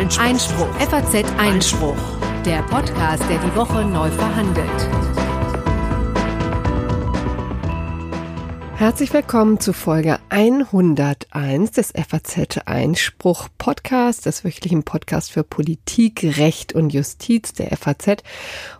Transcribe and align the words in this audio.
Einspruch. 0.00 0.24
Einspruch. 0.24 0.74
FAZ 0.78 1.24
Einspruch. 1.36 1.96
Der 2.46 2.62
Podcast, 2.62 3.22
der 3.28 3.36
die 3.36 3.54
Woche 3.54 3.84
neu 3.84 4.08
verhandelt. 4.08 4.88
Herzlich 8.76 9.12
willkommen 9.12 9.60
zu 9.60 9.74
Folge 9.74 10.18
101 10.30 11.72
des 11.72 11.92
FAZ 11.92 12.58
Einspruch 12.64 13.48
Podcast, 13.58 14.26
des 14.26 14.44
wöchentlichen 14.44 14.84
Podcast 14.84 15.32
für 15.32 15.42
Politik, 15.42 16.22
Recht 16.38 16.72
und 16.72 16.92
Justiz 16.92 17.52
der 17.52 17.76
FAZ. 17.76 18.22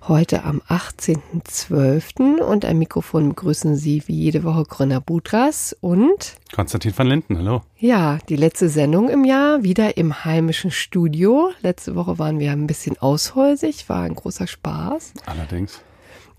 Heute 0.07 0.45
am 0.45 0.62
18.12. 0.69 2.39
und 2.39 2.65
am 2.65 2.79
Mikrofon 2.79 3.30
begrüßen 3.30 3.75
Sie 3.75 4.05
wie 4.07 4.15
jede 4.15 4.45
Woche 4.45 4.62
Grüner 4.62 5.01
Budras 5.01 5.77
und 5.80 6.37
Konstantin 6.55 6.97
van 6.97 7.09
Linden, 7.09 7.37
hallo. 7.37 7.62
Ja, 7.79 8.19
die 8.29 8.37
letzte 8.37 8.69
Sendung 8.69 9.09
im 9.09 9.25
Jahr, 9.25 9.64
wieder 9.64 9.96
im 9.96 10.25
heimischen 10.25 10.71
Studio. 10.71 11.51
Letzte 11.62 11.96
Woche 11.96 12.21
waren 12.21 12.39
wir 12.39 12.53
ein 12.53 12.69
bisschen 12.69 12.96
aushäusig, 12.98 13.88
war 13.88 14.02
ein 14.02 14.15
großer 14.15 14.46
Spaß. 14.46 15.15
Allerdings. 15.27 15.82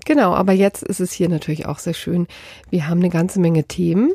Genau, 0.05 0.33
aber 0.33 0.53
jetzt 0.53 0.83
ist 0.83 1.01
es 1.01 1.11
hier 1.11 1.27
natürlich 1.27 1.65
auch 1.65 1.79
sehr 1.79 1.93
schön. 1.93 2.27
Wir 2.69 2.87
haben 2.87 2.99
eine 2.99 3.09
ganze 3.09 3.41
Menge 3.41 3.65
Themen. 3.65 4.13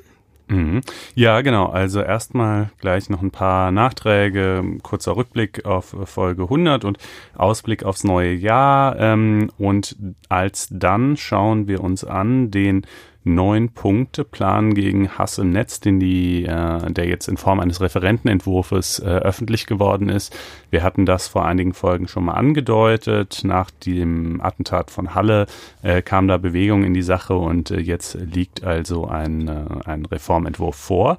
Mhm. 0.49 0.81
Ja, 1.15 1.41
genau. 1.41 1.67
Also 1.67 2.01
erstmal 2.01 2.71
gleich 2.81 3.11
noch 3.11 3.21
ein 3.23 3.33
paar 3.33 3.73
Nachträge, 3.73 4.63
kurzer 4.83 5.17
Rückblick 5.17 5.65
auf 5.65 5.97
Folge 6.05 6.45
100 6.45 6.85
und 6.85 6.99
Ausblick 7.35 7.83
aufs 7.85 8.05
neue 8.05 8.33
Jahr. 8.33 8.99
Ähm, 8.99 9.51
und 9.59 9.97
als 10.29 10.69
dann 10.71 11.17
schauen 11.17 11.67
wir 11.67 11.83
uns 11.83 12.05
an 12.05 12.51
den 12.51 12.87
Neun-Punkte-Plan 13.27 14.75
gegen 14.75 15.11
Hass 15.19 15.39
im 15.39 15.51
Netz, 15.51 15.81
den 15.81 16.01
die, 16.01 16.45
äh, 16.45 16.91
der 16.91 17.07
jetzt 17.07 17.29
in 17.29 17.37
Form 17.37 17.61
eines 17.61 17.81
Referentenentwurfs 17.81 19.01
äh, 19.01 19.05
öffentlich 19.05 19.67
geworden 19.67 20.09
ist. 20.09 20.35
Wir 20.71 20.83
hatten 20.83 21.07
das 21.07 21.27
vor 21.27 21.45
einigen 21.45 21.75
Folgen 21.75 22.09
schon 22.09 22.25
mal 22.25 22.35
angedeutet. 22.35 23.43
Nach 23.45 23.71
dem 23.71 24.41
Attentat 24.41 24.91
von 24.91 25.15
Halle 25.15 25.47
äh, 25.83 26.03
kam 26.03 26.29
da 26.29 26.39
Bewegung 26.39 26.85
in 26.85 26.95
die 26.95 27.03
Sache 27.03 27.35
und 27.35 27.71
äh, 27.71 27.81
jetzt 27.81 28.15
liegt 28.15 28.65
also 28.65 29.07
ein, 29.07 29.49
äh, 29.49 29.65
ein 29.85 30.07
Reformentwurf 30.07 30.77
vor. 30.77 31.19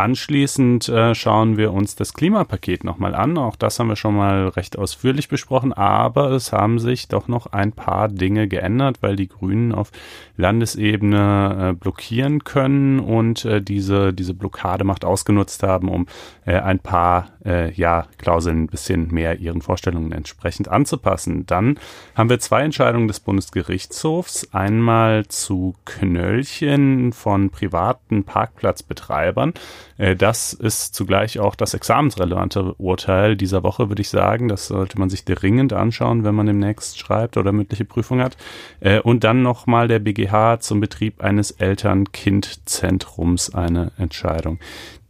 Anschließend 0.00 0.88
äh, 0.88 1.14
schauen 1.14 1.58
wir 1.58 1.74
uns 1.74 1.94
das 1.94 2.14
Klimapaket 2.14 2.84
nochmal 2.84 3.14
an. 3.14 3.36
Auch 3.36 3.54
das 3.54 3.78
haben 3.78 3.88
wir 3.88 3.96
schon 3.96 4.16
mal 4.16 4.48
recht 4.48 4.78
ausführlich 4.78 5.28
besprochen, 5.28 5.74
aber 5.74 6.30
es 6.30 6.54
haben 6.54 6.78
sich 6.78 7.08
doch 7.08 7.28
noch 7.28 7.52
ein 7.52 7.72
paar 7.72 8.08
Dinge 8.08 8.48
geändert, 8.48 9.02
weil 9.02 9.14
die 9.14 9.28
Grünen 9.28 9.72
auf 9.72 9.92
Landesebene 10.38 11.72
äh, 11.72 11.72
blockieren 11.74 12.44
können 12.44 12.98
und 12.98 13.44
äh, 13.44 13.60
diese, 13.60 14.14
diese 14.14 14.32
Blockademacht 14.32 15.04
ausgenutzt 15.04 15.62
haben, 15.64 15.90
um 15.90 16.06
äh, 16.46 16.54
ein 16.54 16.78
paar 16.78 17.28
äh, 17.44 17.70
ja, 17.74 18.06
Klauseln 18.16 18.62
ein 18.62 18.66
bisschen 18.68 19.12
mehr 19.12 19.38
ihren 19.38 19.60
Vorstellungen 19.60 20.12
entsprechend 20.12 20.68
anzupassen. 20.68 21.44
Dann 21.44 21.78
haben 22.14 22.30
wir 22.30 22.40
zwei 22.40 22.62
Entscheidungen 22.62 23.06
des 23.06 23.20
Bundesgerichtshofs. 23.20 24.48
Einmal 24.52 25.26
zu 25.26 25.74
Knöllchen 25.84 27.12
von 27.12 27.50
privaten 27.50 28.24
Parkplatzbetreibern. 28.24 29.52
Äh, 30.00 30.16
das 30.16 30.52
ist 30.52 30.94
zugleich 30.94 31.38
auch 31.38 31.54
das 31.54 31.74
examensrelevante 31.74 32.74
Urteil 32.74 33.36
dieser 33.36 33.62
Woche, 33.62 33.88
würde 33.88 34.02
ich 34.02 34.08
sagen. 34.08 34.48
Das 34.48 34.66
sollte 34.66 34.98
man 34.98 35.10
sich 35.10 35.24
dringend 35.24 35.72
anschauen, 35.72 36.24
wenn 36.24 36.34
man 36.34 36.46
demnächst 36.46 36.98
schreibt 36.98 37.36
oder 37.36 37.52
mündliche 37.52 37.84
Prüfung 37.84 38.20
hat. 38.20 38.36
Äh, 38.80 39.00
und 39.00 39.24
dann 39.24 39.42
nochmal 39.42 39.88
der 39.88 39.98
BGH 39.98 40.60
zum 40.60 40.80
Betrieb 40.80 41.22
eines 41.22 41.50
Eltern-Kind-Zentrums 41.50 43.54
eine 43.54 43.92
Entscheidung, 43.98 44.58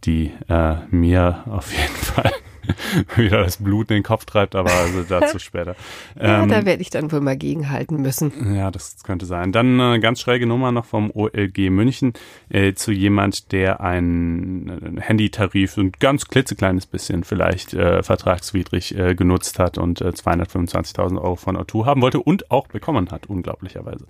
die 0.05 0.33
äh, 0.49 0.77
mir 0.91 1.45
auf 1.49 1.73
jeden 1.73 1.95
Fall 1.97 2.33
wieder 3.17 3.43
das 3.43 3.59
Blut 3.59 3.91
in 3.91 3.97
den 3.97 4.03
Kopf 4.03 4.25
treibt, 4.25 4.55
aber 4.55 4.71
also 4.71 5.03
dazu 5.03 5.39
später. 5.41 5.77
Ja, 6.21 6.43
ähm, 6.43 6.49
da 6.49 6.65
werde 6.65 6.83
ich 6.83 6.91
dann 6.91 7.11
wohl 7.13 7.21
mal 7.21 7.37
gegenhalten 7.37 8.01
müssen. 8.01 8.55
Ja, 8.55 8.71
das 8.71 9.03
könnte 9.03 9.27
sein. 9.27 9.53
Dann 9.53 9.81
eine 9.81 10.01
ganz 10.01 10.21
schräge 10.21 10.47
Nummer 10.47 10.73
noch 10.73 10.85
vom 10.85 11.11
OLG 11.11 11.71
München 11.71 12.13
äh, 12.49 12.75
zu 12.75 12.93
jemand, 12.93 13.53
der 13.53 13.81
einen 13.81 14.99
äh, 14.99 15.01
Handytarif 15.01 15.77
ein 15.77 15.93
ganz 15.99 16.27
klitzekleines 16.27 16.87
bisschen 16.87 17.25
vielleicht 17.25 17.75
äh, 17.75 18.03
vertragswidrig 18.03 18.97
äh, 18.97 19.15
genutzt 19.15 19.59
hat 19.59 19.79
und 19.79 20.01
äh, 20.01 20.09
225.000 20.09 21.21
Euro 21.21 21.37
von 21.37 21.57
O2 21.57 21.87
haben 21.87 22.03
wollte 22.03 22.21
und 22.21 22.51
auch 22.51 22.67
bekommen 22.69 23.11
hat, 23.11 23.27
unglaublicherweise. 23.27 24.07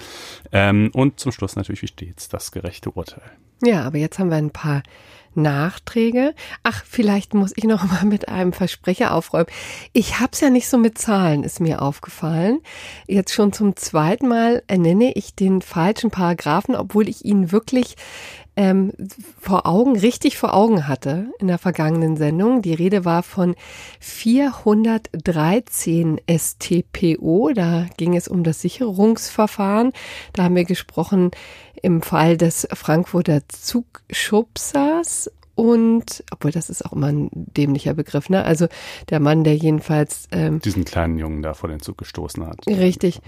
Ähm, 0.52 0.90
und 0.92 1.20
zum 1.20 1.32
Schluss 1.32 1.56
natürlich, 1.56 1.82
wie 1.82 1.88
stets, 1.88 2.28
das 2.28 2.52
gerechte 2.52 2.90
Urteil. 2.90 3.30
Ja, 3.62 3.84
aber 3.84 3.98
jetzt 3.98 4.18
haben 4.18 4.30
wir 4.30 4.36
ein 4.36 4.50
paar 4.50 4.82
Nachträge. 5.34 6.34
Ach, 6.62 6.84
vielleicht 6.84 7.34
muss 7.34 7.52
ich 7.56 7.64
noch 7.64 7.84
mal 7.90 8.04
mit 8.04 8.28
einem 8.28 8.52
Versprecher 8.52 9.14
aufräumen. 9.14 9.46
Ich 9.92 10.20
hab's 10.20 10.40
ja 10.40 10.50
nicht 10.50 10.68
so 10.68 10.78
mit 10.78 10.98
Zahlen, 10.98 11.44
ist 11.44 11.60
mir 11.60 11.82
aufgefallen. 11.82 12.60
Jetzt 13.06 13.32
schon 13.32 13.52
zum 13.52 13.76
zweiten 13.76 14.28
Mal 14.28 14.62
ernenne 14.66 15.12
ich 15.12 15.34
den 15.34 15.62
falschen 15.62 16.10
Paragraphen, 16.10 16.74
obwohl 16.74 17.08
ich 17.08 17.24
ihn 17.24 17.52
wirklich 17.52 17.96
ähm, 18.60 18.92
vor 19.40 19.66
Augen, 19.66 19.98
richtig 19.98 20.36
vor 20.36 20.52
Augen 20.52 20.86
hatte 20.86 21.32
in 21.38 21.48
der 21.48 21.56
vergangenen 21.56 22.18
Sendung. 22.18 22.60
Die 22.60 22.74
Rede 22.74 23.06
war 23.06 23.22
von 23.22 23.54
413 24.00 26.20
STPO. 26.30 27.52
Da 27.54 27.86
ging 27.96 28.14
es 28.14 28.28
um 28.28 28.44
das 28.44 28.60
Sicherungsverfahren. 28.60 29.92
Da 30.34 30.44
haben 30.44 30.56
wir 30.56 30.66
gesprochen 30.66 31.30
im 31.80 32.02
Fall 32.02 32.36
des 32.36 32.68
Frankfurter 32.74 33.40
Zugschubsers 33.48 35.30
und, 35.54 36.22
obwohl 36.30 36.50
das 36.50 36.68
ist 36.68 36.84
auch 36.84 36.92
immer 36.92 37.06
ein 37.06 37.30
dämlicher 37.32 37.94
Begriff, 37.94 38.28
ne? 38.28 38.44
Also 38.44 38.66
der 39.08 39.20
Mann, 39.20 39.42
der 39.42 39.56
jedenfalls 39.56 40.28
ähm, 40.32 40.60
diesen 40.60 40.84
kleinen 40.84 41.16
Jungen 41.16 41.40
da 41.40 41.54
vor 41.54 41.70
den 41.70 41.80
Zug 41.80 41.96
gestoßen 41.96 42.46
hat. 42.46 42.66
Richtig. 42.66 43.22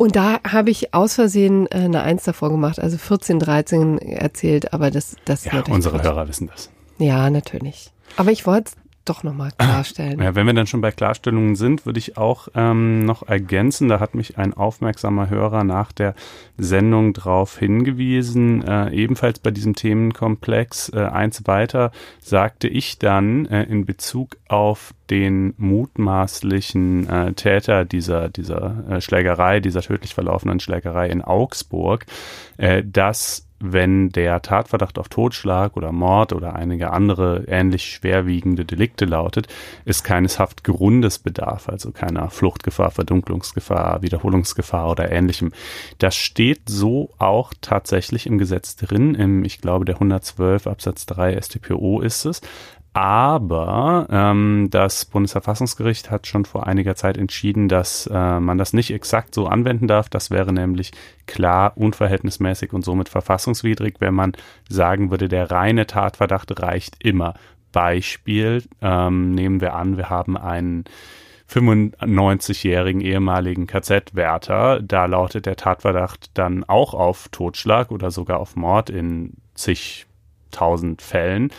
Und 0.00 0.16
da 0.16 0.40
habe 0.50 0.70
ich 0.70 0.94
aus 0.94 1.16
Versehen 1.16 1.66
äh, 1.66 1.80
eine 1.80 2.02
Eins 2.02 2.24
davor 2.24 2.48
gemacht, 2.48 2.80
also 2.80 2.96
14, 2.96 3.38
13 3.38 3.98
erzählt, 3.98 4.72
aber 4.72 4.90
das, 4.90 5.16
das 5.26 5.44
ja, 5.44 5.62
unsere 5.68 5.96
Quatsch. 5.96 6.06
Hörer 6.06 6.26
wissen 6.26 6.46
das. 6.46 6.70
Ja, 6.96 7.28
natürlich. 7.28 7.92
Aber 8.16 8.32
ich 8.32 8.46
wollte 8.46 8.72
doch 9.10 9.24
nochmal 9.24 9.50
klarstellen. 9.58 10.20
Ja, 10.20 10.34
wenn 10.34 10.46
wir 10.46 10.54
dann 10.54 10.66
schon 10.66 10.80
bei 10.80 10.92
Klarstellungen 10.92 11.56
sind, 11.56 11.84
würde 11.84 11.98
ich 11.98 12.16
auch 12.16 12.48
ähm, 12.54 13.04
noch 13.04 13.26
ergänzen, 13.26 13.88
da 13.88 13.98
hat 13.98 14.14
mich 14.14 14.38
ein 14.38 14.54
aufmerksamer 14.54 15.28
Hörer 15.28 15.64
nach 15.64 15.90
der 15.92 16.14
Sendung 16.56 17.12
darauf 17.12 17.58
hingewiesen, 17.58 18.62
äh, 18.66 18.90
ebenfalls 18.90 19.40
bei 19.40 19.50
diesem 19.50 19.74
Themenkomplex. 19.74 20.90
Äh, 20.90 21.00
eins 21.00 21.46
weiter 21.46 21.90
sagte 22.20 22.68
ich 22.68 22.98
dann 22.98 23.46
äh, 23.46 23.64
in 23.64 23.84
Bezug 23.84 24.36
auf 24.48 24.94
den 25.10 25.54
mutmaßlichen 25.56 27.08
äh, 27.08 27.32
Täter 27.32 27.84
dieser, 27.84 28.28
dieser 28.28 28.84
äh, 28.88 29.00
Schlägerei, 29.00 29.58
dieser 29.58 29.82
tödlich 29.82 30.14
verlaufenden 30.14 30.60
Schlägerei 30.60 31.08
in 31.08 31.22
Augsburg, 31.22 32.06
äh, 32.58 32.84
dass 32.84 33.49
wenn 33.60 34.08
der 34.08 34.40
Tatverdacht 34.42 34.98
auf 34.98 35.08
Totschlag 35.08 35.76
oder 35.76 35.92
Mord 35.92 36.32
oder 36.32 36.54
einige 36.56 36.90
andere 36.90 37.44
ähnlich 37.46 37.84
schwerwiegende 37.84 38.64
Delikte 38.64 39.04
lautet, 39.04 39.48
ist 39.84 40.02
keines 40.02 40.38
Haftgrundes 40.38 41.18
bedarf, 41.18 41.68
also 41.68 41.92
keiner 41.92 42.30
Fluchtgefahr, 42.30 42.90
Verdunklungsgefahr, 42.90 44.02
Wiederholungsgefahr 44.02 44.90
oder 44.90 45.12
ähnlichem. 45.12 45.52
Das 45.98 46.16
steht 46.16 46.62
so 46.68 47.10
auch 47.18 47.52
tatsächlich 47.60 48.26
im 48.26 48.38
Gesetz 48.38 48.76
drin, 48.76 49.14
im, 49.14 49.44
ich 49.44 49.60
glaube, 49.60 49.84
der 49.84 49.96
112 49.96 50.66
Absatz 50.66 51.06
3 51.06 51.40
StPO 51.40 52.00
ist 52.00 52.24
es. 52.24 52.40
Aber 52.92 54.08
ähm, 54.10 54.66
das 54.70 55.04
Bundesverfassungsgericht 55.04 56.10
hat 56.10 56.26
schon 56.26 56.44
vor 56.44 56.66
einiger 56.66 56.96
Zeit 56.96 57.16
entschieden, 57.16 57.68
dass 57.68 58.08
äh, 58.12 58.40
man 58.40 58.58
das 58.58 58.72
nicht 58.72 58.90
exakt 58.92 59.34
so 59.34 59.46
anwenden 59.46 59.86
darf. 59.86 60.08
Das 60.08 60.30
wäre 60.30 60.52
nämlich 60.52 60.90
klar 61.26 61.76
unverhältnismäßig 61.76 62.72
und 62.72 62.84
somit 62.84 63.08
verfassungswidrig, 63.08 63.96
wenn 64.00 64.14
man 64.14 64.32
sagen 64.68 65.12
würde, 65.12 65.28
der 65.28 65.50
reine 65.52 65.86
Tatverdacht 65.86 66.60
reicht 66.60 66.96
immer. 66.98 67.34
Beispiel 67.70 68.64
ähm, 68.82 69.36
nehmen 69.36 69.60
wir 69.60 69.74
an, 69.74 69.96
wir 69.96 70.10
haben 70.10 70.36
einen 70.36 70.84
95-jährigen 71.48 73.00
ehemaligen 73.00 73.66
KZ-Wärter. 73.66 74.80
Da 74.82 75.06
lautet 75.06 75.46
der 75.46 75.56
Tatverdacht 75.56 76.30
dann 76.34 76.64
auch 76.64 76.94
auf 76.94 77.28
Totschlag 77.28 77.90
oder 77.90 78.10
sogar 78.10 78.38
auf 78.38 78.56
Mord 78.56 78.90
in 78.90 79.34
zigtausend 79.54 81.02
Fällen. 81.02 81.50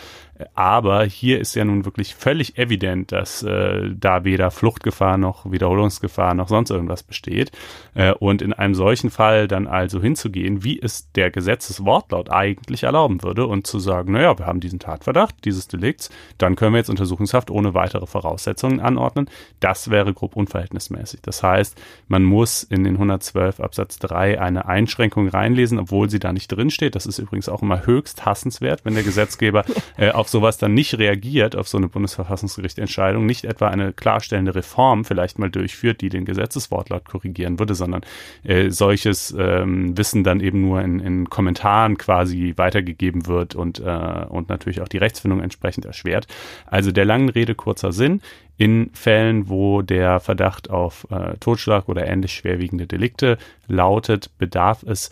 Aber 0.54 1.04
hier 1.04 1.40
ist 1.40 1.54
ja 1.54 1.64
nun 1.64 1.84
wirklich 1.84 2.14
völlig 2.14 2.58
evident, 2.58 3.12
dass 3.12 3.42
äh, 3.42 3.90
da 3.94 4.24
weder 4.24 4.50
Fluchtgefahr 4.50 5.18
noch 5.18 5.50
Wiederholungsgefahr 5.50 6.34
noch 6.34 6.48
sonst 6.48 6.70
irgendwas 6.70 7.02
besteht. 7.02 7.52
Äh, 7.94 8.12
und 8.12 8.42
in 8.42 8.52
einem 8.52 8.74
solchen 8.74 9.10
Fall 9.10 9.48
dann 9.48 9.66
also 9.66 10.00
hinzugehen, 10.00 10.64
wie 10.64 10.80
es 10.80 11.10
der 11.12 11.30
Gesetzeswortlaut 11.30 12.30
eigentlich 12.30 12.84
erlauben 12.84 13.22
würde 13.22 13.46
und 13.46 13.66
zu 13.66 13.78
sagen, 13.78 14.12
naja, 14.12 14.38
wir 14.38 14.46
haben 14.46 14.60
diesen 14.60 14.78
Tatverdacht 14.78 15.44
dieses 15.44 15.68
Delikts, 15.68 16.10
dann 16.38 16.56
können 16.56 16.72
wir 16.72 16.78
jetzt 16.78 16.90
Untersuchungshaft 16.90 17.50
ohne 17.50 17.74
weitere 17.74 18.06
Voraussetzungen 18.06 18.80
anordnen. 18.80 19.28
Das 19.60 19.90
wäre 19.90 20.14
grob 20.14 20.36
unverhältnismäßig. 20.36 21.20
Das 21.22 21.42
heißt, 21.42 21.80
man 22.08 22.24
muss 22.24 22.62
in 22.62 22.84
den 22.84 22.94
112 22.94 23.60
Absatz 23.60 23.98
3 23.98 24.40
eine 24.40 24.66
Einschränkung 24.66 25.28
reinlesen, 25.28 25.78
obwohl 25.78 26.10
sie 26.10 26.18
da 26.18 26.32
nicht 26.32 26.48
drinsteht. 26.48 26.94
Das 26.94 27.06
ist 27.06 27.18
übrigens 27.18 27.48
auch 27.48 27.62
immer 27.62 27.86
höchst 27.86 28.24
hassenswert, 28.24 28.84
wenn 28.84 28.94
der 28.94 29.02
Gesetzgeber 29.02 29.64
äh, 29.96 30.10
auf 30.10 30.28
sowas 30.32 30.58
dann 30.58 30.74
nicht 30.74 30.98
reagiert 30.98 31.54
auf 31.54 31.68
so 31.68 31.78
eine 31.78 31.88
Bundesverfassungsgerichtsentscheidung, 31.88 33.24
nicht 33.24 33.44
etwa 33.44 33.68
eine 33.68 33.92
klarstellende 33.92 34.54
Reform 34.54 35.04
vielleicht 35.04 35.38
mal 35.38 35.50
durchführt, 35.50 36.00
die 36.00 36.08
den 36.08 36.24
Gesetzeswortlaut 36.24 37.04
korrigieren 37.04 37.60
würde, 37.60 37.76
sondern 37.76 38.02
äh, 38.42 38.70
solches 38.70 39.34
ähm, 39.38 39.96
Wissen 39.96 40.24
dann 40.24 40.40
eben 40.40 40.62
nur 40.62 40.82
in, 40.82 40.98
in 40.98 41.30
Kommentaren 41.30 41.96
quasi 41.98 42.54
weitergegeben 42.56 43.26
wird 43.26 43.54
und, 43.54 43.78
äh, 43.78 44.26
und 44.28 44.48
natürlich 44.48 44.80
auch 44.80 44.88
die 44.88 44.98
Rechtsfindung 44.98 45.40
entsprechend 45.40 45.84
erschwert. 45.84 46.26
Also 46.66 46.90
der 46.90 47.04
langen 47.04 47.28
Rede 47.28 47.54
kurzer 47.54 47.92
Sinn. 47.92 48.20
In 48.58 48.90
Fällen, 48.92 49.48
wo 49.48 49.82
der 49.82 50.20
Verdacht 50.20 50.70
auf 50.70 51.06
äh, 51.10 51.36
Totschlag 51.38 51.88
oder 51.88 52.06
ähnlich 52.06 52.32
schwerwiegende 52.32 52.86
Delikte 52.86 53.38
lautet, 53.66 54.30
bedarf 54.38 54.82
es 54.82 55.10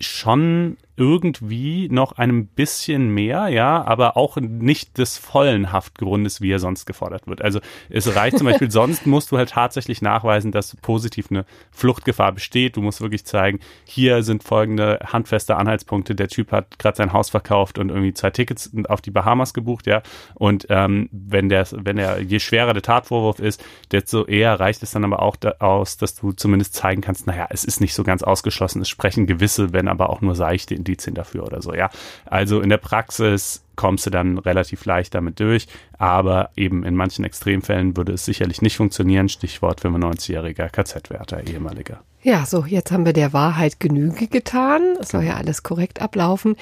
schon 0.00 0.76
irgendwie 0.96 1.88
noch 1.88 2.12
einem 2.12 2.46
bisschen 2.46 3.14
mehr, 3.14 3.48
ja, 3.48 3.82
aber 3.82 4.16
auch 4.16 4.36
nicht 4.36 4.98
des 4.98 5.16
vollen 5.16 5.72
Haftgrundes, 5.72 6.42
wie 6.42 6.52
er 6.52 6.58
sonst 6.58 6.84
gefordert 6.84 7.26
wird. 7.26 7.40
Also 7.40 7.60
es 7.88 8.14
reicht 8.14 8.36
zum 8.36 8.46
Beispiel, 8.46 8.70
sonst 8.70 9.06
musst 9.06 9.32
du 9.32 9.38
halt 9.38 9.50
tatsächlich 9.50 10.02
nachweisen, 10.02 10.52
dass 10.52 10.76
positiv 10.76 11.28
eine 11.30 11.46
Fluchtgefahr 11.70 12.32
besteht. 12.32 12.76
Du 12.76 12.82
musst 12.82 13.00
wirklich 13.00 13.24
zeigen, 13.24 13.60
hier 13.84 14.22
sind 14.22 14.44
folgende 14.44 14.98
handfeste 15.06 15.56
Anhaltspunkte. 15.56 16.14
Der 16.14 16.28
Typ 16.28 16.52
hat 16.52 16.78
gerade 16.78 16.96
sein 16.96 17.14
Haus 17.14 17.30
verkauft 17.30 17.78
und 17.78 17.88
irgendwie 17.88 18.12
zwei 18.12 18.30
Tickets 18.30 18.70
auf 18.88 19.00
die 19.00 19.10
Bahamas 19.10 19.54
gebucht, 19.54 19.86
ja. 19.86 20.02
Und 20.34 20.66
ähm, 20.68 21.08
wenn 21.10 21.48
der, 21.48 21.66
wenn 21.72 21.96
er, 21.96 22.20
je 22.20 22.38
schwerer 22.38 22.74
der 22.74 22.82
Tatvorwurf 22.82 23.38
ist, 23.38 23.64
desto 23.92 24.26
eher 24.26 24.60
reicht 24.60 24.82
es 24.82 24.90
dann 24.90 25.04
aber 25.04 25.22
auch 25.22 25.36
da 25.36 25.54
aus, 25.58 25.96
dass 25.96 26.16
du 26.16 26.32
zumindest 26.32 26.74
zeigen 26.74 27.00
kannst, 27.00 27.26
naja, 27.26 27.46
es 27.48 27.64
ist 27.64 27.80
nicht 27.80 27.94
so 27.94 28.04
ganz 28.04 28.22
ausgeschlossen, 28.22 28.82
es 28.82 28.90
sprechen 28.90 29.26
gewisse, 29.26 29.72
wenn 29.72 29.88
aber 29.88 30.10
auch 30.10 30.20
nur 30.20 30.34
seichte 30.34 30.81
Indizien 30.82 31.14
dafür 31.14 31.44
oder 31.44 31.62
so, 31.62 31.74
ja. 31.74 31.90
Also 32.26 32.60
in 32.60 32.68
der 32.68 32.78
Praxis 32.78 33.64
kommst 33.76 34.06
du 34.06 34.10
dann 34.10 34.38
relativ 34.38 34.84
leicht 34.84 35.14
damit 35.14 35.40
durch, 35.40 35.66
aber 35.98 36.50
eben 36.56 36.84
in 36.84 36.94
manchen 36.94 37.24
Extremfällen 37.24 37.96
würde 37.96 38.12
es 38.12 38.24
sicherlich 38.24 38.60
nicht 38.62 38.76
funktionieren. 38.76 39.28
Stichwort 39.28 39.80
95-jähriger 39.80 40.68
KZ-Wärter, 40.68 41.46
ehemaliger. 41.46 42.02
Ja, 42.22 42.46
so, 42.46 42.64
jetzt 42.66 42.92
haben 42.92 43.04
wir 43.06 43.12
der 43.12 43.32
Wahrheit 43.32 43.80
Genüge 43.80 44.28
getan. 44.28 44.82
Es 45.00 45.08
soll 45.08 45.24
ja 45.24 45.34
alles 45.36 45.62
korrekt 45.62 46.00
ablaufen. 46.00 46.56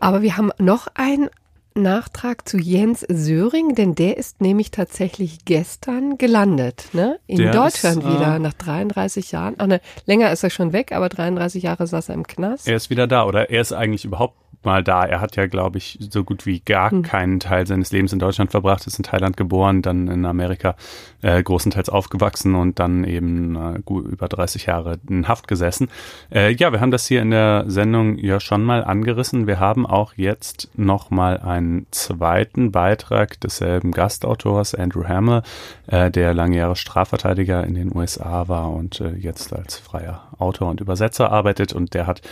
Aber 0.00 0.20
wir 0.22 0.36
haben 0.36 0.50
noch 0.58 0.88
ein 0.94 1.30
Nachtrag 1.78 2.48
zu 2.48 2.58
Jens 2.58 3.00
Söring, 3.08 3.74
denn 3.74 3.94
der 3.94 4.16
ist 4.16 4.40
nämlich 4.40 4.70
tatsächlich 4.70 5.44
gestern 5.44 6.18
gelandet, 6.18 6.88
ne? 6.92 7.18
In 7.26 7.38
der 7.38 7.52
Deutschland 7.52 7.98
ist, 7.98 8.04
äh, 8.04 8.14
wieder 8.14 8.38
nach 8.38 8.52
33 8.54 9.32
Jahren. 9.32 9.54
Ach 9.58 9.66
ne, 9.66 9.80
länger 10.06 10.30
ist 10.32 10.42
er 10.44 10.50
schon 10.50 10.72
weg, 10.72 10.92
aber 10.92 11.08
33 11.08 11.62
Jahre 11.62 11.86
saß 11.86 12.10
er 12.10 12.14
im 12.14 12.26
Knast. 12.26 12.68
Er 12.68 12.76
ist 12.76 12.90
wieder 12.90 13.06
da 13.06 13.24
oder 13.24 13.50
er 13.50 13.60
ist 13.60 13.72
eigentlich 13.72 14.04
überhaupt 14.04 14.36
mal 14.64 14.82
da. 14.82 15.04
Er 15.04 15.20
hat 15.20 15.36
ja, 15.36 15.46
glaube 15.46 15.78
ich, 15.78 15.98
so 16.10 16.24
gut 16.24 16.46
wie 16.46 16.60
gar 16.60 16.90
hm. 16.90 17.02
keinen 17.02 17.40
Teil 17.40 17.66
seines 17.66 17.92
Lebens 17.92 18.12
in 18.12 18.18
Deutschland 18.18 18.50
verbracht, 18.50 18.86
ist 18.86 18.98
in 18.98 19.04
Thailand 19.04 19.36
geboren, 19.36 19.82
dann 19.82 20.08
in 20.08 20.24
Amerika 20.24 20.76
äh, 21.22 21.42
großenteils 21.42 21.88
aufgewachsen 21.88 22.54
und 22.54 22.78
dann 22.78 23.04
eben 23.04 23.56
äh, 23.56 23.80
gut 23.84 24.06
über 24.06 24.28
30 24.28 24.66
Jahre 24.66 24.98
in 25.08 25.28
Haft 25.28 25.48
gesessen. 25.48 25.88
Äh, 26.32 26.52
ja, 26.52 26.72
wir 26.72 26.80
haben 26.80 26.90
das 26.90 27.06
hier 27.06 27.22
in 27.22 27.30
der 27.30 27.64
Sendung 27.66 28.18
ja 28.18 28.40
schon 28.40 28.64
mal 28.64 28.84
angerissen. 28.84 29.46
Wir 29.46 29.60
haben 29.60 29.86
auch 29.86 30.14
jetzt 30.16 30.70
noch 30.76 31.10
mal 31.10 31.38
einen 31.38 31.86
zweiten 31.90 32.72
Beitrag 32.72 33.40
desselben 33.40 33.92
Gastautors, 33.92 34.74
Andrew 34.74 35.06
Hamill, 35.06 35.42
äh, 35.86 36.10
der 36.10 36.34
lange 36.34 36.56
Jahre 36.56 36.76
Strafverteidiger 36.76 37.64
in 37.64 37.74
den 37.74 37.94
USA 37.94 38.48
war 38.48 38.72
und 38.72 39.00
äh, 39.00 39.14
jetzt 39.14 39.52
als 39.52 39.76
freier 39.76 40.28
Autor 40.38 40.70
und 40.70 40.80
Übersetzer 40.80 41.32
arbeitet 41.32 41.72
und 41.72 41.94
der 41.94 42.06
hat 42.06 42.22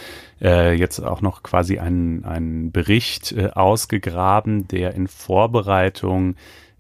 äh, 0.41 0.75
jetzt 0.75 1.01
auch 1.01 1.23
noch 1.23 1.43
quasi 1.43 1.79
einen, 1.79 2.16
einen 2.25 2.73
Bericht 2.73 3.33
äh, 3.33 3.51
ausgegraben, 3.55 4.69
der 4.69 4.95
in 4.95 5.09
Vorbereitung 5.09 6.37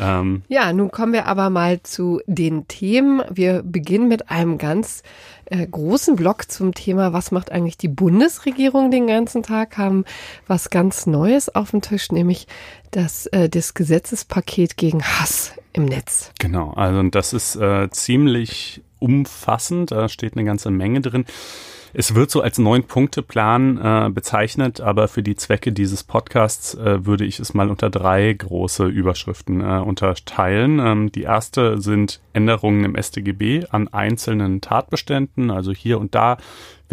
Ähm, 0.00 0.42
ja, 0.48 0.72
nun 0.72 0.90
kommen 0.90 1.12
wir 1.12 1.26
aber 1.26 1.50
mal 1.50 1.82
zu 1.82 2.20
den 2.26 2.66
Themen. 2.68 3.22
Wir 3.30 3.62
beginnen 3.62 4.08
mit 4.08 4.30
einem 4.30 4.58
ganz 4.58 5.02
äh, 5.46 5.66
großen 5.66 6.16
Block 6.16 6.50
zum 6.50 6.74
Thema, 6.74 7.12
was 7.12 7.30
macht 7.30 7.52
eigentlich 7.52 7.76
die 7.76 7.88
Bundesregierung 7.88 8.90
den 8.90 9.06
ganzen 9.06 9.42
Tag, 9.42 9.78
haben 9.78 10.04
was 10.46 10.70
ganz 10.70 11.06
Neues 11.06 11.54
auf 11.54 11.70
dem 11.70 11.80
Tisch, 11.80 12.10
nämlich 12.12 12.46
das, 12.90 13.26
äh, 13.26 13.48
das 13.48 13.74
Gesetzespaket 13.74 14.76
gegen 14.76 15.02
Hass 15.02 15.52
im 15.72 15.84
Netz. 15.84 16.32
Genau, 16.38 16.72
also 16.72 17.02
das 17.04 17.32
ist 17.32 17.56
äh, 17.56 17.88
ziemlich 17.90 18.82
umfassend, 18.98 19.90
da 19.90 20.08
steht 20.08 20.34
eine 20.34 20.44
ganze 20.44 20.70
Menge 20.70 21.00
drin. 21.00 21.24
Es 21.96 22.16
wird 22.16 22.28
so 22.28 22.40
als 22.40 22.58
Neun-Punkte-Plan 22.58 23.78
äh, 23.78 24.10
bezeichnet, 24.10 24.80
aber 24.80 25.06
für 25.06 25.22
die 25.22 25.36
Zwecke 25.36 25.70
dieses 25.70 26.02
Podcasts 26.02 26.74
äh, 26.74 27.06
würde 27.06 27.24
ich 27.24 27.38
es 27.38 27.54
mal 27.54 27.70
unter 27.70 27.88
drei 27.88 28.32
große 28.32 28.86
Überschriften 28.86 29.60
äh, 29.60 29.78
unterteilen. 29.78 30.80
Ähm, 30.80 31.12
die 31.12 31.22
erste 31.22 31.80
sind 31.80 32.20
Änderungen 32.32 32.84
im 32.84 33.00
StGB 33.00 33.66
an 33.70 33.86
einzelnen 33.86 34.60
Tatbeständen, 34.60 35.52
also 35.52 35.70
hier 35.70 36.00
und 36.00 36.16
da 36.16 36.36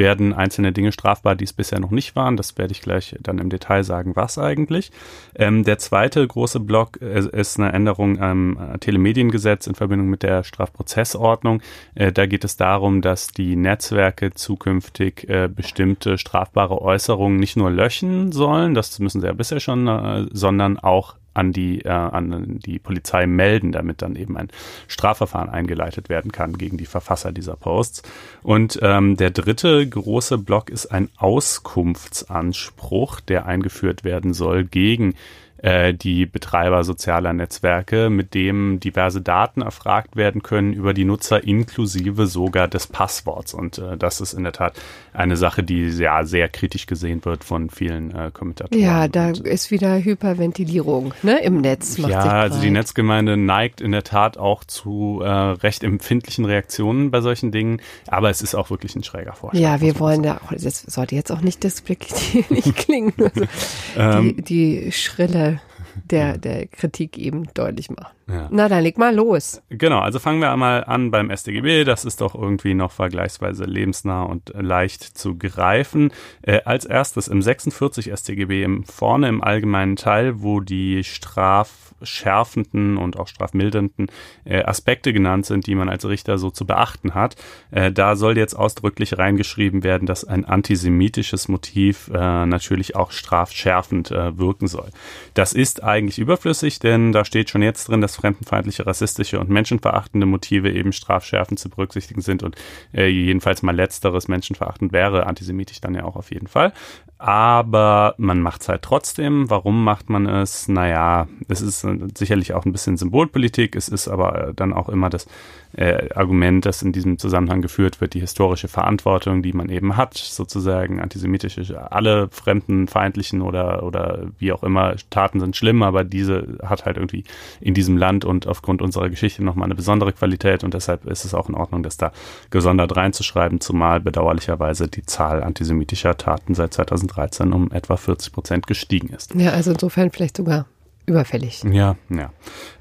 werden 0.02 0.34
einzelne 0.34 0.72
Dinge 0.72 0.92
strafbar, 0.92 1.36
die 1.36 1.44
es 1.44 1.54
bisher 1.54 1.80
noch 1.80 1.92
nicht 1.92 2.16
waren. 2.16 2.36
Das 2.36 2.58
werde 2.58 2.72
ich 2.72 2.82
gleich 2.82 3.16
dann 3.22 3.38
im 3.38 3.50
Detail 3.50 3.84
sagen, 3.84 4.16
was 4.16 4.40
eigentlich. 4.40 4.92
Ähm, 5.36 5.64
der 5.64 5.78
zweite 5.78 6.28
große 6.28 6.60
Block 6.60 7.00
äh, 7.02 7.20
ist 7.40 7.60
eine 7.60 7.72
Änderung 7.72 8.20
am 8.20 8.58
äh, 8.58 8.80
Telemediengesetz 8.80 9.68
in 9.68 9.76
Verbindung 9.76 10.08
mit 10.08 10.24
der 10.24 10.44
Strafprozessordnung. 10.44 11.62
Äh, 11.94 12.12
da 12.12 12.26
geht 12.26 12.44
es 12.44 12.58
darum, 12.58 13.02
dass 13.02 13.28
die 13.28 13.56
Netzwerke 13.56 14.34
zukünftig 14.34 15.30
äh, 15.30 15.48
bestimmte 15.48 16.18
strafbare 16.18 16.82
Äußerungen 16.82 17.40
nicht 17.40 17.56
nur 17.56 17.70
löschen 17.70 18.32
sollen, 18.32 18.74
das 18.74 18.98
müssen 18.98 19.22
sie 19.22 19.28
ja 19.28 19.34
bisher 19.34 19.60
schon, 19.60 19.88
äh, 19.88 20.26
sondern 20.32 20.80
auch 20.80 21.16
an 21.34 21.54
die, 21.54 21.86
äh, 21.86 21.90
an 21.90 22.60
die 22.60 22.80
Polizei 22.80 23.26
melden, 23.26 23.72
damit 23.72 24.02
dann 24.02 24.16
eben 24.16 24.38
ein 24.38 24.50
Strafverfahren 24.88 25.50
eingeleitet 25.50 26.10
werden 26.10 26.32
kann 26.32 26.58
gegen 26.58 26.78
die 26.78 26.86
Verfasser 26.86 27.32
dieser 27.32 27.56
Posts. 27.56 28.04
Und 28.44 28.80
ähm, 28.82 29.18
der 29.18 29.32
dritte 29.32 29.88
große 29.88 30.38
Block 30.38 30.70
ist 30.70 30.88
ein 30.88 31.10
Auskunftsanspruch, 31.18 33.22
der 33.22 33.46
eingeführt 33.46 34.04
werden 34.04 34.34
soll 34.34 34.66
gegen 34.66 35.16
äh, 35.62 35.94
die 35.94 36.26
Betreiber 36.26 36.84
sozialer 36.84 37.34
Netzwerke, 37.34 38.10
mit 38.10 38.34
dem 38.34 38.80
diverse 38.80 39.22
Daten 39.22 39.62
erfragt 39.62 40.16
werden 40.16 40.42
können 40.42 40.74
über 40.74 40.94
die 40.94 41.06
Nutzer 41.06 41.44
inklusive 41.44 42.26
sogar 42.26 42.68
des 42.68 42.88
Passworts. 42.88 43.54
Und 43.54 43.78
äh, 43.78 43.98
das 43.98 44.22
ist 44.22 44.34
in 44.34 44.44
der 44.44 44.54
Tat 44.54 44.74
eine 45.14 45.38
Sache, 45.38 45.64
die 45.64 45.90
ja 45.90 46.24
sehr 46.24 46.50
kritisch 46.50 46.88
gesehen 46.88 47.24
wird 47.26 47.44
von 47.44 47.70
vielen 47.70 48.12
äh, 48.12 48.32
Kommentatoren. 48.34 48.82
Ja, 48.82 49.08
da 49.08 49.32
ist 49.32 49.72
wieder 49.72 50.04
Hyperventilierung 50.04 51.14
ne, 51.22 51.40
im 51.44 51.62
Netz. 51.62 51.98
ja, 51.98 52.22
also 52.22 52.60
die 52.60 52.72
Netzgemeinde 52.72 53.38
neigt 53.38 53.82
in 53.82 53.92
der 53.92 54.04
Tat 54.04 54.38
auch 54.38 54.64
zu 54.64 55.22
äh, 55.24 55.30
recht 55.30 55.84
empfindlichen 55.84 56.46
Reaktionen 56.46 57.12
bei 57.12 57.22
solchen 57.22 57.52
Dingen, 57.52 57.82
aber 58.08 58.30
es 58.30 58.42
ist 58.42 58.56
auch 58.56 58.70
wirklich 58.70 58.96
ein 58.96 59.04
schräger 59.04 59.34
Vorschlag. 59.34 59.62
Ja, 59.62 59.82
wir 59.82 60.00
wollen 60.00 60.24
da 60.24 60.38
auch, 60.38 60.54
das 60.58 60.82
sollte 60.82 61.16
jetzt 61.16 61.32
auch 61.32 61.42
nicht 61.42 61.64
despektierlich 61.64 62.74
klingen, 62.76 63.14
also 63.18 63.46
ähm, 63.98 64.38
die, 64.38 64.42
die 64.42 64.92
schrille 64.92 65.51
der, 65.96 66.38
der 66.38 66.68
Kritik 66.68 67.18
eben 67.18 67.46
deutlich 67.54 67.90
machen. 67.90 68.16
Ja. 68.28 68.48
Na, 68.50 68.70
dann 68.70 68.84
leg 68.84 68.98
mal 68.98 69.14
los. 69.14 69.62
Genau, 69.70 70.00
also 70.00 70.20
fangen 70.20 70.40
wir 70.40 70.52
einmal 70.52 70.84
an 70.86 71.12
beim 71.12 71.36
StGB. 71.36 71.84
Das 71.84 72.06
ist 72.06 72.22
doch 72.22 72.36
irgendwie 72.36 72.74
noch 72.74 72.92
vergleichsweise 72.92 73.66
lebensnah 73.66 74.24
und 74.24 74.54
leicht 74.56 75.04
zu 75.04 75.38
greifen. 75.38 76.12
Äh, 76.42 76.62
als 76.64 76.86
erstes 76.86 77.28
im 77.28 77.42
46 77.42 78.12
StGB, 78.14 78.64
im, 78.64 78.84
vorne 78.84 79.28
im 79.28 79.44
allgemeinen 79.44 79.96
Teil, 79.96 80.42
wo 80.42 80.60
die 80.62 81.04
strafschärfenden 81.04 82.98
und 82.98 83.20
auch 83.20 83.28
strafmildernden 83.28 84.08
äh, 84.46 84.64
Aspekte 84.64 85.14
genannt 85.14 85.46
sind, 85.46 85.68
die 85.68 85.76
man 85.76 85.90
als 85.90 86.06
Richter 86.08 86.38
so 86.38 86.52
zu 86.52 86.66
beachten 86.66 87.14
hat, 87.14 87.36
äh, 87.72 87.92
da 87.92 88.16
soll 88.16 88.38
jetzt 88.38 88.54
ausdrücklich 88.54 89.18
reingeschrieben 89.18 89.84
werden, 89.84 90.06
dass 90.06 90.24
ein 90.24 90.46
antisemitisches 90.46 91.48
Motiv 91.48 92.10
äh, 92.14 92.46
natürlich 92.46 92.96
auch 92.96 93.12
strafschärfend 93.12 94.12
äh, 94.12 94.38
wirken 94.38 94.68
soll. 94.68 94.90
Das 95.34 95.54
ist 95.54 95.84
eigentlich 95.84 96.20
überflüssig, 96.20 96.80
denn 96.80 97.12
da 97.12 97.26
steht 97.26 97.50
schon 97.50 97.62
jetzt 97.62 97.90
drin, 97.90 98.02
dass 98.02 98.11
fremdenfeindliche, 98.16 98.86
rassistische 98.86 99.40
und 99.40 99.50
menschenverachtende 99.50 100.26
Motive 100.26 100.72
eben 100.72 100.94
strafschärfend 100.94 101.60
zu 101.60 101.70
berücksichtigen 101.70 102.22
sind 102.22 102.44
und 102.44 102.56
äh, 102.94 103.08
jedenfalls 103.08 103.62
mal 103.62 103.76
letzteres 103.76 104.28
menschenverachtend 104.28 104.92
wäre, 104.92 105.28
antisemitisch 105.28 105.82
dann 105.82 105.96
ja 105.96 106.04
auch 106.04 106.16
auf 106.16 106.32
jeden 106.32 106.48
Fall 106.48 106.74
aber 107.22 108.16
man 108.18 108.42
macht 108.42 108.62
es 108.62 108.70
halt 108.70 108.82
trotzdem. 108.82 109.48
Warum 109.52 109.84
macht 109.84 110.10
man 110.10 110.26
es? 110.26 110.68
Naja, 110.68 111.28
es 111.48 111.62
ist 111.62 111.86
sicherlich 112.18 112.56
auch 112.56 112.66
ein 112.66 112.72
bisschen 112.72 112.98
Symbolpolitik. 112.98 113.76
Es 113.76 113.90
ist 113.90 114.08
aber 114.08 114.54
dann 114.56 114.74
auch 114.74 114.90
immer 114.90 115.12
das 115.12 115.28
äh, 115.74 116.10
Argument, 116.16 116.66
das 116.66 116.82
in 116.82 116.92
diesem 116.92 117.20
Zusammenhang 117.20 117.62
geführt 117.62 118.02
wird, 118.02 118.16
die 118.16 118.20
historische 118.20 118.68
Verantwortung, 118.68 119.44
die 119.44 119.54
man 119.54 119.70
eben 119.70 119.98
hat, 119.98 120.18
sozusagen 120.18 121.00
antisemitische, 121.00 121.92
alle 121.92 122.28
fremdenfeindlichen 122.30 123.42
oder, 123.42 123.84
oder 123.84 124.24
wie 124.40 124.52
auch 124.52 124.64
immer 124.64 124.96
Taten 125.12 125.40
sind 125.40 125.56
schlimm, 125.56 125.84
aber 125.84 126.04
diese 126.04 126.58
hat 126.64 126.86
halt 126.86 126.98
irgendwie 126.98 127.24
in 127.60 127.74
diesem 127.74 127.98
Land 127.98 128.26
und 128.26 128.48
aufgrund 128.48 128.82
unserer 128.82 129.10
Geschichte 129.10 129.44
nochmal 129.44 129.66
eine 129.66 129.76
besondere 129.76 130.12
Qualität 130.12 130.64
und 130.64 130.74
deshalb 130.74 131.06
ist 131.06 131.24
es 131.24 131.34
auch 131.34 131.48
in 131.48 131.56
Ordnung, 131.56 131.84
das 131.84 131.98
da 131.98 132.12
gesondert 132.50 132.98
reinzuschreiben, 132.98 133.62
zumal 133.62 134.00
bedauerlicherweise 134.00 134.88
die 134.88 135.06
Zahl 135.06 135.44
antisemitischer 135.44 136.18
Taten 136.18 136.54
seit 136.54 136.74
2000 136.74 137.11
2013 137.12 137.54
um 137.54 137.72
etwa 137.72 137.98
40 137.98 138.34
Prozent 138.34 138.68
gestiegen 138.68 139.10
ist. 139.10 139.36
Ja, 139.36 139.52
also 139.52 139.72
insofern 139.72 140.12
vielleicht 140.12 140.38
sogar 140.38 140.66
überfällig. 141.08 141.64
Ja, 141.64 141.96
ja. 142.10 142.32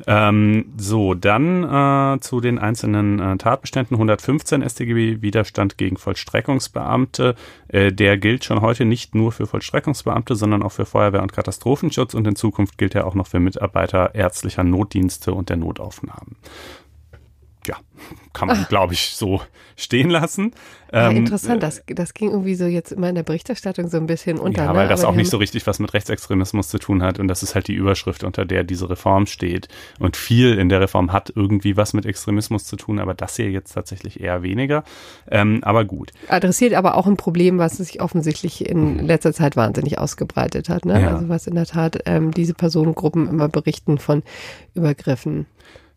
Ähm, 0.06 0.72
so, 0.76 1.14
dann 1.14 1.64
äh, 1.64 2.20
zu 2.20 2.40
den 2.40 2.58
einzelnen 2.58 3.18
äh, 3.18 3.36
Tatbeständen. 3.38 3.94
115 3.96 4.62
StGB 4.68 5.22
Widerstand 5.22 5.78
gegen 5.78 5.96
Vollstreckungsbeamte. 5.96 7.34
Äh, 7.68 7.92
der 7.92 8.18
gilt 8.18 8.44
schon 8.44 8.60
heute 8.60 8.84
nicht 8.84 9.14
nur 9.14 9.32
für 9.32 9.46
Vollstreckungsbeamte, 9.46 10.36
sondern 10.36 10.62
auch 10.62 10.72
für 10.72 10.84
Feuerwehr 10.84 11.22
und 11.22 11.32
Katastrophenschutz 11.32 12.14
und 12.14 12.26
in 12.26 12.36
Zukunft 12.36 12.78
gilt 12.78 12.94
er 12.94 13.06
auch 13.06 13.14
noch 13.14 13.26
für 13.26 13.40
Mitarbeiter 13.40 14.14
ärztlicher 14.14 14.64
Notdienste 14.64 15.32
und 15.32 15.48
der 15.48 15.56
Notaufnahmen 15.56 16.36
ja, 17.66 17.76
kann 18.32 18.48
man, 18.48 18.64
glaube 18.68 18.94
ich, 18.94 19.10
so 19.10 19.40
stehen 19.76 20.10
lassen. 20.10 20.52
Ja, 20.92 21.10
ähm, 21.10 21.18
interessant, 21.18 21.62
das, 21.62 21.82
das 21.86 22.14
ging 22.14 22.30
irgendwie 22.30 22.54
so 22.54 22.64
jetzt 22.64 22.92
immer 22.92 23.08
in 23.08 23.14
der 23.14 23.22
Berichterstattung 23.22 23.88
so 23.88 23.96
ein 23.96 24.06
bisschen 24.06 24.38
unter. 24.38 24.64
Ja, 24.64 24.74
weil 24.74 24.84
ne? 24.84 24.88
das 24.88 25.04
auch 25.04 25.14
nicht 25.14 25.30
so 25.30 25.36
richtig 25.36 25.66
was 25.66 25.78
mit 25.78 25.94
Rechtsextremismus 25.94 26.68
zu 26.68 26.78
tun 26.78 27.02
hat 27.02 27.18
und 27.18 27.28
das 27.28 27.42
ist 27.42 27.54
halt 27.54 27.68
die 27.68 27.74
Überschrift, 27.74 28.24
unter 28.24 28.44
der 28.44 28.64
diese 28.64 28.90
Reform 28.90 29.26
steht. 29.26 29.68
Und 29.98 30.16
viel 30.16 30.58
in 30.58 30.68
der 30.68 30.80
Reform 30.80 31.12
hat 31.12 31.32
irgendwie 31.34 31.76
was 31.76 31.92
mit 31.92 32.06
Extremismus 32.06 32.64
zu 32.64 32.76
tun, 32.76 32.98
aber 32.98 33.14
das 33.14 33.36
hier 33.36 33.50
jetzt 33.50 33.72
tatsächlich 33.72 34.20
eher 34.20 34.42
weniger. 34.42 34.84
Ähm, 35.30 35.60
aber 35.62 35.84
gut. 35.84 36.10
Adressiert 36.28 36.74
aber 36.74 36.96
auch 36.96 37.06
ein 37.06 37.16
Problem, 37.16 37.58
was 37.58 37.76
sich 37.76 38.00
offensichtlich 38.00 38.68
in 38.68 38.96
mhm. 38.96 39.06
letzter 39.06 39.32
Zeit 39.32 39.56
wahnsinnig 39.56 39.98
ausgebreitet 39.98 40.68
hat. 40.68 40.84
Ne? 40.84 41.00
Ja. 41.00 41.14
Also 41.14 41.28
was 41.28 41.46
in 41.46 41.54
der 41.54 41.66
Tat 41.66 42.00
ähm, 42.06 42.32
diese 42.32 42.54
Personengruppen 42.54 43.28
immer 43.28 43.48
berichten 43.48 43.98
von 43.98 44.22
Übergriffen. 44.74 45.46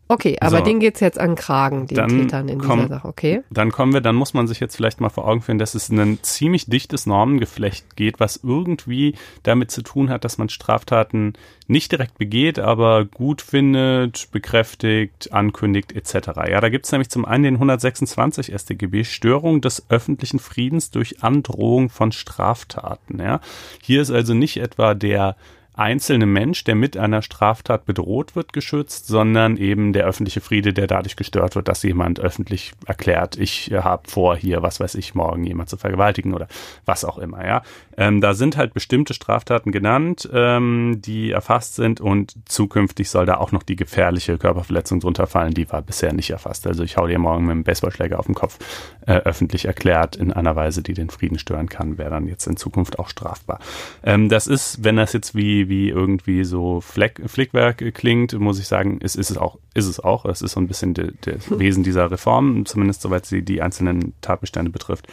Okay, 0.06 0.36
aber 0.40 0.58
so, 0.58 0.64
denen 0.64 0.80
geht's 0.80 1.00
jetzt 1.00 1.18
an 1.18 1.34
Kragen, 1.34 1.86
den 1.86 2.08
Tätern 2.08 2.48
in 2.48 2.58
komm, 2.58 2.80
dieser 2.80 2.96
Sache, 2.96 3.08
okay? 3.08 3.42
Dann 3.50 3.72
kommen 3.72 3.94
wir, 3.94 4.02
dann 4.02 4.16
muss 4.16 4.34
man 4.34 4.46
sich 4.46 4.60
jetzt 4.60 4.76
vielleicht 4.76 5.00
mal 5.00 5.08
vor 5.08 5.26
Augen 5.26 5.40
führen, 5.40 5.58
dass 5.58 5.74
es 5.74 5.88
ein 5.88 6.18
ziemlich 6.22 6.66
dichtes 6.66 7.06
Normengeflecht 7.06 7.96
geht, 7.96 8.20
was 8.20 8.40
irgendwie 8.42 9.14
damit 9.44 9.70
zu 9.70 9.82
tun 9.82 10.10
hat, 10.10 10.24
dass 10.24 10.36
man 10.36 10.50
Straftaten 10.50 11.32
nicht 11.66 11.90
direkt 11.90 12.18
begeht, 12.18 12.58
aber 12.58 13.06
gut 13.06 13.40
findet, 13.40 14.30
bekräftigt, 14.30 15.32
ankündigt 15.32 15.92
etc. 15.92 16.28
Ja, 16.50 16.60
da 16.60 16.68
gibt's 16.68 16.92
nämlich 16.92 17.08
zum 17.08 17.24
einen 17.24 17.44
den 17.44 17.54
126 17.54 18.52
StGB 18.54 19.04
Störung 19.04 19.62
des 19.62 19.86
öffentlichen 19.88 20.38
Friedens 20.38 20.90
durch 20.90 21.22
Androhung 21.22 21.88
von 21.88 22.12
Straftaten. 22.12 23.20
Ja, 23.20 23.40
hier 23.80 24.02
ist 24.02 24.10
also 24.10 24.34
nicht 24.34 24.58
etwa 24.58 24.92
der 24.92 25.36
einzelne 25.76 26.26
Mensch, 26.26 26.64
der 26.64 26.74
mit 26.74 26.96
einer 26.96 27.22
Straftat 27.22 27.84
bedroht 27.84 28.36
wird, 28.36 28.52
geschützt, 28.52 29.06
sondern 29.06 29.56
eben 29.56 29.92
der 29.92 30.06
öffentliche 30.06 30.40
Friede, 30.40 30.72
der 30.72 30.86
dadurch 30.86 31.16
gestört 31.16 31.56
wird, 31.56 31.68
dass 31.68 31.82
jemand 31.82 32.20
öffentlich 32.20 32.72
erklärt, 32.86 33.36
ich 33.36 33.72
habe 33.72 34.08
vor, 34.08 34.36
hier, 34.36 34.62
was 34.62 34.80
weiß 34.80 34.94
ich, 34.94 35.14
morgen 35.14 35.44
jemand 35.44 35.68
zu 35.68 35.76
vergewaltigen 35.76 36.34
oder 36.34 36.46
was 36.84 37.04
auch 37.04 37.18
immer, 37.18 37.44
ja. 37.44 37.62
Ähm, 37.96 38.20
da 38.20 38.34
sind 38.34 38.56
halt 38.56 38.74
bestimmte 38.74 39.14
Straftaten 39.14 39.72
genannt, 39.72 40.28
ähm, 40.32 41.00
die 41.04 41.30
erfasst 41.30 41.76
sind 41.76 42.00
und 42.00 42.34
zukünftig 42.44 43.10
soll 43.10 43.26
da 43.26 43.36
auch 43.36 43.52
noch 43.52 43.62
die 43.62 43.76
gefährliche 43.76 44.38
Körperverletzung 44.38 45.00
drunter 45.00 45.26
fallen, 45.26 45.54
die 45.54 45.70
war 45.70 45.82
bisher 45.82 46.12
nicht 46.12 46.30
erfasst. 46.30 46.66
Also 46.66 46.82
ich 46.82 46.96
hau 46.96 47.06
dir 47.06 47.18
morgen 47.18 47.44
mit 47.44 47.52
einem 47.52 47.64
Baseballschläger 47.64 48.18
auf 48.18 48.26
den 48.26 48.34
Kopf, 48.34 48.58
äh, 49.06 49.14
öffentlich 49.14 49.64
erklärt 49.64 50.16
in 50.16 50.32
einer 50.32 50.56
Weise, 50.56 50.82
die 50.82 50.94
den 50.94 51.10
Frieden 51.10 51.38
stören 51.38 51.68
kann, 51.68 51.98
wäre 51.98 52.10
dann 52.10 52.26
jetzt 52.26 52.46
in 52.46 52.56
Zukunft 52.56 52.98
auch 52.98 53.08
strafbar. 53.08 53.60
Ähm, 54.02 54.28
das 54.28 54.46
ist, 54.46 54.82
wenn 54.82 54.96
das 54.96 55.12
jetzt 55.12 55.34
wie 55.34 55.63
wie, 55.68 55.88
irgendwie 55.88 56.44
so 56.44 56.80
Fleck, 56.80 57.22
Flickwerk 57.26 57.94
klingt, 57.94 58.32
muss 58.38 58.58
ich 58.58 58.66
sagen, 58.66 58.98
es 59.02 59.16
ist 59.16 59.30
es 59.30 59.38
auch, 59.38 59.58
ist 59.74 59.86
es 59.86 60.00
auch. 60.00 60.24
Es 60.24 60.42
ist 60.42 60.52
so 60.52 60.60
ein 60.60 60.68
bisschen 60.68 60.94
das 60.94 61.50
Wesen 61.58 61.82
dieser 61.82 62.10
Reform, 62.10 62.66
zumindest 62.66 63.02
soweit 63.02 63.26
sie 63.26 63.42
die 63.42 63.62
einzelnen 63.62 64.14
Tatbestände 64.20 64.70
betrifft. 64.70 65.06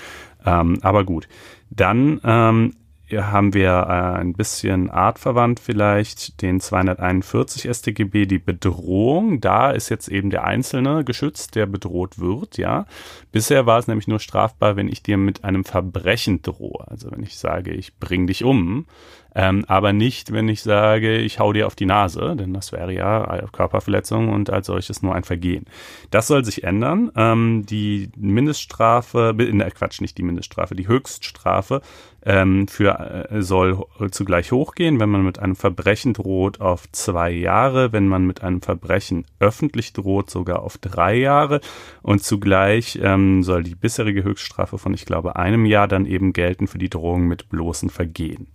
Ähm, 0.45 0.79
aber 0.81 1.03
gut. 1.03 1.27
Dann 1.69 2.19
ähm, 2.23 2.73
haben 3.19 3.53
wir 3.53 3.69
äh, 3.69 4.19
ein 4.19 4.33
bisschen 4.33 4.89
artverwandt 4.89 5.59
vielleicht 5.59 6.41
den 6.41 6.59
241 6.59 7.69
StGB, 7.69 8.25
die 8.25 8.39
Bedrohung. 8.39 9.41
Da 9.41 9.71
ist 9.71 9.89
jetzt 9.89 10.07
eben 10.07 10.29
der 10.29 10.45
Einzelne 10.45 11.03
geschützt, 11.03 11.55
der 11.55 11.65
bedroht 11.65 12.19
wird, 12.19 12.57
ja. 12.57 12.85
Bisher 13.31 13.65
war 13.65 13.79
es 13.79 13.87
nämlich 13.87 14.07
nur 14.07 14.19
strafbar, 14.19 14.75
wenn 14.75 14.87
ich 14.87 15.03
dir 15.03 15.17
mit 15.17 15.43
einem 15.43 15.65
Verbrechen 15.65 16.41
drohe. 16.41 16.87
Also 16.87 17.11
wenn 17.11 17.23
ich 17.23 17.37
sage, 17.37 17.71
ich 17.71 17.97
bring 17.97 18.27
dich 18.27 18.43
um, 18.43 18.85
ähm, 19.33 19.63
aber 19.67 19.93
nicht, 19.93 20.33
wenn 20.33 20.49
ich 20.49 20.61
sage, 20.61 21.17
ich 21.17 21.39
hau 21.39 21.53
dir 21.53 21.67
auf 21.67 21.75
die 21.75 21.85
Nase, 21.85 22.35
denn 22.35 22.53
das 22.53 22.71
wäre 22.71 22.93
ja 22.93 23.41
Körperverletzung 23.51 24.29
und 24.29 24.49
als 24.49 24.67
solches 24.67 25.01
nur 25.01 25.15
ein 25.15 25.23
Vergehen. 25.23 25.65
Das 26.09 26.27
soll 26.27 26.43
sich 26.43 26.63
ändern. 26.63 27.11
Ähm, 27.15 27.65
die 27.65 28.09
Mindeststrafe, 28.17 29.35
in 29.39 29.59
der 29.59 29.71
Quatsch, 29.71 30.01
nicht 30.01 30.17
die 30.17 30.23
Mindeststrafe, 30.23 30.75
die 30.75 30.87
Höchststrafe 30.87 31.81
ähm, 32.23 32.67
für 32.67 33.29
äh, 33.29 33.41
soll 33.41 33.85
zugleich 34.11 34.51
hochgehen, 34.51 34.99
wenn 34.99 35.09
man 35.09 35.23
mit 35.23 35.39
einem 35.39 35.55
Verbrechen 35.55 36.13
droht 36.13 36.61
auf 36.61 36.91
zwei 36.91 37.31
Jahre, 37.31 37.93
wenn 37.93 38.07
man 38.07 38.25
mit 38.25 38.43
einem 38.43 38.61
Verbrechen 38.61 39.25
öffentlich 39.39 39.93
droht 39.93 40.29
sogar 40.29 40.61
auf 40.61 40.77
drei 40.77 41.15
Jahre 41.15 41.61
und 42.01 42.23
zugleich 42.23 42.99
ähm, 43.01 43.43
soll 43.43 43.63
die 43.63 43.75
bisherige 43.75 44.23
Höchststrafe 44.23 44.77
von 44.77 44.93
ich 44.93 45.05
glaube 45.05 45.35
einem 45.35 45.65
Jahr 45.65 45.87
dann 45.87 46.05
eben 46.05 46.33
gelten 46.33 46.67
für 46.67 46.77
die 46.77 46.89
Drohung 46.89 47.27
mit 47.27 47.49
bloßen 47.49 47.89
Vergehen. 47.89 48.47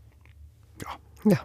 Ja. 1.26 1.38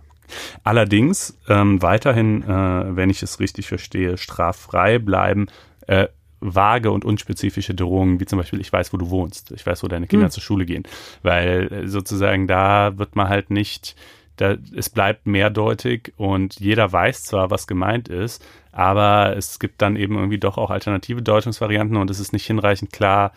Allerdings 0.64 1.38
ähm, 1.50 1.82
weiterhin, 1.82 2.44
äh, 2.44 2.96
wenn 2.96 3.10
ich 3.10 3.22
es 3.22 3.40
richtig 3.40 3.68
verstehe, 3.68 4.18
straffrei 4.18 5.00
bleiben 5.00 5.48
äh, 5.88 6.08
vage 6.40 6.92
und 6.92 7.06
unspezifische 7.06 7.76
Drohungen, 7.76 8.20
wie 8.20 8.26
zum 8.26 8.40
Beispiel, 8.40 8.62
ich 8.62 8.74
weiß, 8.74 8.94
wo 8.94 8.98
du 8.98 9.10
wohnst, 9.10 9.52
ich 9.52 9.66
weiß, 9.66 9.84
wo 9.84 9.88
deine 9.88 10.08
Kinder 10.08 10.26
hm. 10.26 10.32
zur 10.32 10.44
Schule 10.44 10.66
gehen. 10.66 10.84
Weil 11.22 11.72
äh, 11.72 11.88
sozusagen 11.88 12.48
da 12.48 12.98
wird 12.98 13.16
man 13.16 13.30
halt 13.30 13.52
nicht, 13.52 13.96
da, 14.38 14.56
es 14.76 14.90
bleibt 14.90 15.28
mehrdeutig 15.28 16.14
und 16.18 16.60
jeder 16.60 16.92
weiß 16.92 17.24
zwar, 17.24 17.52
was 17.52 17.68
gemeint 17.68 18.08
ist, 18.08 18.44
aber 18.72 19.36
es 19.38 19.60
gibt 19.60 19.82
dann 19.82 19.96
eben 19.96 20.16
irgendwie 20.16 20.40
doch 20.40 20.58
auch 20.58 20.72
alternative 20.72 21.22
Deutungsvarianten 21.22 21.98
und 21.98 22.10
es 22.10 22.20
ist 22.20 22.34
nicht 22.34 22.48
hinreichend 22.48 22.92
klar, 22.92 23.34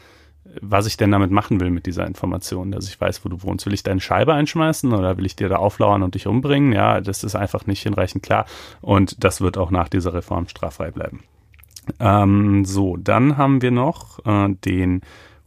was 0.60 0.86
ich 0.86 0.96
denn 0.96 1.10
damit 1.10 1.30
machen 1.30 1.60
will 1.60 1.70
mit 1.70 1.86
dieser 1.86 2.06
Information, 2.06 2.70
dass 2.70 2.88
ich 2.88 3.00
weiß, 3.00 3.24
wo 3.24 3.28
du 3.28 3.42
wohnst. 3.42 3.66
Will 3.66 3.74
ich 3.74 3.82
deine 3.82 4.00
Scheibe 4.00 4.34
einschmeißen 4.34 4.92
oder 4.92 5.16
will 5.16 5.26
ich 5.26 5.36
dir 5.36 5.48
da 5.48 5.56
auflauern 5.56 6.02
und 6.02 6.14
dich 6.14 6.26
umbringen? 6.26 6.72
Ja, 6.72 7.00
das 7.00 7.24
ist 7.24 7.34
einfach 7.34 7.66
nicht 7.66 7.82
hinreichend 7.82 8.22
klar 8.22 8.46
und 8.80 9.24
das 9.24 9.40
wird 9.40 9.58
auch 9.58 9.70
nach 9.70 9.88
dieser 9.88 10.14
Reform 10.14 10.48
straffrei 10.48 10.90
bleiben. 10.90 11.24
Ähm, 12.00 12.64
so, 12.64 12.96
dann 12.96 13.36
haben 13.36 13.62
wir 13.62 13.70
noch 13.70 14.24
äh, 14.24 14.54
den 14.64 15.02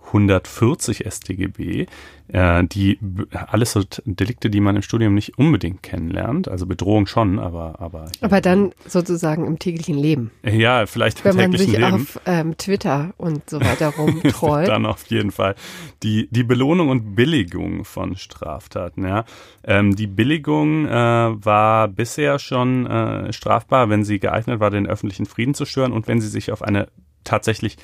140 0.08 1.06
StGB, 1.10 1.86
äh, 2.30 2.64
die 2.66 3.00
alles 3.32 3.72
so 3.72 3.82
Delikte, 4.06 4.50
die 4.50 4.60
man 4.60 4.76
im 4.76 4.82
Studium 4.82 5.14
nicht 5.14 5.38
unbedingt 5.38 5.84
kennenlernt, 5.84 6.48
also 6.48 6.66
Bedrohung 6.66 7.08
schon, 7.08 7.40
aber 7.40 7.80
aber 7.80 8.10
aber 8.22 8.42
dann 8.42 8.72
sozusagen 8.86 9.46
im 9.46 9.60
täglichen 9.60 9.98
Leben. 9.98 10.32
Ja, 10.44 10.86
vielleicht 10.86 11.20
im 11.20 11.26
Wenn 11.26 11.52
man 11.52 11.58
sich 11.58 11.72
Leben. 11.72 11.84
auf 11.94 12.20
ähm, 12.26 12.58
Twitter 12.58 13.14
und 13.18 13.50
so 13.50 13.60
weiter 13.60 13.90
rumtrollt. 13.90 14.68
dann 14.68 14.86
auf 14.86 15.06
jeden 15.08 15.32
Fall 15.32 15.56
die 16.04 16.28
die 16.32 16.44
Belohnung 16.44 16.90
und 16.90 17.16
Billigung 17.16 17.86
von 17.86 18.16
Straftaten. 18.16 19.06
Ja, 19.06 19.26
ähm, 19.64 19.96
die 19.96 20.08
Billigung 20.08 20.86
äh, 20.88 20.92
war 20.92 21.88
bisher 21.88 22.40
schon 22.40 22.86
äh, 22.88 23.32
strafbar, 23.34 23.90
wenn 23.90 24.04
sie 24.04 24.20
geeignet 24.20 24.60
war, 24.60 24.70
den 24.70 24.88
öffentlichen 24.88 25.26
Frieden 25.26 25.54
zu 25.54 25.66
stören 25.66 25.92
und 25.92 26.08
wenn 26.08 26.22
sie 26.22 26.30
sich 26.30 26.52
auf 26.52 26.62
eine 26.62 26.88
tatsächlich 27.24 27.78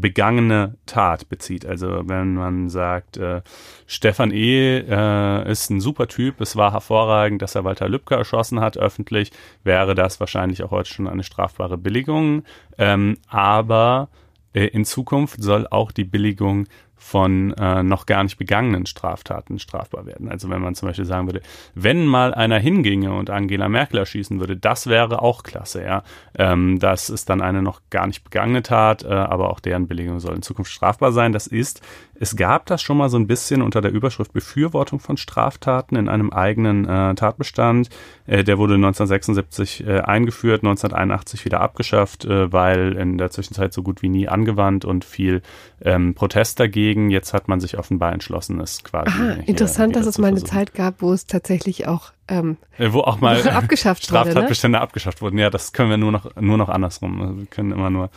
begangene 0.00 0.74
Tat 0.86 1.28
bezieht. 1.28 1.64
Also 1.64 2.02
wenn 2.08 2.34
man 2.34 2.68
sagt, 2.68 3.16
äh, 3.16 3.42
Stefan 3.86 4.32
E. 4.32 4.78
Äh, 4.78 5.50
ist 5.50 5.70
ein 5.70 5.80
super 5.80 6.08
Typ, 6.08 6.40
es 6.40 6.56
war 6.56 6.72
hervorragend, 6.72 7.42
dass 7.42 7.54
er 7.54 7.64
Walter 7.64 7.88
Lübcke 7.88 8.16
erschossen 8.16 8.60
hat 8.60 8.76
öffentlich, 8.76 9.30
wäre 9.62 9.94
das 9.94 10.18
wahrscheinlich 10.18 10.64
auch 10.64 10.72
heute 10.72 10.90
schon 10.90 11.06
eine 11.06 11.22
strafbare 11.22 11.78
Billigung. 11.78 12.42
Ähm, 12.76 13.18
aber 13.28 14.08
äh, 14.52 14.66
in 14.66 14.84
Zukunft 14.84 15.42
soll 15.42 15.66
auch 15.70 15.92
die 15.92 16.04
Billigung 16.04 16.66
von 17.04 17.52
äh, 17.52 17.82
noch 17.82 18.06
gar 18.06 18.24
nicht 18.24 18.38
begangenen 18.38 18.86
Straftaten 18.86 19.58
strafbar 19.58 20.06
werden. 20.06 20.30
Also 20.30 20.48
wenn 20.48 20.62
man 20.62 20.74
zum 20.74 20.88
Beispiel 20.88 21.04
sagen 21.04 21.28
würde, 21.28 21.42
wenn 21.74 22.06
mal 22.06 22.32
einer 22.32 22.58
hinginge 22.58 23.12
und 23.12 23.28
Angela 23.28 23.68
Merkel 23.68 23.98
erschießen 23.98 24.40
würde, 24.40 24.56
das 24.56 24.86
wäre 24.86 25.20
auch 25.20 25.42
klasse, 25.42 25.84
ja. 25.84 26.02
Ähm, 26.36 26.78
das 26.78 27.10
ist 27.10 27.28
dann 27.28 27.42
eine 27.42 27.60
noch 27.60 27.82
gar 27.90 28.06
nicht 28.06 28.24
begangene 28.24 28.62
Tat, 28.62 29.04
äh, 29.04 29.08
aber 29.08 29.50
auch 29.50 29.60
deren 29.60 29.86
Billigung 29.86 30.18
soll 30.18 30.34
in 30.34 30.40
Zukunft 30.40 30.72
strafbar 30.72 31.12
sein. 31.12 31.34
Das 31.34 31.46
ist, 31.46 31.82
es 32.18 32.36
gab 32.36 32.64
das 32.66 32.80
schon 32.80 32.96
mal 32.96 33.10
so 33.10 33.18
ein 33.18 33.26
bisschen 33.26 33.60
unter 33.60 33.82
der 33.82 33.92
Überschrift 33.92 34.32
Befürwortung 34.32 34.98
von 34.98 35.18
Straftaten 35.18 35.96
in 35.96 36.08
einem 36.08 36.30
eigenen 36.30 36.88
äh, 36.88 37.14
Tatbestand. 37.14 37.90
Äh, 38.26 38.44
der 38.44 38.56
wurde 38.56 38.74
1976 38.74 39.86
äh, 39.86 40.00
eingeführt, 40.00 40.62
1981 40.62 41.44
wieder 41.44 41.60
abgeschafft, 41.60 42.24
äh, 42.24 42.50
weil 42.50 42.94
in 42.94 43.18
der 43.18 43.30
Zwischenzeit 43.30 43.74
so 43.74 43.82
gut 43.82 44.00
wie 44.00 44.08
nie 44.08 44.26
angewandt 44.26 44.86
und 44.86 45.04
viel 45.04 45.42
ähm, 45.82 46.14
Protest 46.14 46.60
dagegen 46.60 46.93
deswegen 46.94 47.10
jetzt 47.10 47.32
hat 47.32 47.48
man 47.48 47.60
sich 47.60 47.78
offenbar 47.78 48.12
entschlossen, 48.12 48.60
es 48.60 48.82
quasi. 48.84 49.08
Aha, 49.08 49.32
interessant, 49.46 49.96
dass 49.96 50.06
es 50.06 50.18
mal 50.18 50.28
eine 50.28 50.44
Zeit 50.44 50.74
gab, 50.74 51.02
wo 51.02 51.12
es 51.12 51.26
tatsächlich 51.26 51.86
auch 51.86 52.12
ähm, 52.28 52.56
äh, 52.78 52.92
wo 52.92 53.00
auch 53.00 53.20
mal 53.20 53.46
abgeschafft 53.48 54.04
Straftatbestände 54.04 54.78
ne? 54.78 54.82
abgeschafft 54.82 55.20
wurden. 55.20 55.38
Ja, 55.38 55.50
das 55.50 55.72
können 55.72 55.90
wir 55.90 55.96
nur 55.96 56.12
noch 56.12 56.36
nur 56.36 56.56
noch 56.56 56.68
andersrum. 56.68 57.38
Wir 57.38 57.46
können 57.46 57.72
immer 57.72 57.90
nur 57.90 58.10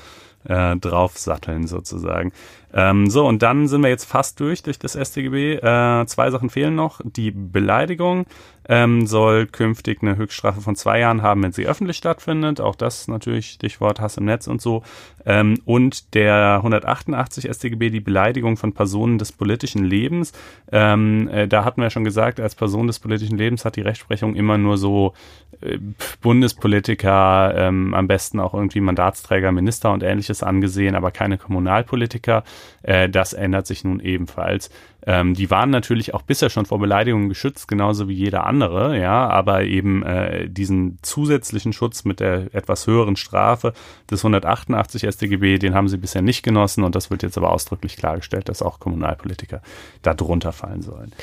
äh, 0.46 0.76
draufsatteln 0.78 1.68
sozusagen. 1.68 2.32
Ähm, 2.78 3.10
so, 3.10 3.26
und 3.26 3.42
dann 3.42 3.68
sind 3.68 3.82
wir 3.82 3.90
jetzt 3.90 4.06
fast 4.06 4.40
durch, 4.40 4.62
durch 4.62 4.78
das 4.78 4.94
StGB. 4.94 5.56
Äh, 5.56 6.06
zwei 6.06 6.30
Sachen 6.30 6.52
fehlen 6.52 6.76
noch. 6.76 7.02
Die 7.04 7.32
Beleidigung 7.32 8.28
ähm, 8.70 9.08
soll 9.08 9.48
künftig 9.48 10.04
eine 10.04 10.16
Höchststrafe 10.16 10.62
von 10.62 10.76
zwei 10.76 11.00
Jahren 11.00 11.24
haben, 11.24 11.42
wenn 11.42 11.54
sie 11.54 11.66
öffentlich 11.66 11.98
stattfindet. 11.98 12.62
Auch 12.62 12.76
das 12.76 13.08
natürlich 13.08 13.50
Stichwort 13.52 14.00
Hass 14.00 14.18
im 14.18 14.26
Netz 14.26 14.46
und 14.46 14.62
so. 14.62 14.84
Ähm, 15.26 15.60
und 15.66 16.14
der 16.14 16.58
188 16.58 17.50
StGB, 17.52 17.90
die 17.90 18.00
Beleidigung 18.00 18.58
von 18.58 18.74
Personen 18.74 19.18
des 19.18 19.32
politischen 19.32 19.84
Lebens. 19.84 20.34
Ähm, 20.72 21.30
äh, 21.30 21.48
da 21.48 21.66
hatten 21.66 21.82
wir 21.82 21.90
schon 21.90 22.04
gesagt, 22.04 22.40
als 22.40 22.54
Person 22.54 22.86
des 22.86 23.00
politischen 23.00 23.40
Lebens 23.40 23.66
hat 23.66 23.76
die 23.76 23.82
Rechtsprechung 23.82 24.36
immer 24.36 24.60
nur 24.60 24.78
so 24.78 25.14
äh, 25.62 25.80
Bundespolitiker, 26.22 27.56
ähm, 27.58 27.96
am 27.96 28.08
besten 28.08 28.40
auch 28.40 28.54
irgendwie 28.54 28.82
Mandatsträger, 28.82 29.52
Minister 29.52 29.92
und 29.92 30.04
ähnliches 30.04 30.44
angesehen, 30.44 30.94
aber 30.94 31.10
keine 31.10 31.38
Kommunalpolitiker. 31.40 32.44
Äh, 32.84 33.10
das 33.10 33.34
ändert 33.34 33.68
sich 33.68 33.84
nun 33.84 34.00
ebenfalls. 34.00 34.70
Ähm, 35.06 35.34
die 35.34 35.50
waren 35.50 35.70
natürlich 35.70 36.14
auch 36.14 36.22
bisher 36.22 36.50
schon 36.50 36.66
vor 36.66 36.80
Beleidigungen 36.80 37.30
geschützt, 37.30 37.68
genauso 37.68 38.10
wie 38.10 38.14
jeder 38.14 38.46
andere, 38.46 39.00
ja, 39.00 39.30
aber 39.30 39.64
eben 39.64 40.04
äh, 40.04 40.50
diesen 40.50 41.00
zusätzlichen 41.02 41.72
Schutz 41.72 42.04
mit 42.04 42.20
der 42.20 42.54
etwas 42.54 42.88
höheren 42.88 43.16
Strafe 43.16 43.74
des 44.12 44.26
188 44.26 45.04
StGB, 45.10 45.60
den 45.60 45.76
haben 45.76 45.88
sie 45.88 45.98
bisher 45.98 46.22
nicht 46.22 46.44
genossen 46.44 46.84
und 46.84 46.96
das 46.96 47.10
wird 47.10 47.24
jetzt 47.24 47.38
aber 47.38 47.52
ausdrücklich 47.52 47.96
klargestellt, 47.96 48.50
dass 48.50 48.62
auch 48.62 48.80
Kommunalpolitiker 48.80 49.62
da 50.02 50.14
drunter 50.14 50.52
fallen 50.52 50.82
sollen. 50.82 51.14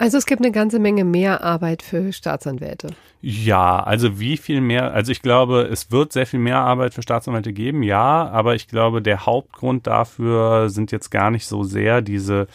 Also 0.00 0.16
es 0.16 0.24
gibt 0.24 0.40
eine 0.40 0.50
ganze 0.50 0.78
Menge 0.78 1.04
mehr 1.04 1.44
Arbeit 1.44 1.82
für 1.82 2.10
Staatsanwälte. 2.10 2.88
Ja, 3.20 3.80
also 3.80 4.18
wie 4.18 4.38
viel 4.38 4.62
mehr? 4.62 4.94
Also 4.94 5.12
ich 5.12 5.20
glaube, 5.20 5.68
es 5.70 5.92
wird 5.92 6.14
sehr 6.14 6.24
viel 6.24 6.40
mehr 6.40 6.56
Arbeit 6.56 6.94
für 6.94 7.02
Staatsanwälte 7.02 7.52
geben, 7.52 7.82
ja, 7.82 8.26
aber 8.30 8.54
ich 8.54 8.66
glaube, 8.66 9.02
der 9.02 9.26
Hauptgrund 9.26 9.86
dafür 9.86 10.70
sind 10.70 10.90
jetzt 10.90 11.10
gar 11.10 11.30
nicht 11.30 11.46
so 11.46 11.64
sehr 11.64 12.00
diese 12.00 12.46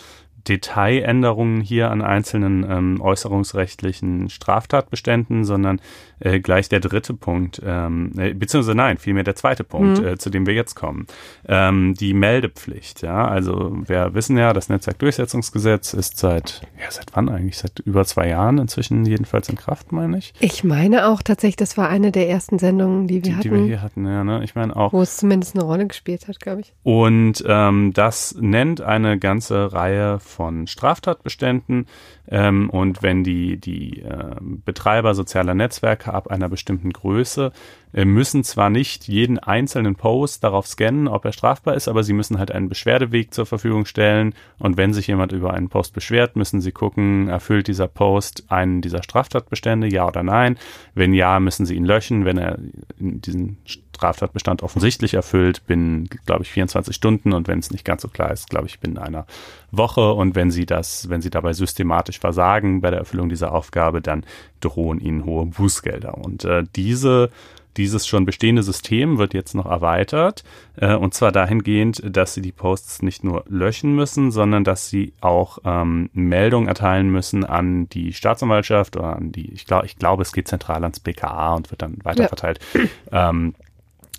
Detailänderungen 0.47 1.61
hier 1.61 1.91
an 1.91 2.01
einzelnen 2.01 2.65
ähm, 2.67 2.99
äußerungsrechtlichen 2.99 4.29
Straftatbeständen, 4.29 5.45
sondern 5.45 5.79
äh, 6.19 6.39
gleich 6.39 6.69
der 6.69 6.79
dritte 6.79 7.13
Punkt, 7.13 7.61
ähm, 7.65 8.11
äh, 8.17 8.33
beziehungsweise 8.33 8.75
nein, 8.75 8.97
vielmehr 8.97 9.23
der 9.23 9.35
zweite 9.35 9.63
Punkt, 9.63 9.99
mhm. 9.99 10.07
äh, 10.07 10.17
zu 10.17 10.29
dem 10.29 10.45
wir 10.45 10.53
jetzt 10.53 10.75
kommen. 10.75 11.07
Ähm, 11.47 11.93
die 11.93 12.13
Meldepflicht, 12.13 13.01
ja, 13.01 13.27
also 13.27 13.75
wir 13.85 14.13
wissen 14.13 14.37
ja, 14.37 14.53
das 14.53 14.69
Netzwerkdurchsetzungsgesetz 14.69 15.93
ist 15.93 16.17
seit, 16.17 16.61
ja, 16.79 16.89
seit 16.89 17.15
wann 17.15 17.29
eigentlich? 17.29 17.57
Seit 17.57 17.79
über 17.79 18.05
zwei 18.05 18.29
Jahren 18.29 18.57
inzwischen 18.57 19.05
jedenfalls 19.05 19.49
in 19.49 19.55
Kraft, 19.55 19.91
meine 19.91 20.17
ich. 20.17 20.33
Ich 20.39 20.63
meine 20.63 21.07
auch 21.07 21.21
tatsächlich, 21.21 21.55
das 21.55 21.77
war 21.77 21.89
eine 21.89 22.11
der 22.11 22.29
ersten 22.29 22.59
Sendungen, 22.59 23.07
die 23.07 23.15
wir 23.15 23.21
die, 23.21 23.35
hatten. 23.35 23.41
Die 23.43 23.51
wir 23.51 23.63
hier 23.65 23.81
hatten, 23.81 24.05
ja, 24.05 24.23
ne? 24.23 24.43
Ich 24.43 24.55
meine 24.55 24.75
auch. 24.75 24.93
Wo 24.93 25.01
es 25.01 25.17
zumindest 25.17 25.55
eine 25.55 25.65
Rolle 25.65 25.87
gespielt 25.87 26.27
hat, 26.27 26.39
glaube 26.39 26.61
ich. 26.61 26.73
Und 26.83 27.43
ähm, 27.47 27.93
das 27.93 28.35
nennt 28.39 28.81
eine 28.81 29.19
ganze 29.19 29.73
Reihe 29.73 30.19
von 30.19 30.67
Straftatbeständen. 30.67 31.87
Ähm, 32.27 32.69
und 32.69 33.03
wenn 33.03 33.23
die, 33.23 33.57
die 33.57 34.01
äh, 34.01 34.35
Betreiber 34.41 35.13
sozialer 35.13 35.53
Netzwerke 35.53 36.13
ab 36.13 36.27
einer 36.27 36.49
bestimmten 36.49 36.91
Größe 36.91 37.51
äh, 37.93 38.05
müssen 38.05 38.43
zwar 38.43 38.69
nicht 38.69 39.07
jeden 39.07 39.39
einzelnen 39.39 39.95
Post 39.95 40.43
darauf 40.43 40.67
scannen, 40.67 41.07
ob 41.07 41.23
er 41.25 41.31
strafbar 41.31 41.75
ist, 41.75 41.87
aber 41.87 42.03
sie 42.03 42.13
müssen 42.13 42.39
halt 42.39 42.51
einen 42.51 42.67
Beschwerdeweg 42.69 43.33
zur 43.33 43.45
Verfügung 43.45 43.85
stellen. 43.85 44.33
Und 44.57 44.77
wenn 44.77 44.93
sich 44.93 45.07
jemand 45.07 45.31
über 45.31 45.53
einen 45.53 45.69
Post 45.69 45.93
beschwert, 45.93 46.35
müssen 46.35 46.61
sie 46.61 46.71
gucken, 46.71 47.29
erfüllt 47.29 47.67
dieser 47.67 47.87
Post 47.87 48.45
einen 48.49 48.81
dieser 48.81 49.03
Straftatbestände, 49.03 49.87
ja 49.87 50.07
oder 50.07 50.23
nein. 50.23 50.57
Wenn 50.93 51.13
ja, 51.13 51.39
müssen 51.39 51.65
sie 51.65 51.75
ihn 51.75 51.85
löschen. 51.85 52.25
Wenn 52.25 52.37
er 52.37 52.57
diesen 52.97 53.57
Straftatbestand 53.95 54.63
offensichtlich 54.63 55.13
erfüllt, 55.13 55.65
binnen, 55.65 56.07
glaube 56.25 56.43
ich, 56.43 56.51
24 56.51 56.95
Stunden 56.95 57.33
und 57.33 57.47
wenn 57.47 57.59
es 57.59 57.71
nicht 57.71 57.85
ganz 57.85 58.01
so 58.01 58.07
klar 58.07 58.31
ist, 58.31 58.49
glaube 58.49 58.67
ich, 58.67 58.79
binnen 58.79 58.97
einer 58.97 59.25
Woche. 59.71 60.13
Und 60.13 60.35
wenn 60.35 60.51
sie 60.51 60.65
das, 60.65 61.09
wenn 61.09 61.21
sie 61.21 61.29
dabei 61.29 61.53
systematisch 61.53 62.19
versagen 62.19 62.81
bei 62.81 62.91
der 62.91 62.99
Erfüllung 62.99 63.29
dieser 63.29 63.53
Aufgabe, 63.53 64.01
dann 64.01 64.25
drohen 64.61 64.99
ihnen 64.99 65.25
hohe 65.25 65.45
Bußgelder. 65.47 66.17
Und 66.17 66.45
äh, 66.45 66.63
diese 66.75 67.29
dieses 67.77 68.07
schon 68.07 68.25
bestehende 68.25 68.63
System 68.63 69.17
wird 69.17 69.33
jetzt 69.33 69.53
noch 69.53 69.65
erweitert 69.65 70.43
äh, 70.77 70.95
und 70.95 71.13
zwar 71.13 71.31
dahingehend, 71.31 72.01
dass 72.05 72.33
sie 72.33 72.41
die 72.41 72.51
Posts 72.51 73.01
nicht 73.01 73.23
nur 73.23 73.43
löschen 73.47 73.95
müssen, 73.95 74.31
sondern 74.31 74.63
dass 74.63 74.89
sie 74.89 75.13
auch 75.21 75.59
ähm, 75.65 76.09
Meldungen 76.13 76.67
erteilen 76.67 77.09
müssen 77.09 77.43
an 77.43 77.89
die 77.89 78.13
Staatsanwaltschaft 78.13 78.95
oder 78.95 79.15
an 79.15 79.31
die, 79.31 79.51
ich 79.51 79.65
glaube, 79.65 79.85
ich 79.85 79.97
glaube, 79.97 80.21
es 80.21 80.31
geht 80.31 80.47
zentral 80.47 80.83
ans 80.83 80.99
BKA 80.99 81.55
und 81.55 81.71
wird 81.71 81.81
dann 81.81 81.97
weiterverteilt. 82.03 82.59
Ja. 82.73 82.81
Ähm, 83.11 83.55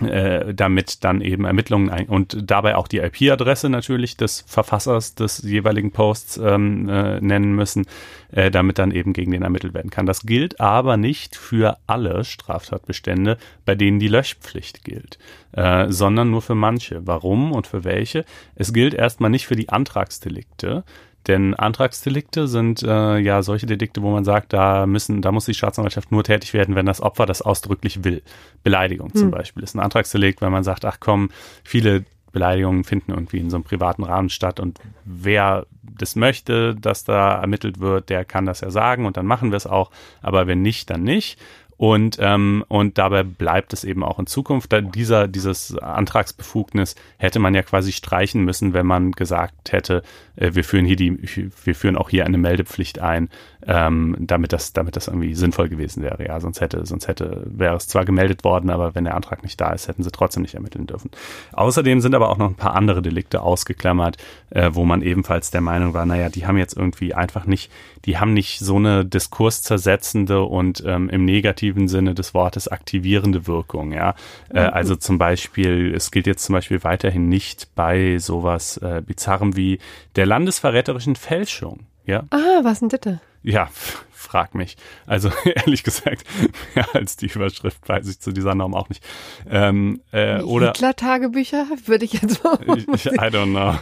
äh, 0.00 0.54
damit 0.54 1.04
dann 1.04 1.20
eben 1.20 1.44
Ermittlungen 1.44 1.90
ein 1.90 2.06
und 2.09 2.38
dabei 2.50 2.76
auch 2.76 2.88
die 2.88 2.98
IP-Adresse 2.98 3.68
natürlich 3.70 4.16
des 4.16 4.44
Verfassers 4.46 5.14
des 5.14 5.42
jeweiligen 5.42 5.90
Posts 5.90 6.38
ähm, 6.38 6.88
äh, 6.88 7.20
nennen 7.20 7.54
müssen, 7.54 7.87
äh, 8.32 8.50
damit 8.50 8.78
dann 8.78 8.90
eben 8.90 9.12
gegen 9.12 9.32
den 9.32 9.42
ermittelt 9.42 9.74
werden 9.74 9.90
kann. 9.90 10.06
Das 10.06 10.22
gilt 10.22 10.61
aber 10.61 10.96
nicht 10.96 11.37
für 11.37 11.78
alle 11.87 12.24
Straftatbestände, 12.24 13.38
bei 13.64 13.74
denen 13.74 13.98
die 13.98 14.09
Löschpflicht 14.09 14.85
gilt, 14.85 15.18
äh, 15.52 15.87
sondern 15.90 16.30
nur 16.30 16.42
für 16.42 16.54
manche. 16.54 17.06
Warum 17.06 17.52
und 17.52 17.66
für 17.66 17.85
welche? 17.85 18.24
Es 18.54 18.72
gilt 18.72 18.92
erstmal 18.92 19.30
nicht 19.30 19.46
für 19.46 19.56
die 19.56 19.70
Antragsdelikte, 19.70 20.85
denn 21.26 21.54
Antragsdelikte 21.54 22.46
sind 22.46 22.82
äh, 22.82 23.18
ja 23.18 23.42
solche 23.42 23.66
Delikte, 23.66 24.02
wo 24.02 24.10
man 24.10 24.24
sagt, 24.24 24.52
da 24.52 24.86
müssen, 24.86 25.22
da 25.22 25.32
muss 25.32 25.46
die 25.46 25.54
Staatsanwaltschaft 25.54 26.12
nur 26.12 26.24
tätig 26.24 26.54
werden, 26.54 26.74
wenn 26.74 26.86
das 26.86 27.00
Opfer 27.00 27.26
das 27.26 27.42
ausdrücklich 27.42 28.04
will. 28.04 28.22
Beleidigung 28.62 29.12
zum 29.14 29.26
hm. 29.26 29.30
Beispiel 29.32 29.62
ist 29.62 29.74
ein 29.74 29.80
Antragsdelikt, 29.80 30.40
wenn 30.40 30.52
man 30.52 30.64
sagt, 30.64 30.84
ach 30.84 30.98
komm, 31.00 31.30
viele 31.64 32.04
Beleidigungen 32.32 32.84
finden 32.84 33.12
irgendwie 33.12 33.38
in 33.38 33.48
so 33.48 33.56
einem 33.56 33.64
privaten 33.64 34.04
Rahmen 34.04 34.28
statt 34.28 34.60
und 34.60 34.78
wer 35.04 35.66
das 35.82 36.16
möchte, 36.16 36.74
dass 36.74 37.04
da 37.04 37.40
ermittelt 37.40 37.80
wird, 37.80 38.10
der 38.10 38.26
kann 38.26 38.44
das 38.44 38.60
ja 38.60 38.70
sagen 38.70 39.06
und 39.06 39.16
dann 39.16 39.24
machen 39.24 39.52
wir 39.52 39.56
es 39.56 39.66
auch, 39.66 39.90
aber 40.20 40.46
wenn 40.46 40.60
nicht, 40.60 40.90
dann 40.90 41.02
nicht. 41.02 41.38
Und, 41.78 42.16
ähm, 42.20 42.64
und 42.68 42.96
dabei 42.96 43.22
bleibt 43.22 43.72
es 43.74 43.84
eben 43.84 44.02
auch 44.02 44.18
in 44.18 44.26
Zukunft. 44.26 44.72
Da 44.72 44.80
dieser, 44.80 45.28
dieses 45.28 45.76
Antragsbefugnis 45.76 46.94
hätte 47.18 47.38
man 47.38 47.54
ja 47.54 47.62
quasi 47.62 47.92
streichen 47.92 48.44
müssen, 48.44 48.72
wenn 48.72 48.86
man 48.86 49.12
gesagt 49.12 49.72
hätte, 49.72 50.02
äh, 50.36 50.54
wir 50.54 50.64
führen 50.64 50.86
hier 50.86 50.96
die, 50.96 51.18
wir 51.64 51.74
führen 51.74 51.96
auch 51.96 52.08
hier 52.08 52.24
eine 52.24 52.38
Meldepflicht 52.38 53.00
ein, 53.00 53.28
ähm, 53.66 54.16
damit 54.20 54.52
das, 54.52 54.72
damit 54.72 54.96
das 54.96 55.09
irgendwie 55.09 55.35
sinnvoll 55.35 55.68
gewesen 55.68 56.02
wäre. 56.02 56.24
Ja, 56.24 56.38
sonst 56.40 56.61
hätte, 56.61 56.87
sonst 56.87 57.09
hätte, 57.09 57.42
wäre 57.46 57.76
es 57.76 57.88
zwar 57.88 58.05
gemeldet 58.05 58.44
worden, 58.44 58.70
aber 58.70 58.94
wenn 58.94 59.05
der 59.05 59.14
Antrag 59.14 59.42
nicht 59.42 59.61
da 59.61 59.72
ist, 59.72 59.88
hätten 59.88 60.02
sie 60.02 60.11
trotzdem 60.11 60.42
nicht 60.42 60.55
ermitteln 60.55 60.87
dürfen. 60.87 61.11
Außerdem 61.52 62.00
sind 62.00 62.14
aber 62.14 62.31
auch 62.31 62.38
noch 62.38 62.48
ein 62.48 62.55
paar 62.55 62.74
andere 62.74 63.02
Delikte 63.02 63.42
ausgeklammert, 63.42 64.18
äh, 64.50 64.70
wo 64.72 64.85
man 64.85 65.02
ebenfalls 65.02 65.50
der 65.50 65.61
Meinung 65.61 65.94
war, 65.94 66.07
naja, 66.07 66.29
die 66.29 66.46
haben 66.46 66.59
jetzt 66.59 66.76
irgendwie 66.76 67.14
einfach 67.14 67.46
nicht, 67.46 67.72
die 68.05 68.18
haben 68.18 68.35
nicht 68.35 68.61
so 68.61 68.76
eine 68.76 69.05
diskurszersetzende 69.05 70.42
und 70.42 70.85
ähm, 70.87 71.09
im 71.11 71.24
negativen 71.24 71.88
Sinne 71.88 72.14
des 72.14 72.35
Wortes 72.35 72.68
aktivierende 72.68 73.48
Wirkung, 73.48 73.92
ja. 73.92 74.14
Äh, 74.50 74.62
mhm. 74.62 74.74
also 74.74 74.96
zum 74.96 75.18
Beispiel, 75.18 75.92
es 75.94 76.12
gilt 76.12 76.29
jetzt 76.29 76.44
zum 76.44 76.52
Beispiel 76.52 76.85
weiterhin 76.85 77.29
nicht 77.29 77.74
bei 77.74 78.18
sowas 78.18 78.76
äh, 78.76 79.02
Bizarrem 79.05 79.57
wie 79.57 79.81
der 80.14 80.26
landesverräterischen 80.26 81.16
Fälschung, 81.16 81.81
ja. 82.05 82.22
Ah, 82.31 82.61
was 82.62 82.79
denn 82.79 82.88
bitte? 82.88 83.20
Ja, 83.46 83.70
frag 84.16 84.55
mich. 84.55 84.76
Also 85.07 85.31
ehrlich 85.44 85.83
gesagt, 85.83 86.24
mehr 86.74 86.87
als 86.94 87.16
die 87.16 87.26
Überschrift 87.26 87.88
weiß 87.88 88.09
ich 88.09 88.20
zu 88.20 88.33
dieser 88.33 88.55
Norm 88.55 88.74
auch 88.74 88.88
nicht. 88.88 89.05
Ähm, 89.48 90.00
äh, 90.12 90.40
oder 90.40 90.68
Hitler-Tagebücher 90.68 91.66
würde 91.87 92.05
ich 92.05 92.14
jetzt 92.14 92.42
mal. 92.42 92.59
ich, 92.66 93.07
I 93.07 93.29
don't 93.31 93.50
know. 93.50 93.79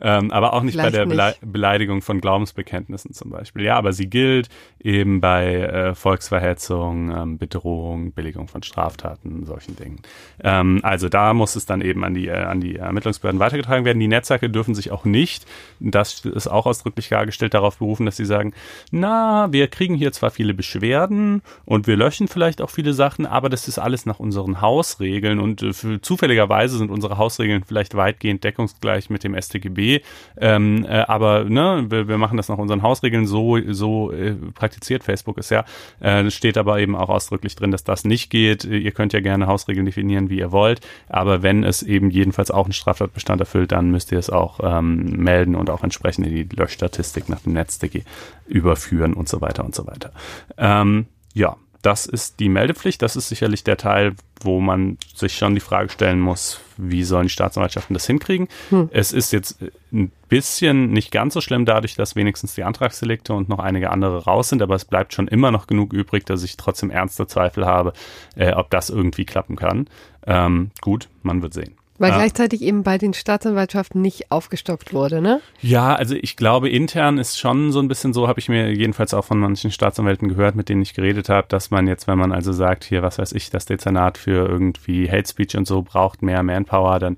Ähm, 0.00 0.30
aber 0.30 0.52
auch 0.52 0.62
nicht 0.62 0.74
Vielleicht 0.74 0.92
bei 0.92 0.98
der 0.98 1.06
Bele 1.06 1.34
Beleidigung 1.40 2.02
von 2.02 2.20
Glaubensbekenntnissen 2.20 3.14
zum 3.14 3.30
Beispiel. 3.30 3.62
Ja, 3.62 3.76
aber 3.76 3.92
sie 3.92 4.08
gilt 4.08 4.48
eben 4.78 5.20
bei 5.20 5.54
äh, 5.54 5.94
Volksverhetzung, 5.94 7.10
ähm, 7.10 7.38
Bedrohung, 7.38 8.12
Billigung 8.12 8.48
von 8.48 8.62
Straftaten, 8.62 9.46
solchen 9.46 9.76
Dingen. 9.76 10.00
Ähm, 10.42 10.80
also 10.82 11.08
da 11.08 11.32
muss 11.32 11.56
es 11.56 11.64
dann 11.66 11.80
eben 11.80 12.04
an 12.04 12.14
die, 12.14 12.28
äh, 12.28 12.34
an 12.34 12.60
die 12.60 12.76
Ermittlungsbehörden 12.76 13.40
weitergetragen 13.40 13.84
werden. 13.84 14.00
Die 14.00 14.08
Netzwerke 14.08 14.50
dürfen 14.50 14.74
sich 14.74 14.90
auch 14.90 15.04
nicht, 15.04 15.46
das 15.80 16.24
ist 16.24 16.46
auch 16.46 16.66
ausdrücklich 16.66 17.08
dargestellt, 17.08 17.54
darauf 17.54 17.78
berufen, 17.78 18.06
dass 18.06 18.16
sie 18.16 18.26
sagen, 18.26 18.52
na, 18.90 19.50
wir 19.52 19.68
kriegen 19.76 19.94
hier 19.94 20.10
zwar 20.10 20.30
viele 20.30 20.54
Beschwerden 20.54 21.42
und 21.66 21.86
wir 21.86 21.96
löschen 21.96 22.28
vielleicht 22.28 22.62
auch 22.62 22.70
viele 22.70 22.94
Sachen, 22.94 23.26
aber 23.26 23.50
das 23.50 23.68
ist 23.68 23.78
alles 23.78 24.06
nach 24.06 24.18
unseren 24.18 24.62
Hausregeln 24.62 25.38
und 25.38 25.62
äh, 25.62 25.74
für, 25.74 26.00
zufälligerweise 26.00 26.78
sind 26.78 26.90
unsere 26.90 27.18
Hausregeln 27.18 27.62
vielleicht 27.62 27.94
weitgehend 27.94 28.42
deckungsgleich 28.42 29.10
mit 29.10 29.22
dem 29.22 29.38
StGB, 29.38 30.00
ähm, 30.38 30.86
äh, 30.88 31.00
aber 31.06 31.44
ne, 31.44 31.84
wir, 31.90 32.08
wir, 32.08 32.16
machen 32.16 32.38
das 32.38 32.48
nach 32.48 32.56
unseren 32.56 32.80
Hausregeln, 32.80 33.26
so, 33.26 33.58
so 33.70 34.12
äh, 34.12 34.32
praktiziert 34.54 35.04
Facebook 35.04 35.36
es 35.36 35.50
ja. 35.50 35.66
Äh, 36.00 36.30
steht 36.30 36.56
aber 36.56 36.80
eben 36.80 36.96
auch 36.96 37.10
ausdrücklich 37.10 37.54
drin, 37.54 37.70
dass 37.70 37.84
das 37.84 38.04
nicht 38.04 38.30
geht. 38.30 38.64
Ihr 38.64 38.92
könnt 38.92 39.12
ja 39.12 39.20
gerne 39.20 39.46
Hausregeln 39.46 39.84
definieren, 39.84 40.30
wie 40.30 40.38
ihr 40.38 40.52
wollt, 40.52 40.80
aber 41.08 41.42
wenn 41.42 41.64
es 41.64 41.82
eben 41.82 42.10
jedenfalls 42.10 42.50
auch 42.50 42.64
einen 42.64 42.72
Straftatbestand 42.72 43.40
erfüllt, 43.40 43.72
dann 43.72 43.90
müsst 43.90 44.10
ihr 44.10 44.18
es 44.18 44.30
auch 44.30 44.60
ähm, 44.62 45.04
melden 45.22 45.54
und 45.54 45.68
auch 45.68 45.84
entsprechend 45.84 46.26
in 46.26 46.34
die 46.34 46.56
Löschstatistik 46.56 47.28
nach 47.28 47.40
dem 47.40 47.52
NetzDG 47.52 48.04
überführen 48.46 49.12
und 49.12 49.28
so 49.28 49.42
weiter 49.42 49.65
und 49.66 49.74
so 49.74 49.86
weiter. 49.86 50.12
Ähm, 50.56 51.06
ja, 51.34 51.56
das 51.82 52.06
ist 52.06 52.40
die 52.40 52.48
Meldepflicht. 52.48 53.00
Das 53.00 53.14
ist 53.14 53.28
sicherlich 53.28 53.62
der 53.62 53.76
Teil, 53.76 54.14
wo 54.40 54.60
man 54.60 54.98
sich 55.14 55.36
schon 55.36 55.54
die 55.54 55.60
Frage 55.60 55.88
stellen 55.88 56.18
muss, 56.18 56.60
wie 56.76 57.04
sollen 57.04 57.24
die 57.24 57.32
Staatsanwaltschaften 57.32 57.94
das 57.94 58.06
hinkriegen. 58.06 58.48
Hm. 58.70 58.88
Es 58.92 59.12
ist 59.12 59.32
jetzt 59.32 59.58
ein 59.92 60.10
bisschen 60.28 60.90
nicht 60.90 61.12
ganz 61.12 61.34
so 61.34 61.40
schlimm 61.40 61.64
dadurch, 61.64 61.94
dass 61.94 62.16
wenigstens 62.16 62.54
die 62.54 62.64
Antragsdelikte 62.64 63.34
und 63.34 63.48
noch 63.48 63.60
einige 63.60 63.90
andere 63.90 64.24
raus 64.24 64.48
sind, 64.48 64.62
aber 64.62 64.74
es 64.74 64.84
bleibt 64.84 65.14
schon 65.14 65.28
immer 65.28 65.52
noch 65.52 65.68
genug 65.68 65.92
übrig, 65.92 66.26
dass 66.26 66.42
ich 66.42 66.56
trotzdem 66.56 66.90
ernste 66.90 67.28
Zweifel 67.28 67.66
habe, 67.66 67.92
äh, 68.34 68.52
ob 68.52 68.70
das 68.70 68.90
irgendwie 68.90 69.24
klappen 69.24 69.54
kann. 69.54 69.86
Ähm, 70.26 70.72
gut, 70.80 71.08
man 71.22 71.40
wird 71.42 71.54
sehen. 71.54 71.76
Weil 71.98 72.10
ja. 72.10 72.16
gleichzeitig 72.16 72.62
eben 72.62 72.82
bei 72.82 72.98
den 72.98 73.14
Staatsanwaltschaften 73.14 74.00
nicht 74.02 74.30
aufgestockt 74.30 74.92
wurde, 74.92 75.20
ne? 75.20 75.40
Ja, 75.62 75.94
also 75.94 76.14
ich 76.14 76.36
glaube, 76.36 76.68
intern 76.68 77.18
ist 77.18 77.38
schon 77.38 77.72
so 77.72 77.80
ein 77.80 77.88
bisschen 77.88 78.12
so, 78.12 78.28
habe 78.28 78.38
ich 78.38 78.48
mir 78.48 78.72
jedenfalls 78.72 79.14
auch 79.14 79.24
von 79.24 79.38
manchen 79.38 79.70
Staatsanwälten 79.70 80.28
gehört, 80.28 80.56
mit 80.56 80.68
denen 80.68 80.82
ich 80.82 80.94
geredet 80.94 81.28
habe, 81.28 81.46
dass 81.48 81.70
man 81.70 81.86
jetzt, 81.86 82.06
wenn 82.06 82.18
man 82.18 82.32
also 82.32 82.52
sagt, 82.52 82.84
hier, 82.84 83.02
was 83.02 83.18
weiß 83.18 83.32
ich, 83.32 83.50
das 83.50 83.64
Dezernat 83.64 84.18
für 84.18 84.46
irgendwie 84.46 85.10
Hate 85.10 85.28
Speech 85.28 85.56
und 85.56 85.66
so 85.66 85.82
braucht 85.82 86.22
mehr 86.22 86.42
Manpower, 86.42 86.98
dann 86.98 87.16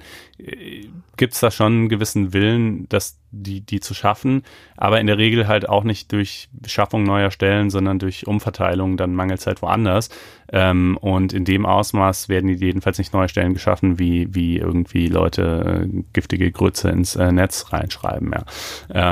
gibt 1.16 1.34
es 1.34 1.40
da 1.40 1.50
schon 1.50 1.72
einen 1.72 1.88
gewissen 1.88 2.32
Willen, 2.32 2.88
dass 2.88 3.18
die, 3.30 3.60
die 3.60 3.80
zu 3.80 3.92
schaffen, 3.92 4.42
aber 4.76 5.00
in 5.00 5.06
der 5.06 5.18
Regel 5.18 5.48
halt 5.48 5.68
auch 5.68 5.82
nicht 5.84 6.12
durch 6.12 6.48
Schaffung 6.66 7.02
neuer 7.02 7.30
Stellen, 7.30 7.70
sondern 7.70 7.98
durch 7.98 8.26
Umverteilung, 8.26 8.96
dann 8.96 9.14
mangelt 9.14 9.40
es 9.40 9.46
halt 9.46 9.62
woanders. 9.62 10.10
Ähm, 10.52 10.96
und 11.00 11.32
in 11.32 11.44
dem 11.44 11.66
Ausmaß 11.66 12.28
werden 12.28 12.48
jedenfalls 12.48 12.98
nicht 12.98 13.12
neue 13.12 13.28
Stellen 13.28 13.52
geschaffen, 13.52 13.98
wie, 13.98 14.34
wie 14.34 14.58
irgendwie 14.58 15.08
Leute 15.08 15.84
äh, 15.84 16.02
giftige 16.12 16.52
Grütze 16.52 16.88
ins 16.90 17.16
äh, 17.16 17.32
Netz 17.32 17.72
reinschreiben. 17.72 18.32
Ja. 18.32 18.44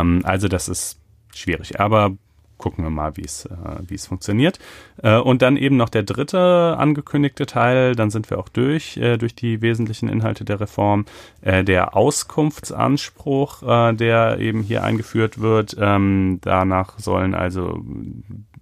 Ähm, 0.00 0.22
also 0.24 0.48
das 0.48 0.68
ist 0.68 1.00
schwierig. 1.34 1.80
Aber 1.80 2.16
gucken 2.58 2.84
wir 2.84 2.90
mal, 2.90 3.16
wie 3.16 3.24
es, 3.24 3.46
äh, 3.46 3.56
wie 3.86 3.94
es 3.94 4.06
funktioniert. 4.06 4.58
Äh, 5.02 5.18
und 5.18 5.42
dann 5.42 5.56
eben 5.56 5.76
noch 5.76 5.88
der 5.88 6.02
dritte 6.02 6.76
angekündigte 6.78 7.46
Teil, 7.46 7.94
dann 7.94 8.10
sind 8.10 8.30
wir 8.30 8.38
auch 8.38 8.48
durch, 8.48 8.96
äh, 8.96 9.16
durch 9.16 9.34
die 9.34 9.60
wesentlichen 9.62 10.08
Inhalte 10.08 10.44
der 10.44 10.60
Reform, 10.60 11.04
äh, 11.42 11.64
der 11.64 11.96
Auskunftsanspruch, 11.96 13.62
äh, 13.62 13.92
der 13.94 14.38
eben 14.38 14.62
hier 14.62 14.84
eingeführt 14.84 15.40
wird. 15.40 15.76
Ähm, 15.78 16.38
danach 16.42 16.98
sollen 16.98 17.34
also 17.34 17.82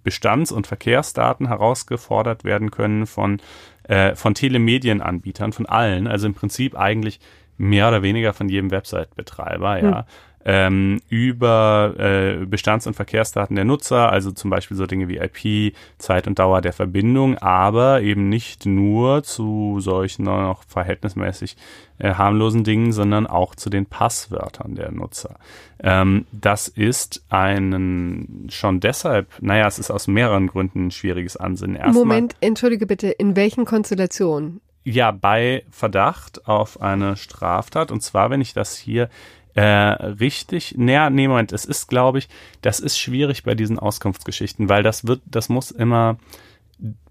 Bestands- 0.03 0.51
und 0.51 0.67
Verkehrsdaten 0.67 1.47
herausgefordert 1.47 2.43
werden 2.43 2.71
können 2.71 3.07
von, 3.07 3.41
äh, 3.83 4.15
von 4.15 4.35
Telemedienanbietern, 4.35 5.51
von 5.51 5.65
allen, 5.65 6.07
also 6.07 6.27
im 6.27 6.33
Prinzip 6.33 6.77
eigentlich 6.77 7.19
mehr 7.57 7.87
oder 7.87 8.03
weniger 8.03 8.33
von 8.33 8.49
jedem 8.49 8.71
Website-Betreiber, 8.71 9.81
ja. 9.81 10.05
Hm 10.45 10.65
ähm, 10.65 11.01
über 11.09 11.95
äh, 11.97 12.45
Bestands- 12.45 12.85
und 12.85 12.93
Verkehrsdaten 12.93 13.55
der 13.55 13.65
Nutzer, 13.65 14.11
also 14.11 14.31
zum 14.31 14.51
Beispiel 14.51 14.77
so 14.77 14.85
Dinge 14.85 15.07
wie 15.07 15.17
IP, 15.17 15.75
Zeit 15.97 16.27
und 16.27 16.37
Dauer 16.37 16.61
der 16.61 16.73
Verbindung, 16.73 17.37
aber 17.39 18.01
eben 18.01 18.29
nicht 18.29 18.65
nur 18.65 19.23
zu 19.23 19.79
solchen 19.79 20.25
noch 20.25 20.63
verhältnismäßig 20.63 21.57
äh, 21.97 22.13
harmlosen 22.13 22.63
Dingen, 22.63 22.91
sondern 22.91 23.25
auch 23.25 23.55
zu 23.55 23.71
den 23.71 23.87
Passwörtern 23.87 24.75
der 24.75 24.91
Nutzer. 24.91 25.37
Ähm, 25.81 26.25
das 26.31 26.67
ist 26.67 27.25
einen 27.29 28.47
schon 28.51 28.79
deshalb, 28.79 29.27
naja, 29.41 29.67
es 29.67 29.79
ist 29.79 29.89
aus 29.89 30.07
mehreren 30.07 30.47
Gründen 30.47 30.87
ein 30.87 30.91
schwieriges 30.91 31.37
Ansinnen. 31.37 31.75
Erstmal, 31.75 32.05
Moment, 32.05 32.35
entschuldige 32.41 32.85
bitte, 32.85 33.07
in 33.07 33.35
welchen 33.35 33.65
Konstellationen? 33.65 34.61
Ja, 34.85 35.09
bei 35.11 35.65
Verdacht 35.71 36.47
auf 36.47 36.79
eine 36.79 37.17
Straftat. 37.17 37.91
Und 37.91 38.01
zwar, 38.01 38.29
wenn 38.29 38.39
ich 38.39 38.53
das 38.53 38.77
hier 38.77 39.09
äh, 39.55 39.61
richtig, 39.63 40.75
naja, 40.77 41.09
nee, 41.09 41.27
Moment, 41.27 41.51
es 41.51 41.65
ist, 41.65 41.87
glaube 41.87 42.19
ich, 42.19 42.29
das 42.61 42.79
ist 42.79 42.99
schwierig 42.99 43.43
bei 43.43 43.55
diesen 43.55 43.79
Auskunftsgeschichten, 43.79 44.69
weil 44.69 44.83
das 44.83 45.07
wird, 45.07 45.21
das 45.25 45.49
muss 45.49 45.71
immer, 45.71 46.17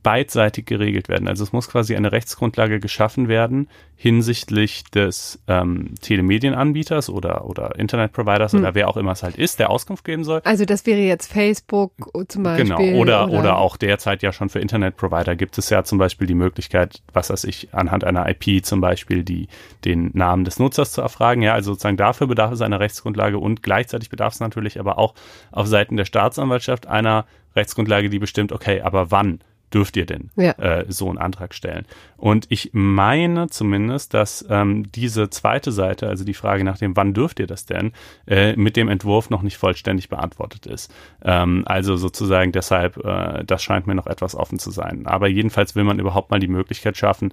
beidseitig 0.04 0.66
geregelt 0.66 1.08
werden. 1.08 1.26
Also 1.26 1.42
es 1.42 1.52
muss 1.52 1.68
quasi 1.68 1.96
eine 1.96 2.12
Rechtsgrundlage 2.12 2.78
geschaffen 2.78 3.26
werden 3.26 3.68
hinsichtlich 3.96 4.84
des 4.84 5.42
ähm, 5.48 5.94
Telemedienanbieters 6.00 7.08
oder, 7.08 7.46
oder 7.46 7.78
Internetproviders 7.78 8.52
hm. 8.52 8.60
oder 8.60 8.74
wer 8.74 8.88
auch 8.88 8.98
immer 8.98 9.12
es 9.12 9.22
halt 9.22 9.36
ist, 9.36 9.60
der 9.60 9.70
Auskunft 9.70 10.04
geben 10.04 10.22
soll. 10.22 10.42
Also 10.44 10.66
das 10.66 10.84
wäre 10.84 11.00
jetzt 11.00 11.32
Facebook 11.32 11.92
zum 12.28 12.42
Beispiel. 12.42 12.76
Genau, 12.76 13.00
oder, 13.00 13.28
oder, 13.28 13.38
oder 13.38 13.56
auch 13.56 13.78
derzeit 13.78 14.22
ja 14.22 14.32
schon 14.32 14.50
für 14.50 14.58
Internetprovider 14.58 15.36
gibt 15.36 15.56
es 15.56 15.70
ja 15.70 15.84
zum 15.84 15.96
Beispiel 15.96 16.26
die 16.26 16.34
Möglichkeit, 16.34 17.02
was 17.14 17.30
weiß 17.30 17.44
ich, 17.44 17.72
anhand 17.72 18.04
einer 18.04 18.28
IP 18.28 18.64
zum 18.64 18.82
Beispiel 18.82 19.24
die, 19.24 19.48
den 19.86 20.10
Namen 20.12 20.44
des 20.44 20.58
Nutzers 20.58 20.92
zu 20.92 21.00
erfragen. 21.00 21.40
Ja, 21.40 21.54
also 21.54 21.72
sozusagen 21.72 21.96
dafür 21.96 22.26
bedarf 22.26 22.52
es 22.52 22.60
einer 22.60 22.80
Rechtsgrundlage 22.80 23.38
und 23.38 23.62
gleichzeitig 23.62 24.10
bedarf 24.10 24.34
es 24.34 24.40
natürlich 24.40 24.78
aber 24.78 24.98
auch 24.98 25.14
auf 25.50 25.66
Seiten 25.66 25.96
der 25.96 26.04
Staatsanwaltschaft 26.04 26.86
einer 26.86 27.24
Rechtsgrundlage, 27.56 28.10
die 28.10 28.18
bestimmt, 28.18 28.52
okay, 28.52 28.82
aber 28.82 29.10
wann 29.10 29.40
dürft 29.72 29.96
ihr 29.96 30.06
denn 30.06 30.30
ja. 30.36 30.52
äh, 30.52 30.84
so 30.88 31.08
einen 31.08 31.18
Antrag 31.18 31.54
stellen? 31.54 31.86
Und 32.16 32.46
ich 32.48 32.70
meine 32.72 33.48
zumindest, 33.48 34.14
dass 34.14 34.44
ähm, 34.48 34.90
diese 34.92 35.30
zweite 35.30 35.72
Seite, 35.72 36.08
also 36.08 36.24
die 36.24 36.34
Frage 36.34 36.64
nach 36.64 36.78
dem, 36.78 36.96
wann 36.96 37.12
dürft 37.12 37.40
ihr 37.40 37.46
das 37.46 37.66
denn, 37.66 37.92
äh, 38.26 38.56
mit 38.56 38.76
dem 38.76 38.88
Entwurf 38.88 39.30
noch 39.30 39.42
nicht 39.42 39.56
vollständig 39.56 40.08
beantwortet 40.08 40.66
ist. 40.66 40.92
Ähm, 41.22 41.64
also 41.66 41.96
sozusagen 41.96 42.52
deshalb, 42.52 42.96
äh, 43.04 43.44
das 43.44 43.62
scheint 43.62 43.86
mir 43.86 43.94
noch 43.94 44.06
etwas 44.06 44.34
offen 44.34 44.58
zu 44.58 44.70
sein. 44.70 45.06
Aber 45.06 45.28
jedenfalls 45.28 45.74
will 45.76 45.84
man 45.84 45.98
überhaupt 45.98 46.30
mal 46.30 46.40
die 46.40 46.48
Möglichkeit 46.48 46.96
schaffen, 46.96 47.32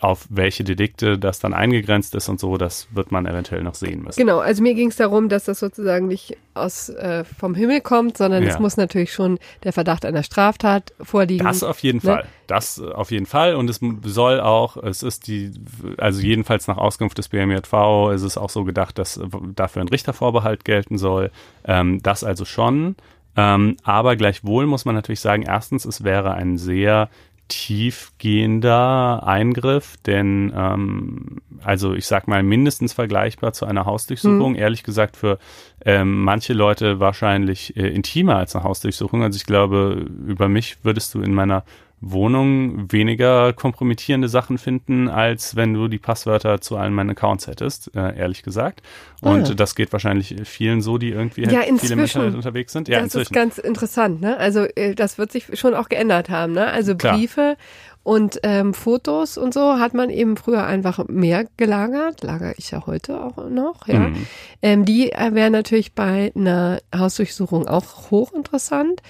auf 0.00 0.26
welche 0.30 0.64
Delikte 0.64 1.18
das 1.18 1.38
dann 1.38 1.54
eingegrenzt 1.54 2.14
ist 2.14 2.28
und 2.28 2.40
so, 2.40 2.56
das 2.56 2.88
wird 2.92 3.12
man 3.12 3.26
eventuell 3.26 3.62
noch 3.62 3.74
sehen 3.74 4.02
müssen. 4.02 4.18
Genau, 4.18 4.38
also 4.38 4.62
mir 4.62 4.74
ging 4.74 4.88
es 4.88 4.96
darum, 4.96 5.28
dass 5.28 5.44
das 5.44 5.60
sozusagen 5.60 6.06
nicht 6.06 6.36
aus 6.54 6.88
äh, 6.88 7.24
vom 7.24 7.54
Himmel 7.54 7.80
kommt, 7.80 8.16
sondern 8.16 8.42
ja. 8.42 8.50
es 8.50 8.58
muss 8.58 8.76
natürlich 8.76 9.12
schon 9.12 9.38
der 9.64 9.72
Verdacht 9.72 10.04
einer 10.04 10.22
Straftat 10.22 10.92
vorliegen. 11.00 11.44
Das 11.44 11.62
auf 11.62 11.80
jeden 11.80 11.98
ne? 11.98 12.14
Fall. 12.14 12.24
Das 12.46 12.80
auf 12.80 13.10
jeden 13.10 13.26
Fall. 13.26 13.54
Und 13.56 13.68
es 13.68 13.80
soll 14.04 14.40
auch, 14.40 14.76
es 14.76 15.02
ist 15.02 15.26
die, 15.26 15.52
also 15.98 16.20
jedenfalls 16.20 16.66
nach 16.68 16.78
Auskunft 16.78 17.18
des 17.18 17.28
BMJV 17.28 18.12
ist 18.14 18.22
es 18.22 18.38
auch 18.38 18.50
so 18.50 18.64
gedacht, 18.64 18.98
dass 18.98 19.20
dafür 19.54 19.82
ein 19.82 19.88
Richtervorbehalt 19.88 20.64
gelten 20.64 20.98
soll. 20.98 21.30
Ähm, 21.64 22.02
das 22.02 22.24
also 22.24 22.44
schon. 22.44 22.96
Ähm, 23.36 23.76
aber 23.82 24.16
gleichwohl 24.16 24.66
muss 24.66 24.86
man 24.86 24.94
natürlich 24.94 25.20
sagen, 25.20 25.42
erstens, 25.42 25.84
es 25.84 26.02
wäre 26.02 26.32
ein 26.34 26.56
sehr 26.56 27.10
tiefgehender 27.48 29.22
Eingriff, 29.26 29.96
denn 30.04 30.52
ähm, 30.54 31.38
also 31.62 31.94
ich 31.94 32.06
sag 32.06 32.28
mal 32.28 32.42
mindestens 32.42 32.92
vergleichbar 32.92 33.52
zu 33.52 33.66
einer 33.66 33.86
Hausdurchsuchung. 33.86 34.52
Mhm. 34.52 34.58
Ehrlich 34.58 34.82
gesagt 34.82 35.16
für 35.16 35.38
ähm, 35.84 36.22
manche 36.22 36.52
Leute 36.52 37.00
wahrscheinlich 37.00 37.76
äh, 37.76 37.88
intimer 37.88 38.36
als 38.36 38.54
eine 38.56 38.64
Hausdurchsuchung. 38.64 39.22
Also 39.22 39.36
ich 39.36 39.46
glaube, 39.46 40.06
über 40.26 40.48
mich 40.48 40.78
würdest 40.84 41.14
du 41.14 41.20
in 41.20 41.34
meiner 41.34 41.64
Wohnung 42.00 42.92
weniger 42.92 43.54
kompromittierende 43.54 44.28
Sachen 44.28 44.58
finden, 44.58 45.08
als 45.08 45.56
wenn 45.56 45.72
du 45.72 45.88
die 45.88 45.98
Passwörter 45.98 46.60
zu 46.60 46.76
allen 46.76 46.92
meinen 46.92 47.10
Accounts 47.10 47.46
hättest, 47.46 47.94
äh, 47.96 48.16
ehrlich 48.16 48.42
gesagt. 48.42 48.82
Und 49.22 49.46
ah, 49.46 49.48
ja. 49.48 49.54
das 49.54 49.74
geht 49.74 49.92
wahrscheinlich 49.92 50.36
vielen 50.44 50.82
so, 50.82 50.98
die 50.98 51.10
irgendwie 51.10 51.44
ja, 51.44 51.60
halt 51.60 51.80
viele 51.80 51.94
im 51.94 52.00
Internet 52.00 52.34
unterwegs 52.34 52.72
sind. 52.72 52.88
Ja, 52.88 52.96
das 52.96 53.06
inzwischen. 53.06 53.22
ist 53.22 53.32
ganz 53.32 53.58
interessant, 53.58 54.20
ne? 54.20 54.36
Also 54.36 54.66
äh, 54.76 54.94
das 54.94 55.16
wird 55.16 55.32
sich 55.32 55.58
schon 55.58 55.74
auch 55.74 55.88
geändert 55.88 56.28
haben, 56.28 56.52
ne? 56.52 56.66
Also 56.66 56.94
Klar. 56.94 57.16
Briefe 57.16 57.56
und 58.02 58.40
ähm, 58.44 58.74
Fotos 58.74 59.38
und 59.38 59.54
so 59.54 59.80
hat 59.80 59.94
man 59.94 60.10
eben 60.10 60.36
früher 60.36 60.64
einfach 60.64 61.08
mehr 61.08 61.46
gelagert, 61.56 62.22
lagere 62.22 62.54
ich 62.56 62.70
ja 62.70 62.86
heute 62.86 63.20
auch 63.20 63.48
noch, 63.48 63.88
ja. 63.88 64.00
Mhm. 64.00 64.26
Ähm, 64.60 64.84
die 64.84 65.12
äh, 65.12 65.34
wären 65.34 65.52
natürlich 65.52 65.94
bei 65.94 66.30
einer 66.36 66.78
Hausdurchsuchung 66.94 67.66
auch 67.66 68.10
hochinteressant. 68.10 69.00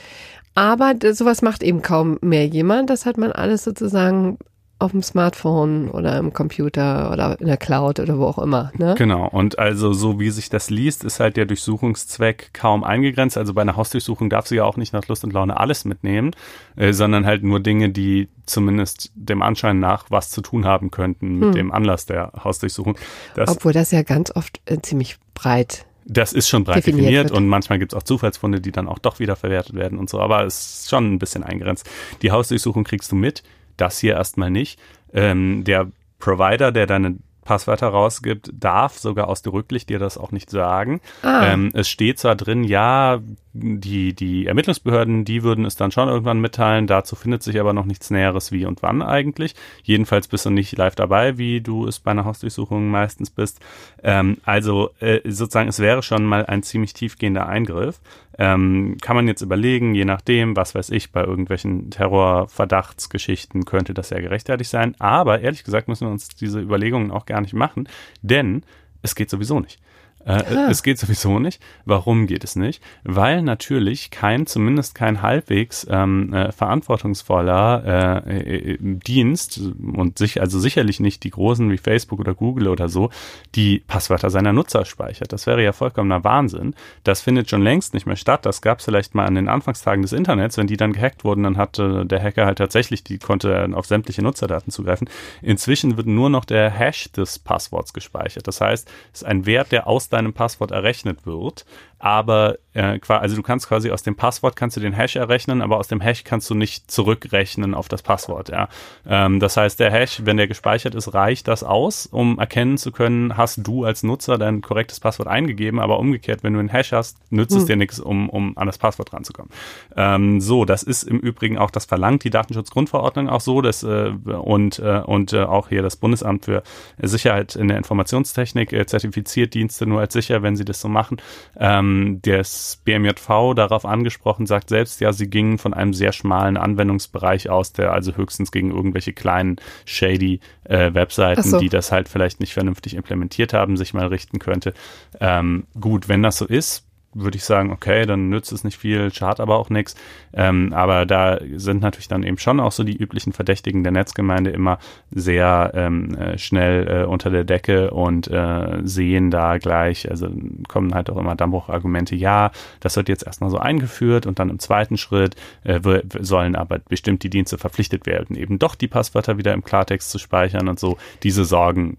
Aber 0.57 0.95
sowas 1.12 1.42
macht 1.42 1.62
eben 1.62 1.83
kaum 1.83 2.19
mehr 2.23 2.47
jemand. 2.47 2.88
Das 2.88 3.05
hat 3.05 3.19
man 3.19 3.31
alles 3.31 3.62
sozusagen 3.62 4.38
auf 4.79 4.90
dem 4.90 5.03
Smartphone 5.03 5.90
oder 5.90 6.19
im 6.19 6.33
Computer 6.33 7.11
oder 7.11 7.40
in 7.40 7.47
der 7.47 7.57
Cloud 7.57 7.99
oder 8.01 8.19
wo 8.19 8.25
auch 8.25 8.38
immer. 8.38 8.73
Ne? 8.77 8.95
Genau. 8.97 9.27
Und 9.27 9.59
also 9.59 9.92
so 9.92 10.21
wie 10.21 10.31
sich 10.31 10.51
das 10.51 10.69
liest, 10.69 11.05
ist 11.05 11.21
halt 11.21 11.37
der 11.37 11.47
Durchsuchungszweck 11.47 12.53
kaum 12.53 12.85
eingegrenzt. 12.85 13.38
Also 13.38 13.55
bei 13.55 13.62
einer 13.62 13.77
Hausdurchsuchung 13.77 14.29
darf 14.29 14.47
sie 14.47 14.57
ja 14.57 14.64
auch 14.64 14.77
nicht 14.77 14.92
nach 14.92 15.07
Lust 15.09 15.25
und 15.25 15.33
Laune 15.33 15.59
alles 15.59 15.87
mitnehmen, 15.87 16.33
äh, 16.77 16.92
sondern 16.92 17.25
halt 17.25 17.42
nur 17.42 17.61
Dinge, 17.61 17.88
die 17.90 18.29
zumindest 18.45 19.12
dem 19.14 19.40
Anschein 19.40 19.79
nach 19.79 20.07
was 20.11 20.31
zu 20.31 20.42
tun 20.42 20.66
haben 20.66 20.90
könnten 20.90 21.38
mit 21.38 21.49
hm. 21.49 21.55
dem 21.55 21.73
Anlass 21.73 22.05
der 22.05 22.33
Hausdurchsuchung. 22.45 22.99
Das 23.35 23.51
Obwohl 23.51 23.73
das 23.73 23.90
ja 23.92 24.03
ganz 24.03 24.31
oft 24.35 24.61
äh, 24.66 24.79
ziemlich 24.81 25.16
breit 25.35 25.87
das 26.09 26.33
ist 26.33 26.49
schon 26.49 26.64
breit 26.64 26.79
definiert, 26.79 27.05
definiert 27.05 27.31
und 27.33 27.49
manchmal 27.49 27.79
gibt 27.79 27.92
es 27.92 27.99
auch 27.99 28.03
Zufallsfunde, 28.03 28.61
die 28.61 28.73
dann 28.73 28.88
auch 28.88 28.99
doch 28.99 29.19
wieder 29.19 29.37
verwertet 29.37 29.75
werden 29.75 29.99
und 29.99 30.09
so, 30.09 30.21
aber 30.21 30.45
es 30.45 30.83
ist 30.83 30.90
schon 30.90 31.14
ein 31.14 31.19
bisschen 31.19 31.42
eingrenzt. 31.42 31.88
Die 32.23 32.31
Hausdurchsuchung 32.31 32.85
kriegst 32.85 33.11
du 33.11 33.16
mit, 33.16 33.42
das 33.77 33.99
hier 33.99 34.14
erstmal 34.14 34.51
nicht. 34.51 34.79
Ähm, 35.12 35.64
der 35.64 35.90
Provider, 36.19 36.73
der 36.73 36.87
deine 36.87 37.16
Passwörter 37.47 37.89
rausgibt, 37.89 38.51
darf 38.53 38.99
sogar 38.99 39.29
ausdrücklich 39.29 39.87
dir 39.87 39.99
das 39.99 40.19
auch 40.19 40.33
nicht 40.33 40.51
sagen. 40.51 41.01
Ah. 41.23 41.47
Ähm, 41.47 41.71
es 41.75 41.89
steht 41.89 42.19
zwar 42.19 42.35
drin, 42.35 42.65
ja, 42.65 43.21
die, 43.55 44.15
die 44.15 44.47
Ermittlungsbehörden, 44.47 45.25
die 45.25 45.43
würden 45.43 45.65
es 45.65 45.77
dann 45.77 45.91
schon 45.91 46.09
irgendwann 46.09 46.41
mitteilen. 46.41 46.87
Dazu 46.87 47.17
findet 47.17 47.43
sich 47.43 47.59
aber 47.59 47.73
noch 47.73 47.87
nichts 47.87 48.11
Näheres, 48.11 48.53
wie 48.53 48.67
und 48.67 48.83
wann 48.83 49.01
eigentlich. 49.01 49.55
Jedenfalls 49.83 50.29
bist 50.29 50.45
du 50.45 50.51
nicht 50.51 50.77
live 50.77 50.95
dabei, 50.95 51.39
wie 51.39 51.61
du 51.61 51.87
es 51.87 52.01
bei 52.01 52.11
einer 52.11 52.25
Hausdurchsuchung 52.25 52.91
meistens 52.91 53.31
bist. 53.31 53.61
Ähm, 54.03 54.39
also 54.45 54.91
äh, 55.01 55.21
sozusagen, 55.25 55.69
es 55.69 55.79
wäre 55.79 56.03
schon 56.03 56.25
mal 56.25 56.45
ein 56.47 56.63
ziemlich 56.63 56.93
tiefgehender 56.93 57.47
Eingriff. 57.47 58.01
Ähm, 58.39 58.99
kann 59.01 59.17
man 59.17 59.29
jetzt 59.29 59.41
überlegen, 59.41 59.95
je 59.95 60.05
nachdem, 60.05 60.57
was 60.57 60.75
weiß 60.75 60.91
ich, 60.91 61.11
bei 61.11 61.25
irgendwelchen 61.25 61.91
Terrorverdachtsgeschichten 61.91 63.65
könnte 63.65 63.95
das 63.95 64.11
ja 64.11 64.21
gerechtfertigt 64.21 64.71
sein. 64.71 64.95
Aber 64.99 65.41
ehrlich 65.41 65.65
gesagt 65.65 65.89
müssen 65.89 66.07
wir 66.07 66.13
uns 66.13 66.29
diese 66.29 66.61
Überlegungen 66.61 67.11
auch 67.11 67.25
gar 67.37 67.42
nicht 67.42 67.55
machen, 67.55 67.87
denn 68.22 68.62
es 69.03 69.14
geht 69.14 69.29
sowieso 69.29 69.61
nicht. 69.61 69.79
Äh, 70.27 70.33
ah. 70.33 70.69
Es 70.69 70.83
geht 70.83 70.99
sowieso 70.99 71.39
nicht. 71.39 71.62
Warum 71.85 72.27
geht 72.27 72.43
es 72.43 72.57
nicht? 72.57 72.83
Weil 73.05 73.43
natürlich 73.43 74.11
kein, 74.11 74.47
zumindest 74.47 74.97
kein 74.97 75.23
halbwegs 75.23 75.87
ähm, 75.89 76.33
äh, 76.35 76.51
verantwortungsvoller 76.51 78.25
äh, 78.27 78.73
äh, 78.73 78.79
Dienst 78.81 79.61
und 79.81 80.19
sich, 80.19 80.41
also 80.41 80.59
sicherlich 80.59 80.99
nicht 80.99 81.23
die 81.23 81.31
großen 81.31 81.71
wie 81.71 81.79
Facebook 81.79 82.19
oder 82.19 82.35
Google 82.35 82.69
oder 82.69 82.89
so, 82.89 83.11
die 83.55 83.79
Passwörter 83.87 84.31
seiner 84.31 84.53
Nutzer 84.53 84.85
speichert. 84.85 85.33
Das 85.33 85.47
wäre 85.47 85.62
ja 85.62 85.73
vollkommener 85.73 86.25
Wahnsinn. 86.25 86.75
Das 87.05 87.21
findet 87.21 87.49
schon 87.49 87.62
längst 87.62 87.95
nicht 87.95 88.07
mehr 88.07 88.17
statt. 88.17 88.45
Das 88.47 88.61
gab 88.62 88.81
es 88.81 88.85
vielleicht 88.87 89.15
mal 89.15 89.27
an 89.27 89.37
den 89.37 89.49
Anfangstagen 89.49 90.03
des 90.03 90.12
Internets. 90.12 90.57
Wenn 90.57 90.67
die 90.67 90.77
dann 90.77 90.93
gehackt 90.93 91.23
wurden, 91.23 91.45
dann 91.45 91.57
hatte 91.57 92.05
der 92.05 92.21
Hacker 92.21 92.47
halt 92.47 92.59
tatsächlich, 92.59 93.05
die 93.05 93.19
konnte 93.19 93.69
auf 93.75 93.87
sämtliche 93.87 94.23
Nutzerdaten 94.23 94.73
zugreifen. 94.73 95.09
Inzwischen 95.41 95.97
wird 95.97 96.09
nur 96.09 96.31
noch 96.31 96.45
der 96.45 96.69
Hash 96.69 97.12
des 97.12 97.39
Passworts 97.39 97.93
gespeichert. 97.93 98.49
Das 98.49 98.61
heißt, 98.61 98.91
es 99.12 99.23
ist 99.23 99.29
ein 99.29 99.47
Wert, 99.47 99.71
der 99.71 99.87
aus 99.87 100.09
deinem 100.16 100.33
Passwort 100.33 100.70
errechnet 100.70 101.26
wird 101.26 101.64
aber 101.99 102.59
äh, 102.75 102.99
also 103.09 103.37
du 103.37 103.43
kannst 103.43 103.69
quasi 103.69 103.91
aus 103.91 104.03
dem 104.03 104.17
Passwort 104.17 104.55
kannst 104.55 104.77
du 104.77 104.81
den 104.81 104.93
Hash 104.93 105.17
errechnen, 105.17 105.63
aber 105.63 105.79
aus 105.79 105.89
dem 105.89 106.01
Hash 106.01 106.25
kannst 106.25 106.49
du 106.51 106.55
nicht 106.55 106.91
zurückrechnen 106.91 107.75
auf 107.75 107.89
das 107.89 108.03
Passwort. 108.03 108.51
Ja, 108.51 108.69
ähm, 109.07 109.41
das 109.41 109.57
heißt, 109.57 109.81
der 109.81 109.91
Hash, 109.91 110.23
wenn 110.25 110.37
der 110.37 110.47
gespeichert 110.47 110.95
ist, 110.95 111.15
reicht 111.15 111.49
das 111.49 111.65
aus, 111.65 112.07
um 112.07 112.39
erkennen 112.39 112.77
zu 112.77 112.93
können, 112.93 113.37
hast 113.37 113.67
du 113.67 113.85
als 113.85 114.03
Nutzer 114.03 114.37
dein 114.39 114.61
korrektes 114.61 115.01
Passwort 115.01 115.29
eingegeben, 115.29 115.81
aber 115.81 115.99
umgekehrt, 115.99 116.43
wenn 116.43 116.53
du 116.53 116.59
einen 116.59 116.69
Hash 116.69 116.93
hast, 116.93 117.19
nützt 117.31 117.53
hm. 117.53 117.61
es 117.61 117.65
dir 117.65 117.77
nichts, 117.77 117.99
um, 117.99 118.29
um 118.29 118.57
an 118.59 118.67
das 118.67 118.79
Passwort 118.79 119.13
ranzukommen. 119.13 119.51
Ähm, 119.97 120.41
so, 120.41 120.65
das 120.65 120.83
ist 120.83 121.03
im 121.05 121.19
Übrigen 121.19 121.59
auch 121.59 121.71
das 121.71 121.87
verlangt 121.87 122.25
die 122.25 122.31
Datenschutzgrundverordnung 122.31 123.29
auch 123.29 123.41
so, 123.41 123.63
dass 123.63 123.83
äh, 123.83 124.09
und 124.09 124.79
äh, 124.79 125.01
und 125.07 125.33
äh, 125.33 125.43
auch 125.43 125.69
hier 125.69 125.83
das 125.83 125.97
Bundesamt 125.97 126.45
für 126.45 126.63
Sicherheit 127.01 127.57
in 127.57 127.69
der 127.69 127.79
Informationstechnik 127.79 128.73
äh, 128.73 128.87
zertifiziert 128.87 129.55
Dienste 129.55 129.87
nur 129.87 130.01
als 130.01 130.13
sicher, 130.13 130.43
wenn 130.43 130.57
sie 130.57 130.65
das 130.65 130.81
so 130.81 130.89
machen. 130.89 131.19
Ähm, 131.59 131.86
ähm, 131.87 132.20
das 132.22 132.81
BMJV 132.85 133.55
darauf 133.55 133.85
angesprochen, 133.85 134.46
sagt 134.46 134.68
selbst, 134.68 135.01
ja, 135.01 135.12
sie 135.12 135.29
gingen 135.29 135.59
von 135.59 135.75
einem 135.75 135.94
sehr 135.94 136.12
schmalen 136.12 136.57
Anwendungsbereich 136.57 137.51
aus, 137.51 137.72
der 137.72 137.92
also 137.92 138.16
höchstens 138.16 138.51
gegen 138.51 138.70
irgendwelche 138.70 139.12
kleinen 139.12 139.57
shady 139.85 140.40
äh, 140.64 140.92
Webseiten, 140.94 141.42
so. 141.42 141.59
die 141.59 141.68
das 141.68 141.92
halt 141.92 142.09
vielleicht 142.09 142.40
nicht 142.40 142.55
vernünftig 142.55 142.94
implementiert 142.94 143.53
haben, 143.53 143.77
sich 143.77 143.94
mal 143.94 144.07
richten 144.07 144.38
könnte. 144.38 144.75
Ähm, 145.20 145.66
gut, 145.79 146.09
wenn 146.09 146.22
das 146.22 146.38
so 146.38 146.46
ist, 146.46 146.86
würde 147.16 147.37
ich 147.37 147.44
sagen, 147.44 147.72
okay, 147.72 148.07
dann 148.07 148.29
nützt 148.29 148.52
es 148.52 148.64
nicht 148.64 148.76
viel, 148.76 149.12
schadet 149.12 149.40
aber 149.40 149.59
auch 149.59 149.70
nichts. 149.70 149.94
Ähm, 150.33 150.72
aber 150.72 151.07
da 151.07 151.38
sind 151.55 151.83
natürlich 151.83 152.09
dann 152.09 152.22
eben 152.22 152.38
schon 152.38 152.61
auch 152.61 152.72
so 152.72 152.85
die 152.85 152.96
üblichen 152.96 153.33
Verdächtigen 153.33 153.83
der 153.83 153.92
Netzgemeinde 153.92 154.50
immer 154.50 154.79
sehr 155.11 155.72
ähm, 155.74 156.14
äh, 156.14 156.38
schnell 156.38 156.88
äh, 156.88 157.05
unter 157.07 157.31
der 157.31 157.44
Decke 157.44 157.90
und 157.90 158.29
äh, 158.29 158.81
sehen 158.83 159.31
da 159.31 159.59
gleich, 159.59 160.11
also 160.11 160.29
kommen 160.68 160.94
halt 160.94 161.11
auch 161.11 161.16
immer 161.16 161.37
Dammbruchargumente, 161.37 162.14
ja, 162.14 162.50
das 162.81 162.96
wird 162.96 163.09
jetzt 163.09 163.26
erstmal 163.26 163.50
so 163.50 163.59
eingeführt 163.59 164.26
und 164.26 164.38
dann 164.38 164.50
im 164.50 164.59
zweiten 164.59 164.96
Schritt 164.96 165.37
äh, 165.64 165.81
sollen 166.20 166.55
aber 166.55 166.79
bestimmt 166.79 167.22
die 167.22 167.31
Dienste 167.31 167.59
verpflichtet 167.59 168.07
werden, 168.07 168.37
eben 168.37 168.59
doch 168.59 168.74
die 168.74 168.88
Passwörter 168.88 169.38
wieder 169.38 169.55
im 169.55 169.64
Klartext 169.64 170.11
zu 170.11 170.18
speichern 170.18 170.68
und 170.68 170.79
so. 170.79 170.98
Diese 171.22 171.44
Sorgen 171.44 171.98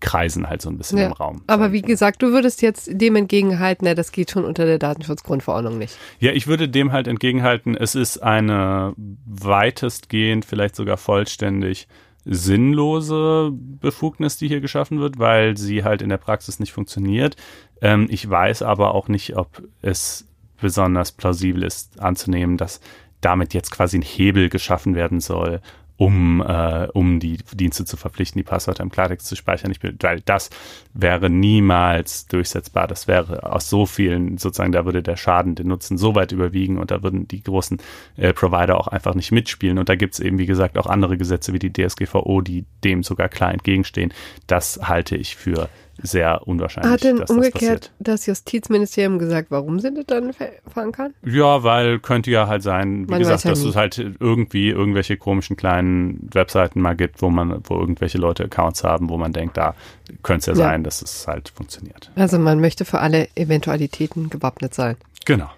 kreisen 0.00 0.48
halt 0.48 0.62
so 0.62 0.70
ein 0.70 0.78
bisschen 0.78 0.98
ja, 0.98 1.06
im 1.06 1.12
Raum. 1.12 1.42
Aber 1.46 1.72
wie 1.72 1.82
gesagt, 1.82 2.22
du 2.22 2.32
würdest 2.32 2.62
jetzt 2.62 2.90
dem 2.92 3.16
entgegenhalten, 3.16 3.86
ja, 3.86 3.94
das 3.94 4.12
geht 4.12 4.30
schon 4.30 4.44
unter 4.44 4.66
der 4.66 4.78
Datenschutzgrundverordnung 4.78 5.78
nicht. 5.78 5.96
Ja, 6.18 6.32
ich 6.32 6.46
würde 6.46 6.68
dem 6.68 6.92
halt 6.92 7.06
entgegenhalten, 7.06 7.76
es 7.76 7.94
ist 7.94 8.18
eine 8.18 8.94
weitestgehend, 8.96 10.44
vielleicht 10.44 10.76
sogar 10.76 10.96
vollständig 10.96 11.88
sinnlose 12.24 13.50
Befugnis, 13.52 14.36
die 14.36 14.48
hier 14.48 14.60
geschaffen 14.60 15.00
wird, 15.00 15.18
weil 15.18 15.56
sie 15.56 15.84
halt 15.84 16.02
in 16.02 16.10
der 16.10 16.18
Praxis 16.18 16.60
nicht 16.60 16.72
funktioniert. 16.72 17.36
Ähm, 17.80 18.06
ich 18.10 18.28
weiß 18.28 18.62
aber 18.62 18.94
auch 18.94 19.08
nicht, 19.08 19.36
ob 19.36 19.62
es 19.80 20.26
besonders 20.60 21.12
plausibel 21.12 21.62
ist 21.62 22.00
anzunehmen, 22.00 22.56
dass 22.56 22.80
damit 23.20 23.54
jetzt 23.54 23.70
quasi 23.70 23.98
ein 23.98 24.02
Hebel 24.02 24.48
geschaffen 24.48 24.94
werden 24.94 25.20
soll, 25.20 25.60
um, 26.00 26.40
äh, 26.40 26.88
um 26.94 27.20
die 27.20 27.36
Dienste 27.52 27.84
zu 27.84 27.98
verpflichten, 27.98 28.38
die 28.38 28.42
Passwörter 28.42 28.82
im 28.82 28.90
Klartext 28.90 29.26
zu 29.26 29.36
speichern. 29.36 29.70
Ich 29.70 29.80
bin, 29.80 29.98
weil 30.00 30.22
das 30.22 30.48
wäre 30.94 31.28
niemals 31.28 32.26
durchsetzbar. 32.26 32.86
Das 32.86 33.06
wäre 33.06 33.52
aus 33.52 33.68
so 33.68 33.84
vielen, 33.84 34.38
sozusagen, 34.38 34.72
da 34.72 34.86
würde 34.86 35.02
der 35.02 35.16
Schaden 35.16 35.56
den 35.56 35.68
Nutzen 35.68 35.98
so 35.98 36.14
weit 36.14 36.32
überwiegen 36.32 36.78
und 36.78 36.90
da 36.90 37.02
würden 37.02 37.28
die 37.28 37.42
großen 37.42 37.76
äh, 38.16 38.32
Provider 38.32 38.80
auch 38.80 38.88
einfach 38.88 39.14
nicht 39.14 39.30
mitspielen. 39.30 39.76
Und 39.76 39.90
da 39.90 39.94
gibt 39.94 40.14
es 40.14 40.20
eben, 40.20 40.38
wie 40.38 40.46
gesagt, 40.46 40.78
auch 40.78 40.86
andere 40.86 41.18
Gesetze 41.18 41.52
wie 41.52 41.58
die 41.58 41.70
DSGVO, 41.70 42.40
die 42.40 42.64
dem 42.82 43.02
sogar 43.02 43.28
klar 43.28 43.52
entgegenstehen. 43.52 44.14
Das 44.46 44.80
halte 44.82 45.18
ich 45.18 45.36
für 45.36 45.68
sehr 46.02 46.46
unwahrscheinlich. 46.46 46.92
Hat 46.92 47.04
denn 47.04 47.18
dass 47.18 47.30
umgekehrt 47.30 47.92
das, 47.98 48.20
das, 48.20 48.26
Justizministerium 48.26 49.18
gesagt, 49.18 49.50
warum 49.50 49.80
sie 49.80 49.92
das 49.92 50.06
dann 50.06 50.32
fahren 50.72 50.92
kann? 50.92 51.14
Ja, 51.24 51.62
weil 51.62 51.98
könnte 51.98 52.30
ja 52.30 52.46
halt 52.46 52.62
sein, 52.62 53.06
wie 53.06 53.10
man 53.10 53.18
gesagt, 53.20 53.44
ja 53.44 53.50
dass 53.50 53.62
es 53.62 53.76
halt 53.76 53.98
irgendwie 53.98 54.68
irgendwelche 54.68 55.16
komischen 55.16 55.56
kleinen 55.56 56.28
Webseiten 56.32 56.80
mal 56.80 56.94
gibt, 56.94 57.22
wo 57.22 57.30
man, 57.30 57.60
wo 57.64 57.78
irgendwelche 57.78 58.18
Leute 58.18 58.44
Accounts 58.44 58.84
haben, 58.84 59.08
wo 59.08 59.16
man 59.16 59.32
denkt, 59.32 59.56
da 59.56 59.74
könnte 60.22 60.50
es 60.50 60.58
ja, 60.58 60.64
ja 60.64 60.70
sein, 60.70 60.84
dass 60.84 61.02
es 61.02 61.26
halt 61.26 61.48
funktioniert. 61.48 62.10
Also 62.16 62.38
man 62.38 62.60
möchte 62.60 62.84
für 62.84 63.00
alle 63.00 63.28
Eventualitäten 63.34 64.30
gewappnet 64.30 64.74
sein. 64.74 64.96
Genau. 65.24 65.50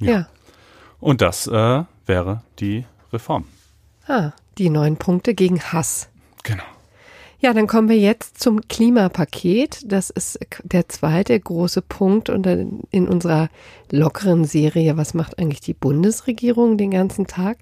Ja. 0.00 0.10
ja. 0.10 0.26
Und 1.00 1.20
das 1.20 1.46
äh, 1.46 1.82
wäre 2.06 2.42
die 2.58 2.84
Reform. 3.12 3.44
Ah, 4.06 4.32
die 4.58 4.70
neun 4.70 4.96
Punkte 4.96 5.34
gegen 5.34 5.60
Hass. 5.60 6.08
Genau. 6.42 6.64
Ja, 7.44 7.52
dann 7.52 7.66
kommen 7.66 7.88
wir 7.88 7.98
jetzt 7.98 8.38
zum 8.38 8.60
Klimapaket. 8.68 9.80
Das 9.90 10.10
ist 10.10 10.38
der 10.62 10.88
zweite 10.88 11.38
große 11.40 11.82
Punkt 11.82 12.28
in 12.28 13.08
unserer 13.08 13.48
lockeren 13.90 14.44
Serie. 14.44 14.96
Was 14.96 15.12
macht 15.12 15.40
eigentlich 15.40 15.60
die 15.60 15.74
Bundesregierung 15.74 16.78
den 16.78 16.92
ganzen 16.92 17.26
Tag? 17.26 17.58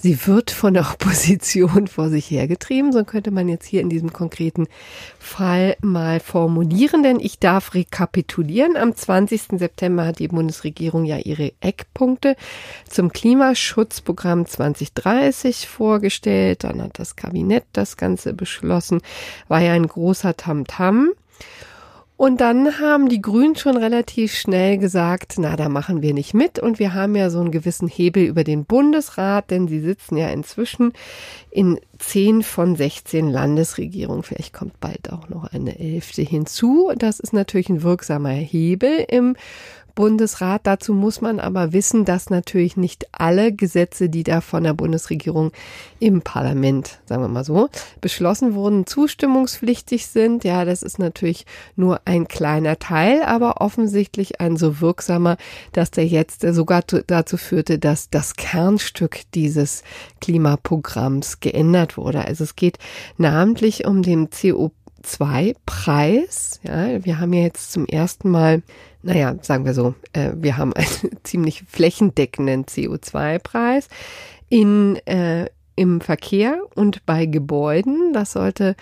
Sie 0.00 0.26
wird 0.26 0.50
von 0.50 0.74
der 0.74 0.90
Opposition 0.92 1.86
vor 1.86 2.08
sich 2.08 2.30
hergetrieben. 2.30 2.92
So 2.92 3.04
könnte 3.04 3.30
man 3.30 3.48
jetzt 3.48 3.66
hier 3.66 3.80
in 3.80 3.88
diesem 3.88 4.12
konkreten 4.12 4.66
Fall 5.18 5.76
mal 5.80 6.20
formulieren, 6.20 7.02
denn 7.02 7.20
ich 7.20 7.38
darf 7.38 7.74
rekapitulieren. 7.74 8.76
Am 8.76 8.94
20. 8.94 9.58
September 9.58 10.06
hat 10.06 10.18
die 10.18 10.28
Bundesregierung 10.28 11.04
ja 11.04 11.18
ihre 11.18 11.52
Eckpunkte 11.60 12.36
zum 12.88 13.12
Klimaschutzprogramm 13.12 14.46
2030 14.46 15.68
vorgestellt. 15.68 16.64
Dann 16.64 16.82
hat 16.82 16.98
das 16.98 17.16
Kabinett 17.16 17.64
das 17.72 17.96
Ganze 17.96 18.32
beschlossen. 18.32 19.00
War 19.48 19.60
ja 19.60 19.72
ein 19.72 19.86
großer 19.86 20.36
Tamtam. 20.36 21.10
-Tam. 21.10 21.20
Und 22.20 22.42
dann 22.42 22.78
haben 22.80 23.08
die 23.08 23.22
Grünen 23.22 23.56
schon 23.56 23.78
relativ 23.78 24.34
schnell 24.34 24.76
gesagt, 24.76 25.36
na, 25.38 25.56
da 25.56 25.70
machen 25.70 26.02
wir 26.02 26.12
nicht 26.12 26.34
mit. 26.34 26.58
Und 26.58 26.78
wir 26.78 26.92
haben 26.92 27.16
ja 27.16 27.30
so 27.30 27.40
einen 27.40 27.50
gewissen 27.50 27.88
Hebel 27.88 28.24
über 28.24 28.44
den 28.44 28.66
Bundesrat, 28.66 29.50
denn 29.50 29.68
sie 29.68 29.80
sitzen 29.80 30.18
ja 30.18 30.28
inzwischen 30.28 30.92
in 31.50 31.80
zehn 31.98 32.42
von 32.42 32.76
16 32.76 33.30
Landesregierungen. 33.30 34.22
Vielleicht 34.22 34.52
kommt 34.52 34.78
bald 34.80 35.10
auch 35.10 35.30
noch 35.30 35.44
eine 35.44 35.78
elfte 35.78 36.20
hinzu. 36.20 36.92
Das 36.94 37.20
ist 37.20 37.32
natürlich 37.32 37.70
ein 37.70 37.82
wirksamer 37.82 38.28
Hebel 38.28 39.02
im 39.08 39.34
Bundesrat. 40.00 40.62
Dazu 40.64 40.94
muss 40.94 41.20
man 41.20 41.38
aber 41.40 41.74
wissen, 41.74 42.06
dass 42.06 42.30
natürlich 42.30 42.78
nicht 42.78 43.06
alle 43.12 43.52
Gesetze, 43.52 44.08
die 44.08 44.22
da 44.22 44.40
von 44.40 44.64
der 44.64 44.72
Bundesregierung 44.72 45.52
im 45.98 46.22
Parlament, 46.22 47.00
sagen 47.04 47.22
wir 47.22 47.28
mal 47.28 47.44
so, 47.44 47.68
beschlossen 48.00 48.54
wurden, 48.54 48.86
zustimmungspflichtig 48.86 50.06
sind. 50.06 50.42
Ja, 50.42 50.64
das 50.64 50.82
ist 50.82 50.98
natürlich 50.98 51.44
nur 51.76 52.00
ein 52.06 52.28
kleiner 52.28 52.78
Teil, 52.78 53.22
aber 53.24 53.60
offensichtlich 53.60 54.40
ein 54.40 54.56
so 54.56 54.80
wirksamer, 54.80 55.36
dass 55.72 55.90
der 55.90 56.06
jetzt 56.06 56.40
sogar 56.40 56.82
dazu 57.06 57.36
führte, 57.36 57.78
dass 57.78 58.08
das 58.08 58.36
Kernstück 58.36 59.30
dieses 59.34 59.82
Klimaprogramms 60.22 61.40
geändert 61.40 61.98
wurde. 61.98 62.24
Also 62.24 62.44
es 62.44 62.56
geht 62.56 62.78
namentlich 63.18 63.84
um 63.84 64.02
den 64.02 64.28
CO2-Preis. 64.28 66.60
Ja, 66.62 67.04
wir 67.04 67.20
haben 67.20 67.34
ja 67.34 67.42
jetzt 67.42 67.72
zum 67.72 67.84
ersten 67.84 68.30
Mal 68.30 68.62
naja, 69.02 69.34
sagen 69.42 69.64
wir 69.64 69.74
so, 69.74 69.94
äh, 70.12 70.32
wir 70.34 70.56
haben 70.56 70.72
einen 70.72 70.86
ziemlich 71.22 71.64
flächendeckenden 71.68 72.64
CO2-Preis 72.66 73.88
in, 74.48 74.96
äh, 75.06 75.46
im 75.76 76.00
Verkehr 76.00 76.58
und 76.74 77.06
bei 77.06 77.26
Gebäuden. 77.26 78.12
Das 78.12 78.32
sollte 78.32 78.76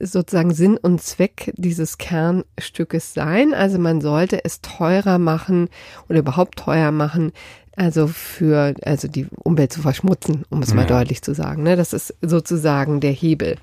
sozusagen 0.00 0.52
Sinn 0.52 0.76
und 0.76 1.02
Zweck 1.02 1.52
dieses 1.56 1.98
Kernstückes 1.98 3.14
sein. 3.14 3.54
Also 3.54 3.78
man 3.78 4.00
sollte 4.00 4.44
es 4.44 4.60
teurer 4.60 5.18
machen 5.18 5.68
oder 6.08 6.20
überhaupt 6.20 6.58
teuer 6.58 6.90
machen, 6.90 7.32
also 7.76 8.08
für, 8.08 8.74
also 8.82 9.08
die 9.08 9.26
Umwelt 9.44 9.72
zu 9.72 9.82
verschmutzen, 9.82 10.44
um 10.50 10.62
es 10.62 10.74
mal 10.74 10.86
deutlich 10.86 11.22
zu 11.22 11.34
sagen. 11.34 11.62
Ne? 11.62 11.76
Das 11.76 11.92
ist 11.92 12.14
sozusagen 12.20 13.00
der 13.00 13.12
Hebel. 13.12 13.56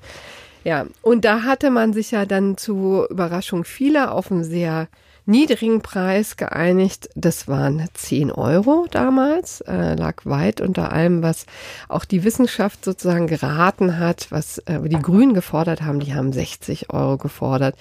Ja, 0.64 0.86
und 1.02 1.24
da 1.24 1.42
hatte 1.42 1.70
man 1.70 1.92
sich 1.92 2.10
ja 2.10 2.26
dann 2.26 2.56
zu 2.56 3.06
Überraschung 3.10 3.64
vieler 3.64 4.12
auf 4.12 4.30
einen 4.30 4.44
sehr 4.44 4.88
niedrigen 5.28 5.82
Preis 5.82 6.36
geeinigt. 6.36 7.10
Das 7.14 7.46
waren 7.46 7.86
10 7.92 8.32
Euro 8.32 8.86
damals, 8.90 9.60
äh, 9.60 9.94
lag 9.94 10.24
weit 10.24 10.60
unter 10.60 10.92
allem, 10.92 11.22
was 11.22 11.46
auch 11.88 12.04
die 12.04 12.24
Wissenschaft 12.24 12.84
sozusagen 12.84 13.26
geraten 13.26 13.98
hat, 13.98 14.28
was 14.30 14.58
äh, 14.58 14.80
die 14.88 15.00
Grünen 15.00 15.34
gefordert 15.34 15.82
haben. 15.82 16.00
Die 16.00 16.14
haben 16.14 16.32
60 16.32 16.90
Euro 16.90 17.18
gefordert. 17.18 17.76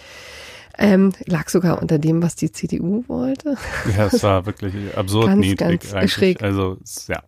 Ähm, 0.77 1.13
lag 1.25 1.49
sogar 1.49 1.81
unter 1.81 1.97
dem, 1.97 2.21
was 2.21 2.35
die 2.35 2.51
CDU 2.51 3.03
wollte. 3.07 3.55
Ja, 3.97 4.07
es 4.07 4.21
war 4.21 4.45
wirklich 4.45 4.95
absurd 4.95 5.27
ganz, 5.27 5.39
niedrig 5.39 5.81
ganz 5.81 5.93
eigentlich. 5.93 6.13
Schräg. 6.13 6.43
Also 6.43 6.77
ja. 7.07 7.23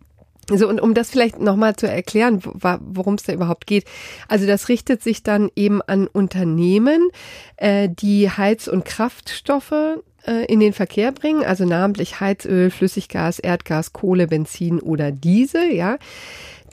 So, 0.52 0.68
und 0.68 0.80
um 0.80 0.94
das 0.94 1.10
vielleicht 1.10 1.38
nochmal 1.38 1.76
zu 1.76 1.88
erklären, 1.88 2.40
worum 2.42 3.14
es 3.14 3.22
da 3.22 3.32
überhaupt 3.32 3.66
geht. 3.66 3.84
Also 4.26 4.46
das 4.46 4.68
richtet 4.68 5.02
sich 5.02 5.22
dann 5.22 5.50
eben 5.54 5.80
an 5.82 6.08
Unternehmen, 6.08 7.08
äh, 7.56 7.88
die 7.88 8.30
Heiz- 8.30 8.66
und 8.66 8.84
Kraftstoffe 8.84 10.00
äh, 10.26 10.44
in 10.46 10.60
den 10.60 10.72
Verkehr 10.72 11.12
bringen, 11.12 11.44
also 11.44 11.64
namentlich 11.64 12.20
Heizöl, 12.20 12.70
Flüssiggas, 12.70 13.38
Erdgas, 13.38 13.92
Kohle, 13.92 14.26
Benzin 14.26 14.80
oder 14.80 15.12
Diesel, 15.12 15.72
ja. 15.72 15.98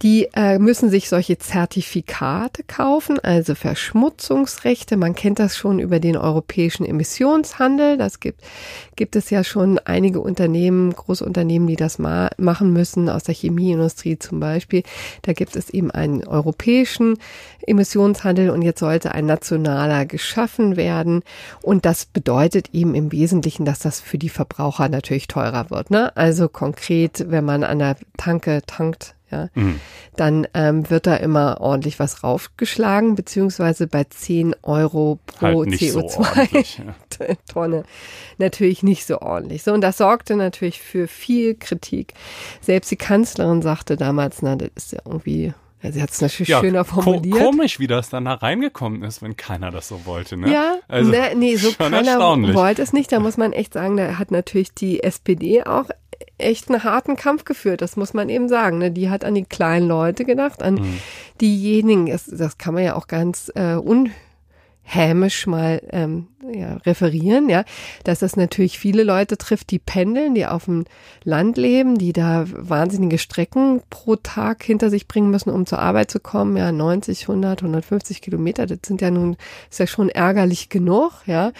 Die 0.03 0.29
äh, 0.35 0.59
müssen 0.59 0.89
sich 0.89 1.09
solche 1.09 1.39
Zertifikate 1.39 2.63
kaufen, 2.63 3.19
also 3.19 3.55
Verschmutzungsrechte. 3.55 4.95
Man 4.95 5.15
kennt 5.15 5.39
das 5.39 5.57
schon 5.57 5.79
über 5.79 5.99
den 5.99 6.15
europäischen 6.15 6.85
Emissionshandel. 6.85 7.97
Das 7.97 8.19
gibt, 8.19 8.41
gibt 8.95 9.15
es 9.15 9.31
ja 9.31 9.43
schon 9.43 9.79
einige 9.79 10.19
Unternehmen, 10.19 10.93
große 10.93 11.25
Unternehmen, 11.25 11.65
die 11.65 11.75
das 11.75 11.97
ma 11.97 12.29
machen 12.37 12.73
müssen, 12.73 13.09
aus 13.09 13.23
der 13.23 13.33
Chemieindustrie 13.33 14.19
zum 14.19 14.39
Beispiel. 14.39 14.83
Da 15.23 15.33
gibt 15.33 15.55
es 15.55 15.71
eben 15.71 15.89
einen 15.89 16.27
europäischen 16.27 17.17
Emissionshandel 17.65 18.51
und 18.51 18.61
jetzt 18.61 18.79
sollte 18.79 19.13
ein 19.13 19.25
nationaler 19.25 20.05
geschaffen 20.05 20.77
werden. 20.77 21.23
Und 21.63 21.85
das 21.85 22.05
bedeutet 22.05 22.69
eben 22.73 22.93
im 22.93 23.11
Wesentlichen, 23.11 23.65
dass 23.65 23.79
das 23.79 23.99
für 23.99 24.19
die 24.19 24.29
Verbraucher 24.29 24.89
natürlich 24.89 25.27
teurer 25.27 25.71
wird. 25.71 25.89
Ne? 25.89 26.15
Also 26.15 26.49
konkret, 26.49 27.25
wenn 27.29 27.45
man 27.45 27.63
an 27.63 27.79
der 27.79 27.97
Tanke 28.17 28.61
tankt, 28.67 29.16
ja, 29.29 29.49
mhm. 29.55 29.79
dann 30.15 30.47
ähm, 30.53 30.89
wird 30.89 31.05
da 31.05 31.15
immer 31.15 31.59
ordentlich 31.59 31.99
was 31.99 32.23
raufgeschlagen, 32.23 33.15
beziehungsweise 33.15 33.87
bei 33.87 34.05
10 34.05 34.55
Euro 34.63 35.19
pro 35.25 35.65
halt 35.65 35.69
CO2-Tonne 35.69 37.79
so 37.79 37.83
natürlich 38.37 38.83
nicht 38.83 39.05
so 39.05 39.19
ordentlich. 39.19 39.63
So, 39.63 39.73
und 39.73 39.81
das 39.81 39.97
sorgte 39.97 40.35
natürlich 40.35 40.81
für 40.81 41.07
viel 41.07 41.55
Kritik. 41.55 42.13
Selbst 42.61 42.89
die 42.89 42.95
Kanzlerin 42.95 43.61
sagte 43.61 43.97
damals, 43.97 44.41
na, 44.41 44.55
das 44.55 44.69
ist 44.75 44.91
ja 44.93 44.99
irgendwie 45.05 45.53
ja, 45.81 45.91
sie 45.91 46.01
hat 46.01 46.09
es 46.09 46.21
natürlich 46.21 46.49
ja, 46.49 46.59
schöner 46.59 46.85
formuliert. 46.85 47.37
Ko 47.37 47.51
komisch, 47.51 47.79
wie 47.79 47.85
das 47.85 48.09
dann 48.09 48.25
da 48.25 48.33
reingekommen 48.33 49.03
ist, 49.03 49.21
wenn 49.21 49.37
keiner 49.37 49.69
das 49.69 49.87
so 49.87 50.05
wollte. 50.05 50.35
Ne? 50.35 50.51
Ja, 50.51 50.77
also, 50.87 51.11
ne, 51.11 51.33
nee, 51.35 51.55
so 51.55 51.71
keiner 51.71 52.19
wollte 52.55 52.81
es 52.81 52.93
nicht. 52.93 53.11
Da 53.11 53.19
muss 53.19 53.37
man 53.37 53.53
echt 53.53 53.73
sagen, 53.73 53.95
da 53.95 54.17
hat 54.17 54.31
natürlich 54.31 54.73
die 54.73 55.03
SPD 55.03 55.63
auch 55.63 55.89
echt 56.37 56.69
einen 56.69 56.83
harten 56.83 57.15
Kampf 57.15 57.45
geführt, 57.45 57.81
das 57.81 57.97
muss 57.97 58.13
man 58.13 58.29
eben 58.29 58.47
sagen. 58.47 58.77
Ne? 58.77 58.91
Die 58.91 59.09
hat 59.09 59.23
an 59.23 59.35
die 59.35 59.43
kleinen 59.43 59.87
Leute 59.87 60.25
gedacht, 60.25 60.61
an 60.61 60.75
mhm. 60.75 60.99
diejenigen, 61.41 62.07
das, 62.07 62.25
das 62.25 62.57
kann 62.57 62.73
man 62.73 62.83
ja 62.83 62.95
auch 62.95 63.07
ganz 63.07 63.51
äh, 63.55 63.75
un 63.75 64.11
hämisch 64.89 65.47
mal 65.47 65.81
ähm, 65.91 66.27
ja, 66.49 66.77
referieren, 66.77 67.49
ja, 67.49 67.65
dass 68.05 68.19
das 68.19 68.37
natürlich 68.37 68.79
viele 68.79 69.03
Leute 69.03 69.37
trifft, 69.37 69.69
die 69.69 69.79
pendeln, 69.79 70.33
die 70.33 70.45
auf 70.45 70.65
dem 70.65 70.85
Land 71.25 71.57
leben, 71.57 71.97
die 71.97 72.13
da 72.13 72.45
wahnsinnige 72.47 73.17
Strecken 73.17 73.81
pro 73.89 74.15
Tag 74.15 74.63
hinter 74.63 74.89
sich 74.89 75.09
bringen 75.09 75.29
müssen, 75.29 75.49
um 75.49 75.65
zur 75.65 75.79
Arbeit 75.79 76.09
zu 76.09 76.21
kommen, 76.21 76.55
ja, 76.55 76.71
90, 76.71 77.23
100, 77.23 77.63
150 77.63 78.21
Kilometer, 78.21 78.65
das 78.65 78.79
sind 78.85 79.01
ja 79.01 79.11
nun, 79.11 79.35
ist 79.69 79.79
ja 79.81 79.87
schon 79.87 80.07
ärgerlich 80.07 80.69
genug, 80.69 81.11
ja, 81.25 81.51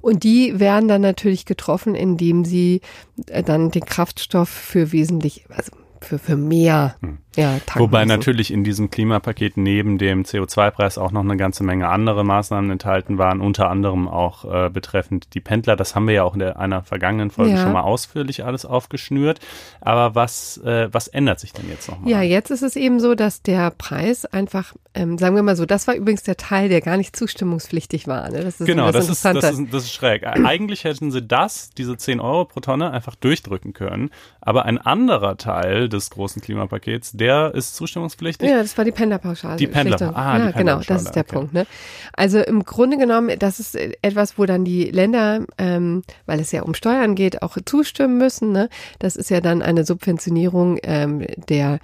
und 0.00 0.22
die 0.22 0.60
werden 0.60 0.86
dann 0.86 1.02
natürlich 1.02 1.44
getroffen, 1.44 1.96
indem 1.96 2.44
sie 2.44 2.82
äh, 3.26 3.42
dann 3.42 3.72
den 3.72 3.84
Kraftstoff 3.84 4.48
für 4.48 4.92
wesentlich, 4.92 5.44
also 5.48 5.72
für, 6.00 6.20
für 6.20 6.36
mehr. 6.36 6.94
Hm. 7.00 7.18
Ja, 7.36 7.58
Wobei 7.74 8.06
natürlich 8.06 8.50
in 8.50 8.64
diesem 8.64 8.90
Klimapaket 8.90 9.58
neben 9.58 9.98
dem 9.98 10.24
CO2-Preis 10.24 10.96
auch 10.96 11.10
noch 11.10 11.20
eine 11.22 11.36
ganze 11.36 11.64
Menge 11.64 11.88
andere 11.88 12.24
Maßnahmen 12.24 12.70
enthalten 12.70 13.18
waren, 13.18 13.42
unter 13.42 13.68
anderem 13.68 14.08
auch 14.08 14.44
äh, 14.44 14.70
betreffend 14.70 15.34
die 15.34 15.40
Pendler. 15.40 15.76
Das 15.76 15.94
haben 15.94 16.06
wir 16.06 16.14
ja 16.14 16.24
auch 16.24 16.32
in 16.32 16.40
der, 16.40 16.58
einer 16.58 16.82
vergangenen 16.82 17.30
Folge 17.30 17.52
ja. 17.52 17.62
schon 17.62 17.72
mal 17.72 17.82
ausführlich 17.82 18.44
alles 18.44 18.64
aufgeschnürt. 18.64 19.40
Aber 19.82 20.14
was, 20.14 20.56
äh, 20.58 20.88
was 20.92 21.08
ändert 21.08 21.38
sich 21.38 21.52
denn 21.52 21.68
jetzt 21.68 21.90
nochmal? 21.90 22.10
Ja, 22.10 22.22
jetzt 22.22 22.50
ist 22.50 22.62
es 22.62 22.74
eben 22.74 23.00
so, 23.00 23.14
dass 23.14 23.42
der 23.42 23.70
Preis 23.70 24.24
einfach, 24.24 24.74
ähm, 24.94 25.18
sagen 25.18 25.36
wir 25.36 25.42
mal 25.42 25.56
so, 25.56 25.66
das 25.66 25.86
war 25.86 25.94
übrigens 25.94 26.22
der 26.22 26.38
Teil, 26.38 26.70
der 26.70 26.80
gar 26.80 26.96
nicht 26.96 27.14
zustimmungspflichtig 27.14 28.08
war. 28.08 28.30
Ne? 28.30 28.44
Das 28.44 28.60
ist 28.60 28.66
genau, 28.66 28.90
das 28.92 29.10
ist, 29.10 29.22
das, 29.24 29.36
ist, 29.36 29.72
das 29.72 29.84
ist 29.84 29.92
schräg. 29.92 30.26
Eigentlich 30.26 30.84
hätten 30.84 31.10
sie 31.10 31.22
das, 31.22 31.70
diese 31.70 31.98
10 31.98 32.18
Euro 32.18 32.46
pro 32.46 32.60
Tonne, 32.60 32.92
einfach 32.92 33.14
durchdrücken 33.14 33.74
können. 33.74 34.10
Aber 34.40 34.64
ein 34.64 34.78
anderer 34.78 35.36
Teil 35.36 35.90
des 35.90 36.08
großen 36.08 36.40
Klimapakets, 36.40 37.12
der 37.12 37.25
der 37.26 37.54
ist 37.54 37.74
zustimmungspflichtig? 37.74 38.48
Ja, 38.48 38.58
das 38.58 38.76
war 38.78 38.84
die 38.84 38.92
Pendlerpauschale. 38.92 39.56
Die 39.56 39.66
Pendler, 39.66 40.16
ah, 40.16 40.38
ja, 40.38 40.46
die 40.46 40.58
genau, 40.58 40.80
das 40.86 41.02
ist 41.02 41.14
der 41.14 41.24
okay. 41.24 41.34
Punkt. 41.34 41.52
Ne? 41.52 41.66
Also 42.12 42.38
im 42.40 42.64
Grunde 42.64 42.96
genommen, 42.96 43.36
das 43.38 43.60
ist 43.60 43.74
etwas, 43.74 44.38
wo 44.38 44.46
dann 44.46 44.64
die 44.64 44.84
Länder, 44.84 45.44
ähm, 45.58 46.02
weil 46.26 46.40
es 46.40 46.52
ja 46.52 46.62
um 46.62 46.74
Steuern 46.74 47.14
geht, 47.14 47.42
auch 47.42 47.56
zustimmen 47.64 48.18
müssen. 48.18 48.52
Ne? 48.52 48.68
Das 48.98 49.16
ist 49.16 49.30
ja 49.30 49.40
dann 49.40 49.62
eine 49.62 49.84
Subventionierung 49.84 50.78
ähm, 50.82 51.26
der 51.48 51.80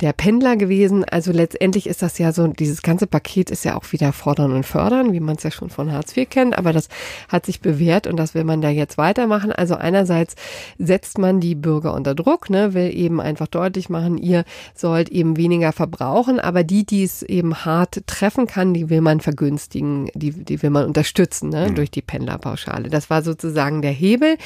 der 0.00 0.12
Pendler 0.12 0.56
gewesen. 0.56 1.04
Also 1.04 1.32
letztendlich 1.32 1.86
ist 1.86 2.02
das 2.02 2.18
ja 2.18 2.32
so, 2.32 2.46
dieses 2.48 2.82
ganze 2.82 3.06
Paket 3.06 3.50
ist 3.50 3.64
ja 3.64 3.76
auch 3.76 3.92
wieder 3.92 4.12
fordern 4.12 4.52
und 4.52 4.66
fördern, 4.66 5.12
wie 5.12 5.20
man 5.20 5.36
es 5.36 5.42
ja 5.42 5.50
schon 5.50 5.70
von 5.70 5.92
Hartz 5.92 6.16
IV 6.16 6.28
kennt, 6.28 6.58
aber 6.58 6.72
das 6.72 6.88
hat 7.28 7.46
sich 7.46 7.60
bewährt 7.60 8.06
und 8.06 8.16
das 8.16 8.34
will 8.34 8.44
man 8.44 8.60
da 8.60 8.68
jetzt 8.68 8.98
weitermachen. 8.98 9.52
Also 9.52 9.74
einerseits 9.74 10.34
setzt 10.78 11.18
man 11.18 11.40
die 11.40 11.54
Bürger 11.54 11.94
unter 11.94 12.14
Druck, 12.14 12.50
ne, 12.50 12.74
will 12.74 12.94
eben 12.94 13.20
einfach 13.20 13.46
deutlich 13.46 13.88
machen, 13.88 14.18
ihr 14.18 14.44
sollt 14.74 15.08
eben 15.08 15.36
weniger 15.36 15.72
verbrauchen, 15.72 16.40
aber 16.40 16.62
die, 16.62 16.84
die 16.84 17.02
es 17.02 17.22
eben 17.22 17.64
hart 17.64 18.02
treffen 18.06 18.46
kann, 18.46 18.74
die 18.74 18.90
will 18.90 19.00
man 19.00 19.20
vergünstigen, 19.20 20.10
die, 20.14 20.32
die 20.32 20.62
will 20.62 20.70
man 20.70 20.84
unterstützen, 20.84 21.48
ne, 21.48 21.68
mhm. 21.70 21.74
durch 21.74 21.90
die 21.90 22.02
Pendlerpauschale. 22.02 22.90
Das 22.90 23.08
war 23.08 23.22
sozusagen 23.22 23.80
der 23.80 23.92
Hebel, 23.92 24.36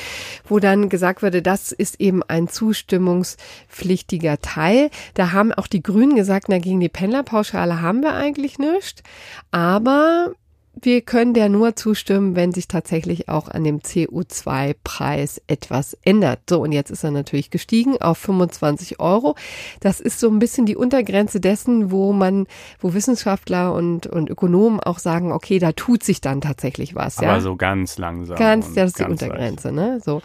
wo 0.46 0.60
dann 0.60 0.88
gesagt 0.88 1.22
wurde, 1.22 1.42
das 1.42 1.72
ist 1.72 2.00
eben 2.00 2.22
ein 2.22 2.46
zustimmungspflichtiger 2.46 4.40
Teil. 4.40 4.90
Da 5.14 5.32
haben 5.32 5.39
auch 5.52 5.66
die 5.66 5.82
Grünen 5.82 6.14
gesagt, 6.14 6.46
na, 6.48 6.58
gegen 6.58 6.80
die 6.80 6.88
Pendlerpauschale 6.88 7.80
haben 7.80 8.02
wir 8.02 8.14
eigentlich 8.14 8.58
nichts. 8.58 9.02
Aber 9.50 10.32
wir 10.82 11.00
können 11.02 11.34
der 11.34 11.48
nur 11.48 11.76
zustimmen, 11.76 12.36
wenn 12.36 12.52
sich 12.52 12.68
tatsächlich 12.68 13.28
auch 13.28 13.48
an 13.48 13.64
dem 13.64 13.80
CO2-Preis 13.80 15.42
etwas 15.46 15.96
ändert. 16.04 16.40
So, 16.48 16.62
und 16.62 16.72
jetzt 16.72 16.90
ist 16.90 17.04
er 17.04 17.10
natürlich 17.10 17.50
gestiegen 17.50 18.00
auf 18.00 18.18
25 18.18 19.00
Euro. 19.00 19.36
Das 19.80 20.00
ist 20.00 20.20
so 20.20 20.28
ein 20.28 20.38
bisschen 20.38 20.66
die 20.66 20.76
Untergrenze 20.76 21.40
dessen, 21.40 21.90
wo 21.90 22.12
man, 22.12 22.46
wo 22.78 22.94
Wissenschaftler 22.94 23.74
und, 23.74 24.06
und 24.06 24.30
Ökonomen 24.30 24.80
auch 24.80 24.98
sagen, 24.98 25.32
okay, 25.32 25.58
da 25.58 25.72
tut 25.72 26.02
sich 26.02 26.20
dann 26.20 26.40
tatsächlich 26.40 26.94
was. 26.94 27.18
Aber 27.18 27.26
ja? 27.26 27.40
so 27.40 27.56
ganz 27.56 27.98
langsam. 27.98 28.36
Ganz, 28.36 28.72
das 28.74 28.90
ist 28.90 29.00
die 29.00 29.04
Untergrenze, 29.04 29.72
ne? 29.72 30.00
So. 30.02 30.22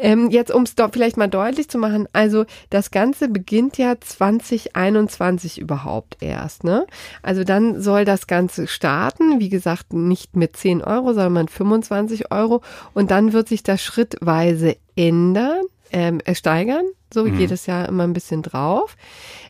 Ähm, 0.00 0.30
jetzt, 0.30 0.50
um 0.50 0.62
es 0.62 0.74
doch 0.74 0.90
vielleicht 0.92 1.16
mal 1.16 1.28
deutlich 1.28 1.68
zu 1.68 1.78
machen, 1.78 2.08
also 2.12 2.44
das 2.70 2.90
Ganze 2.90 3.28
beginnt 3.28 3.78
ja 3.78 3.94
2021 4.00 5.60
überhaupt 5.60 6.16
erst, 6.20 6.64
ne? 6.64 6.86
Also 7.22 7.44
dann 7.44 7.80
soll 7.80 8.04
das 8.04 8.26
Ganze 8.26 8.66
starten, 8.66 9.40
wie 9.40 9.48
gesagt, 9.48 9.92
nicht 9.92 10.36
mit 10.36 10.56
10 10.56 10.82
Euro, 10.82 11.12
sondern 11.12 11.32
mit 11.44 11.50
25 11.50 12.30
Euro 12.32 12.62
und 12.94 13.10
dann 13.10 13.32
wird 13.32 13.48
sich 13.48 13.62
das 13.62 13.82
schrittweise 13.82 14.76
ändern, 14.96 15.60
ähm, 15.92 16.20
äh, 16.24 16.34
steigern, 16.34 16.84
so 17.12 17.24
Mhm. 17.24 17.38
jedes 17.38 17.66
Jahr 17.66 17.88
immer 17.88 18.04
ein 18.04 18.12
bisschen 18.12 18.42
drauf. 18.42 18.96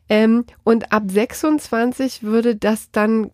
Ähm, 0.09 0.45
und 0.65 0.93
ab 0.93 1.05
26 1.09 2.23
würde 2.23 2.57
das 2.57 2.91
dann 2.91 3.31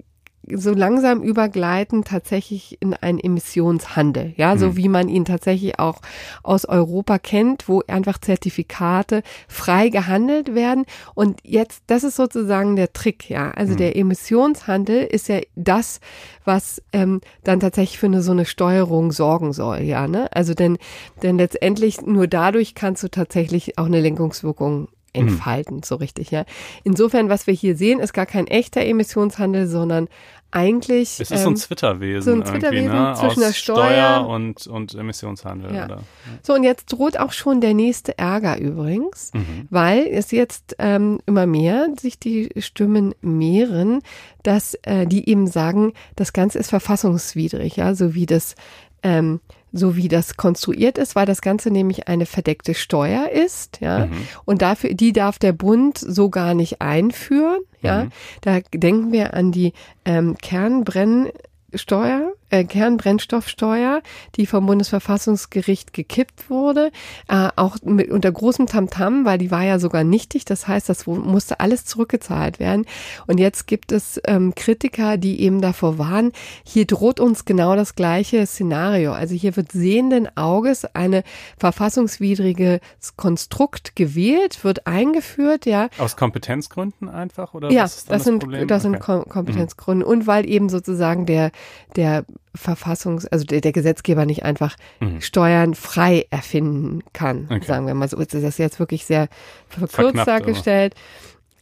so 0.55 0.73
langsam 0.73 1.23
übergleiten 1.23 2.05
tatsächlich 2.05 2.79
in 2.81 2.95
einen 2.95 3.19
Emissionshandel, 3.19 4.35
ja, 4.37 4.57
so 4.57 4.69
Mhm. 4.69 4.77
wie 4.77 4.89
man 4.89 5.09
ihn 5.09 5.25
tatsächlich 5.25 5.79
auch 5.79 6.01
aus 6.43 6.65
Europa 6.67 7.19
kennt, 7.19 7.69
wo 7.69 7.83
einfach 7.89 8.19
Zertifikate 8.19 9.23
frei 9.49 9.89
gehandelt 9.89 10.55
werden. 10.55 10.85
Und 11.15 11.41
jetzt, 11.43 11.83
das 11.89 12.05
ist 12.05 12.17
sozusagen 12.17 12.77
der 12.77 12.93
Trick, 12.93 13.29
ja. 13.29 13.51
Also 13.51 13.73
Mhm. 13.73 13.79
der 13.79 13.97
Emissionshandel 13.97 15.05
ist 15.05 15.29
ja 15.29 15.41
das, 15.57 16.01
was 16.45 16.83
ähm, 16.93 17.21
dann 17.45 17.61
tatsächlich 17.61 17.99
für 17.99 18.07
eine 18.07 18.23
so 18.23 18.33
eine 18.33 18.45
Steuerung 18.45 19.13
sorgen 19.13 19.53
soll, 19.53 19.81
ja, 19.81 20.07
ne? 20.07 20.29
Also 20.33 20.55
denn, 20.55 20.79
denn 21.23 21.39
letztendlich 21.39 22.03
nur 22.03 22.27
dadurch 22.27 22.75
kannst 22.75 23.03
du 23.03 23.09
tatsächlich 23.09 23.79
auch 23.79 23.87
eine 23.87 24.01
Lenkungswirkung 24.01 24.89
entfalten, 25.17 25.83
so 25.83 25.97
richtig, 25.97 26.31
ja. 26.31 26.45
Insofern, 26.85 27.29
was 27.29 27.47
wir 27.47 27.55
hier 27.55 27.77
sehen, 27.77 28.01
ist 28.01 28.13
gar 28.13 28.27
kein 28.27 28.47
echter 28.47 28.83
Emissionshandel, 28.83 29.67
sondern 29.67 30.09
eigentlich. 30.53 31.21
Es 31.21 31.31
ist 31.31 31.43
so 31.43 31.49
ein 31.49 31.55
ähm, 31.55 31.57
Zwitterwesen, 31.57 32.23
so 32.23 32.31
ein 32.31 32.37
irgendwie, 32.39 32.53
Zwitterwesen 32.53 32.93
ne? 32.95 33.15
zwischen 33.17 33.43
Aus 33.43 33.47
der 33.49 33.53
Steuer- 33.53 34.27
und, 34.29 34.67
und 34.67 34.95
Emissionshandel. 34.95 35.75
Ja. 35.75 35.85
Oder? 35.87 36.03
So, 36.43 36.55
und 36.55 36.63
jetzt 36.63 36.87
droht 36.93 37.19
auch 37.19 37.33
schon 37.33 37.61
der 37.61 37.75
nächste 37.75 38.17
Ärger 38.17 38.59
übrigens, 38.59 39.33
Mhm. 39.35 39.67
weil 39.71 40.07
es 40.07 40.31
jetzt 40.31 40.77
ähm, 40.79 41.21
immer 41.27 41.47
mehr 41.47 41.89
sich 41.99 42.19
die 42.19 42.51
Stimmen 42.59 43.15
mehren, 43.21 44.01
dass 44.43 44.75
äh, 44.83 45.07
die 45.07 45.29
eben 45.29 45.47
sagen, 45.47 45.93
das 46.15 46.33
Ganze 46.33 46.59
ist 46.59 46.71
verfassungswidrig, 46.71 47.77
ja, 47.77 47.95
so 47.95 48.15
wie 48.15 48.27
das 48.27 48.55
ähm, 49.03 49.41
so 49.77 49.97
wie 49.97 50.09
das 50.09 50.37
konstruiert 50.37 50.99
ist, 50.99 51.15
weil 51.17 51.27
das 51.27 51.41
Ganze 51.41 51.71
nämlich 51.71 52.09
eine 52.09 52.27
verdeckte 52.27 52.75
Steuer 52.75 53.29
ist, 53.29 53.81
ja. 53.81 54.07
Mhm. 54.07 54.29
Und 54.45 54.63
dafür, 54.63 54.95
die 54.95 55.13
darf 55.13 55.39
der 55.39 55.53
Bund 55.53 55.99
so 55.99 56.31
gar 56.31 56.55
nicht 56.55 56.81
einführen, 56.81 57.61
ja. 57.81 58.05
Mhm. 58.05 58.11
Da 58.41 58.61
denken 58.73 59.13
wir 59.13 59.35
an 59.35 59.53
die 59.53 59.73
ähm, 60.05 60.37
Kernbrennsteuer, 60.41 62.33
äh, 62.51 62.65
Kernbrennstoffsteuer, 62.65 64.03
die 64.37 64.47
vom 64.47 64.67
Bundesverfassungsgericht 64.67 65.93
gekippt 65.93 66.51
wurde, 66.51 66.91
äh, 67.29 67.49
auch 67.57 67.77
mit, 67.83 68.11
unter 68.11 68.33
großem 68.33 68.67
Tamtam, 68.67 69.25
weil 69.25 69.39
die 69.39 69.51
war 69.51 69.63
ja 69.63 69.79
sogar 69.79 70.05
nichtig. 70.05 70.45
Das 70.45 70.67
heißt, 70.67 70.89
das 70.89 71.07
musste 71.07 71.61
alles 71.61 71.85
zurückgezahlt 71.85 72.59
werden. 72.59 72.87
Und 73.27 73.39
jetzt 73.39 73.67
gibt 73.67 73.93
es 73.93 74.21
ähm, 74.27 74.55
Kritiker, 74.55 75.17
die 75.17 75.41
eben 75.41 75.61
davor 75.61 75.99
warnen, 75.99 76.33
hier 76.65 76.87
droht 76.87 77.21
uns 77.21 77.45
genau 77.45 77.77
das 77.77 77.95
gleiche 77.95 78.45
Szenario. 78.47 79.13
Also 79.13 79.35
hier 79.35 79.57
wird 79.57 79.71
sehenden 79.73 80.29
Auges 80.37 80.85
eine 80.85 81.23
verfassungswidriges 81.59 82.81
Konstrukt 83.17 83.95
gewählt, 83.95 84.65
wird 84.65 84.87
eingeführt, 84.87 85.67
ja, 85.67 85.89
Aus 85.99 86.17
Kompetenzgründen 86.17 87.09
einfach? 87.09 87.55
Oder 87.55 87.71
ja, 87.71 87.83
dann 87.85 87.91
das 88.09 88.25
sind, 88.25 88.41
Problem? 88.41 88.67
das 88.67 88.83
sind 88.83 88.97
Okay. 88.97 89.05
Kom 89.05 89.29
Kompetenzgründe 89.29 90.07
und 90.07 90.27
weil 90.27 90.49
eben 90.49 90.69
sozusagen 90.69 91.27
der, 91.27 91.51
der 91.95 92.25
Verfassungs-, 92.57 93.27
also 93.31 93.45
der, 93.45 93.61
der 93.61 93.73
Gesetzgeber 93.73 94.27
nicht 94.27 94.45
einfach 94.45 94.77
Mhm. 95.01 95.21
Steuern 95.21 95.75
frei 95.75 96.27
erfinden 96.31 97.03
kann, 97.13 97.47
Okay. 97.51 97.65
sagen 97.65 97.87
wir 97.87 97.95
mal 97.95 98.09
so. 98.09 98.17
Ist 98.19 98.35
das 98.35 98.59
jetzt 98.59 98.79
wirklich 98.79 99.05
sehr 99.07 99.29
verkürzt 99.69 99.95
Verknappt, 99.95 100.29
dargestellt. 100.29 100.95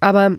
Aber 0.01 0.36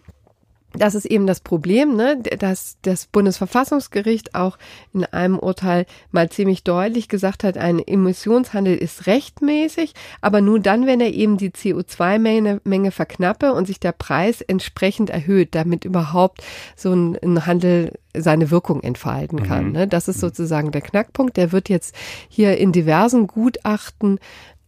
das 0.78 0.96
ist 0.96 1.06
eben 1.06 1.28
das 1.28 1.40
Problem, 1.40 1.96
ne, 1.96 2.22
dass 2.22 2.78
das 2.82 3.08
Bundesverfassungsgericht 3.08 4.36
auch 4.36 4.58
in 4.94 5.06
einem 5.06 5.40
Urteil 5.40 5.86
mal 6.12 6.30
ziemlich 6.30 6.64
deutlich 6.64 7.08
gesagt 7.08 7.44
hat, 7.44 7.58
ein 7.58 7.80
Emissionshandel 7.80 8.76
ist 8.76 9.08
rechtmäßig, 9.08 9.94
aber 10.22 10.42
nur 10.42 10.60
dann, 10.60 10.86
wenn 10.88 11.02
er 11.02 11.14
eben 11.14 11.38
die 11.38 11.52
CO2-Menge 11.52 12.62
Menge 12.64 12.92
verknappe 12.92 13.54
und 13.54 13.68
sich 13.68 13.80
der 13.80 13.92
Preis 13.92 14.42
entsprechend 14.42 15.10
erhöht, 15.10 15.56
damit 15.56 15.86
überhaupt 15.86 16.44
so 16.76 16.94
ein, 16.94 17.18
ein 17.24 17.46
Handel 17.46 17.94
seine 18.14 18.52
Wirkung 18.52 18.82
entfalten 18.82 19.44
kann. 19.44 19.68
Mhm. 19.68 19.72
Ne? 19.72 19.88
Das 19.88 20.08
ist 20.08 20.20
sozusagen 20.20 20.72
der 20.72 20.82
Knackpunkt. 20.82 21.38
Der 21.38 21.52
wird 21.52 21.70
jetzt 21.70 21.96
hier 22.30 22.58
in 22.58 22.72
diversen 22.72 23.28
Gutachten 23.28 24.20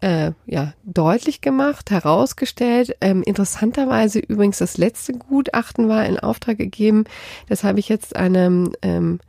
äh, 0.02 0.32
ja, 0.46 0.74
deutlich 0.84 1.42
gemacht, 1.42 1.92
herausgestellt. 1.92 2.96
Ähm, 3.02 3.24
interessanterweise 3.24 4.20
übrigens 4.20 4.60
das 4.60 4.78
letzte 4.78 5.14
Gutachten 5.14 5.90
war 5.90 6.06
in 6.06 6.20
Auftrag 6.20 6.58
gegeben. 6.58 7.06
Das 7.50 7.64
habe 7.64 7.80
ich 7.80 7.90
jetzt 7.90 8.16
einem 8.16 8.74
ähm, 8.82 9.20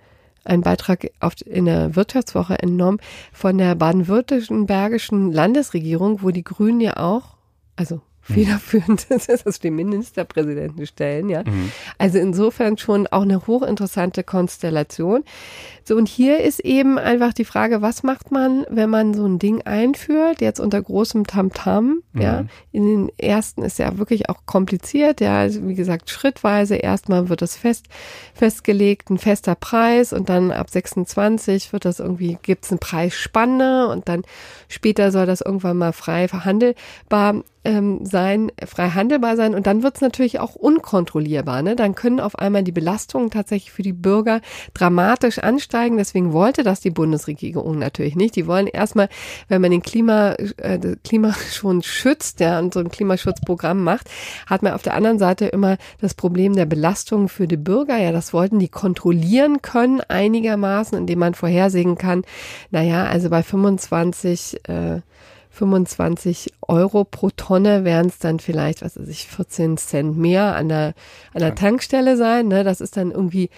einen 0.44 0.62
Beitrag 0.62 1.10
auf, 1.20 1.34
in 1.44 1.66
der 1.66 1.94
Wirtschaftswoche 1.94 2.58
entnommen 2.58 3.00
von 3.32 3.58
der 3.58 3.74
baden-württembergischen 3.74 5.30
Landesregierung, 5.30 6.22
wo 6.22 6.30
die 6.30 6.44
Grünen 6.44 6.80
ja 6.80 6.96
auch, 6.96 7.36
also 7.76 8.00
federführend 8.34 9.06
ist, 9.10 9.30
also 9.30 9.60
den 9.60 9.74
Ministerpräsidenten 9.74 10.86
stellen, 10.86 11.28
ja. 11.28 11.42
Mhm. 11.42 11.72
Also 11.96 12.18
insofern 12.18 12.76
schon 12.78 13.06
auch 13.06 13.22
eine 13.22 13.46
hochinteressante 13.46 14.22
Konstellation. 14.22 15.24
So, 15.84 15.96
und 15.96 16.06
hier 16.06 16.40
ist 16.40 16.60
eben 16.60 16.98
einfach 16.98 17.32
die 17.32 17.46
Frage, 17.46 17.80
was 17.80 18.02
macht 18.02 18.30
man, 18.30 18.66
wenn 18.68 18.90
man 18.90 19.14
so 19.14 19.24
ein 19.24 19.38
Ding 19.38 19.62
einführt, 19.62 20.42
jetzt 20.42 20.60
unter 20.60 20.82
großem 20.82 21.26
Tamtam, 21.26 22.02
ja. 22.14 22.42
Mhm. 22.42 22.48
In 22.72 22.84
den 22.84 23.18
ersten 23.18 23.62
ist 23.62 23.78
ja 23.78 23.96
wirklich 23.98 24.28
auch 24.28 24.44
kompliziert, 24.44 25.20
ja, 25.20 25.38
also 25.38 25.66
wie 25.66 25.74
gesagt, 25.74 26.10
schrittweise. 26.10 26.76
Erstmal 26.76 27.28
wird 27.28 27.42
das 27.42 27.56
fest, 27.56 27.86
festgelegt, 28.34 29.10
ein 29.10 29.18
fester 29.18 29.54
Preis 29.54 30.12
und 30.12 30.28
dann 30.28 30.52
ab 30.52 30.68
26 30.68 31.72
wird 31.72 31.84
das 31.84 32.00
irgendwie, 32.00 32.38
gibt's 32.42 32.70
eine 32.70 32.78
Preisspanne 32.78 33.88
und 33.88 34.08
dann 34.08 34.22
später 34.68 35.10
soll 35.10 35.26
das 35.26 35.40
irgendwann 35.40 35.78
mal 35.78 35.92
frei 35.92 36.28
verhandelbar 36.28 37.42
ähm, 37.68 38.00
sein, 38.02 38.50
frei 38.66 38.88
handelbar 38.88 39.36
sein 39.36 39.54
und 39.54 39.66
dann 39.66 39.82
wird's 39.82 40.00
natürlich 40.00 40.40
auch 40.40 40.54
unkontrollierbar. 40.54 41.60
Ne? 41.60 41.76
Dann 41.76 41.94
können 41.94 42.18
auf 42.18 42.38
einmal 42.38 42.62
die 42.62 42.72
Belastungen 42.72 43.30
tatsächlich 43.30 43.72
für 43.72 43.82
die 43.82 43.92
Bürger 43.92 44.40
dramatisch 44.72 45.38
ansteigen. 45.38 45.98
Deswegen 45.98 46.32
wollte 46.32 46.62
das 46.62 46.80
die 46.80 46.90
Bundesregierung 46.90 47.78
natürlich 47.78 48.16
nicht. 48.16 48.36
Die 48.36 48.46
wollen 48.46 48.68
erstmal, 48.68 49.10
wenn 49.48 49.60
man 49.60 49.70
den 49.70 49.82
Klima, 49.82 50.32
äh, 50.56 50.78
das 50.78 50.96
Klima 51.04 51.34
schon 51.52 51.82
schützt, 51.82 52.40
ja, 52.40 52.58
und 52.58 52.72
so 52.72 52.80
ein 52.80 52.88
Klimaschutzprogramm 52.88 53.84
macht, 53.84 54.08
hat 54.46 54.62
man 54.62 54.72
auf 54.72 54.82
der 54.82 54.94
anderen 54.94 55.18
Seite 55.18 55.44
immer 55.46 55.76
das 56.00 56.14
Problem 56.14 56.54
der 56.54 56.66
Belastung 56.66 57.28
für 57.28 57.46
die 57.46 57.58
Bürger. 57.58 57.98
Ja, 57.98 58.12
das 58.12 58.32
wollten 58.32 58.58
die 58.58 58.68
kontrollieren 58.68 59.60
können 59.60 60.00
einigermaßen, 60.00 60.96
indem 60.96 61.18
man 61.18 61.34
vorhersehen 61.34 61.98
kann, 61.98 62.22
naja, 62.70 63.04
also 63.04 63.28
bei 63.28 63.42
25 63.42 64.60
äh, 64.68 65.00
25 65.58 66.52
Euro 66.68 67.04
pro 67.04 67.30
Tonne 67.30 67.84
wären 67.84 68.06
es 68.06 68.18
dann 68.18 68.38
vielleicht, 68.38 68.82
was 68.82 68.98
weiß 68.98 69.08
ich, 69.08 69.26
14 69.26 69.76
Cent 69.76 70.16
mehr 70.16 70.54
an 70.54 70.68
der, 70.68 70.94
an 71.34 71.40
der 71.40 71.56
Tankstelle 71.56 72.16
sein. 72.16 72.46
Ne? 72.46 72.62
Das 72.62 72.80
ist 72.80 72.96
dann 72.96 73.10
irgendwie 73.10 73.50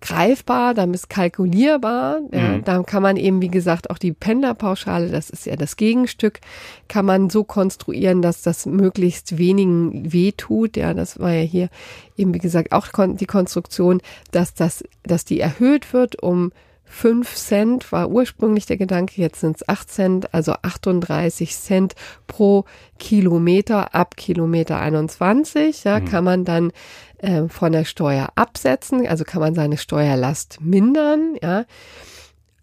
greifbar, 0.00 0.74
dann 0.74 0.94
ist 0.94 1.08
kalkulierbar. 1.08 2.20
Ja, 2.32 2.46
Mhm. 2.46 2.64
Da 2.64 2.82
kann 2.82 3.02
man 3.02 3.16
eben, 3.16 3.42
wie 3.42 3.48
gesagt, 3.48 3.90
auch 3.90 3.98
die 3.98 4.12
Pendlerpauschale, 4.12 5.08
das 5.08 5.30
ist 5.30 5.46
ja 5.46 5.56
das 5.56 5.76
Gegenstück, 5.76 6.40
kann 6.86 7.04
man 7.04 7.28
so 7.28 7.42
konstruieren, 7.42 8.22
dass 8.22 8.42
das 8.42 8.66
möglichst 8.66 9.36
wenigen 9.36 10.12
wehtut. 10.12 10.76
Ja, 10.76 10.94
das 10.94 11.18
war 11.18 11.32
ja 11.32 11.42
hier 11.42 11.70
eben, 12.16 12.34
wie 12.34 12.38
gesagt, 12.38 12.70
auch 12.70 12.86
die 12.96 13.26
Konstruktion, 13.26 14.00
dass 14.30 14.54
das, 14.54 14.84
dass 15.02 15.24
die 15.24 15.40
erhöht 15.40 15.92
wird 15.92 16.22
um 16.22 16.52
5 16.96 17.34
Cent 17.34 17.92
war 17.92 18.08
ursprünglich 18.08 18.64
der 18.64 18.78
Gedanke, 18.78 19.20
jetzt 19.20 19.40
sind 19.40 19.56
es 19.56 19.68
8 19.68 19.90
Cent, 19.90 20.34
also 20.34 20.54
38 20.62 21.54
Cent 21.54 21.94
pro 22.26 22.64
Kilometer 22.98 23.94
ab 23.94 24.16
Kilometer 24.16 24.80
21. 24.80 25.84
Ja, 25.84 26.00
kann 26.00 26.24
man 26.24 26.46
dann 26.46 26.72
äh, 27.18 27.48
von 27.48 27.72
der 27.72 27.84
Steuer 27.84 28.30
absetzen, 28.34 29.06
also 29.06 29.24
kann 29.24 29.40
man 29.42 29.54
seine 29.54 29.76
Steuerlast 29.76 30.58
mindern. 30.62 31.36
Ja, 31.42 31.66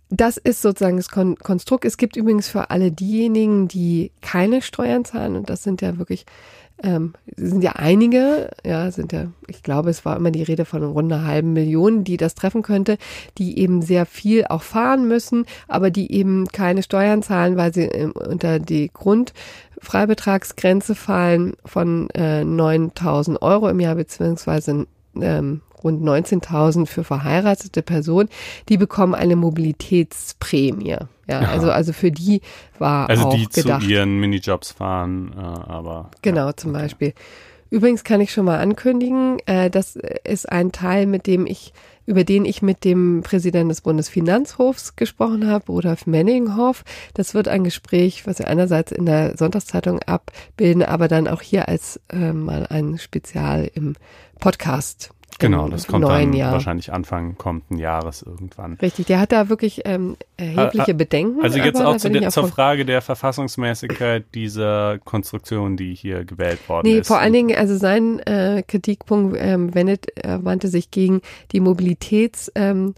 das 0.09 0.37
ist 0.37 0.63
sozusagen 0.63 0.97
das 0.97 1.09
Kon 1.09 1.35
Konstrukt. 1.35 1.85
Es 1.85 1.97
gibt 1.97 2.15
übrigens 2.15 2.47
für 2.47 2.71
alle 2.71 2.91
diejenigen, 2.91 3.67
die 3.67 4.11
keine 4.21 4.63
Steuern 4.63 5.05
zahlen, 5.05 5.35
und 5.35 5.51
das 5.51 5.61
sind 5.61 5.83
ja 5.83 5.99
wirklich 5.99 6.25
ähm, 6.83 7.13
sind 7.35 7.63
ja 7.63 7.73
einige, 7.73 8.51
ja, 8.65 8.91
sind 8.91 9.13
ja, 9.13 9.27
ich 9.47 9.63
glaube, 9.63 9.89
es 9.89 10.05
war 10.05 10.17
immer 10.17 10.31
die 10.31 10.43
Rede 10.43 10.65
von 10.65 10.83
rund 10.83 11.11
einer 11.11 11.25
halben 11.25 11.53
Million, 11.53 12.03
die 12.03 12.17
das 12.17 12.35
treffen 12.35 12.61
könnte, 12.61 12.97
die 13.37 13.57
eben 13.57 13.81
sehr 13.81 14.05
viel 14.05 14.45
auch 14.45 14.61
fahren 14.61 15.07
müssen, 15.07 15.45
aber 15.67 15.89
die 15.89 16.11
eben 16.11 16.47
keine 16.49 16.83
Steuern 16.83 17.23
zahlen, 17.23 17.55
weil 17.55 17.73
sie 17.73 17.83
ähm, 17.83 18.11
unter 18.11 18.59
die 18.59 18.91
Grundfreibetragsgrenze 18.93 20.93
fallen 20.93 21.53
von 21.65 22.09
äh, 22.11 22.43
9000 22.43 23.41
Euro 23.41 23.69
im 23.69 23.79
Jahr, 23.79 23.95
beziehungsweise 23.95 24.85
ähm, 25.19 25.61
rund 25.83 26.01
19.000 26.01 26.85
für 26.85 27.03
verheiratete 27.03 27.81
Personen, 27.81 28.29
die 28.69 28.77
bekommen 28.77 29.15
eine 29.15 29.35
Mobilitätsprämie. 29.35 30.97
Ja, 31.27 31.41
ja, 31.41 31.49
also 31.49 31.71
also 31.71 31.93
für 31.93 32.11
die 32.11 32.41
war 32.79 33.09
also 33.09 33.25
auch 33.25 33.35
die 33.35 33.47
gedacht. 33.47 33.83
zu 33.83 33.89
ihren 33.89 34.19
Minijobs 34.19 34.71
fahren, 34.71 35.33
äh, 35.37 35.41
aber 35.41 36.11
genau 36.21 36.47
ja, 36.47 36.55
zum 36.55 36.71
okay. 36.71 36.81
Beispiel. 36.81 37.13
Übrigens 37.69 38.03
kann 38.03 38.21
ich 38.21 38.31
schon 38.31 38.45
mal 38.45 38.59
ankündigen, 38.59 39.39
äh, 39.45 39.69
das 39.69 39.97
ist 40.25 40.51
ein 40.51 40.71
Teil, 40.71 41.07
mit 41.07 41.25
dem 41.25 41.47
ich 41.47 41.73
über 42.05 42.23
den 42.23 42.45
ich 42.45 42.61
mit 42.61 42.83
dem 42.83 43.21
Präsidenten 43.23 43.69
des 43.69 43.81
Bundesfinanzhofs 43.81 44.95
gesprochen 44.95 45.47
habe, 45.47 45.67
Rudolf 45.67 46.05
Menninghoff. 46.05 46.83
Das 47.13 47.33
wird 47.33 47.47
ein 47.47 47.63
Gespräch, 47.63 48.27
was 48.27 48.39
wir 48.39 48.47
einerseits 48.47 48.91
in 48.91 49.05
der 49.05 49.37
Sonntagszeitung 49.37 49.99
abbilden, 50.03 50.83
aber 50.83 51.07
dann 51.07 51.27
auch 51.27 51.41
hier 51.41 51.67
als 51.67 51.99
äh, 52.09 52.33
mal 52.33 52.67
ein 52.67 52.97
Spezial 52.97 53.69
im 53.73 53.95
Podcast 54.39 55.11
Genau, 55.47 55.67
das 55.69 55.87
kommt 55.87 56.05
dann 56.05 56.33
Jahr. 56.33 56.51
wahrscheinlich 56.53 56.91
Anfang 56.91 57.37
kommenden 57.37 57.77
Jahres 57.77 58.21
irgendwann. 58.21 58.73
Richtig, 58.81 59.05
der 59.07 59.19
hat 59.19 59.31
da 59.31 59.49
wirklich 59.49 59.81
ähm, 59.85 60.15
erhebliche 60.37 60.83
Ah, 60.83 60.89
ah, 60.89 60.93
Bedenken. 60.93 61.43
Also 61.43 61.59
jetzt 61.59 61.81
auch 61.81 61.97
zu 61.97 62.09
der, 62.09 62.29
zur 62.29 62.47
Frage 62.47 62.85
der 62.85 63.01
Verfassungsmäßigkeit 63.01 64.25
dieser 64.33 64.99
Konstruktion, 64.99 65.77
die 65.77 65.93
hier 65.93 66.25
gewählt 66.25 66.67
worden 66.69 66.87
Nee, 66.87 66.99
ist. 66.99 67.07
vor 67.07 67.19
allen 67.19 67.33
Dingen, 67.33 67.55
also 67.57 67.75
sein 67.77 68.19
äh, 68.19 68.63
Kritikpunkt 68.67 69.37
ähm, 69.39 69.73
wendet, 69.75 70.07
äh, 70.23 70.39
wandte 70.43 70.67
sich 70.67 70.91
gegen 70.91 71.21
die 71.51 71.61
Mobilitäts- 71.61 72.51
ähm, 72.55 72.95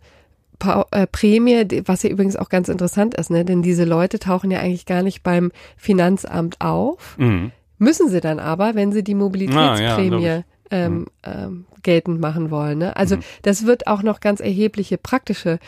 Pa- 0.58 0.86
äh, 0.92 1.06
Prämie, 1.06 1.82
was 1.86 2.04
ja 2.04 2.10
übrigens 2.10 2.38
auch 2.38 2.48
ganz 2.48 2.70
interessant 2.70 3.14
ist, 3.16 3.30
ne? 3.30 3.44
denn 3.44 3.62
diese 3.62 3.84
Leute 3.84 4.20
tauchen 4.20 4.52
ja 4.52 4.60
eigentlich 4.60 4.86
gar 4.86 5.04
nicht 5.04 5.22
beim 5.22 5.52
Finanzamt 5.76 6.62
auf, 6.62 7.18
Mhm. 7.18 7.52
müssen 7.78 8.10
sie 8.10 8.22
dann 8.22 8.40
aber, 8.40 8.74
wenn 8.74 8.94
sie 8.94 9.04
die 9.04 9.16
Mobilitätsprämie 9.16 10.10
logisch. 10.10 10.44
Ähm, 10.72 11.08
ähm, 11.24 11.66
geltend 11.84 12.20
machen 12.20 12.50
wollen. 12.52 12.80
Ne? 12.80 12.96
Also 12.96 13.18
Mhm. 13.18 13.22
das 13.44 13.66
wird 13.66 13.88
auch 13.88 14.04
noch 14.04 14.20
ganz 14.20 14.40
erhebliche 14.40 14.98
praktische 14.98 15.60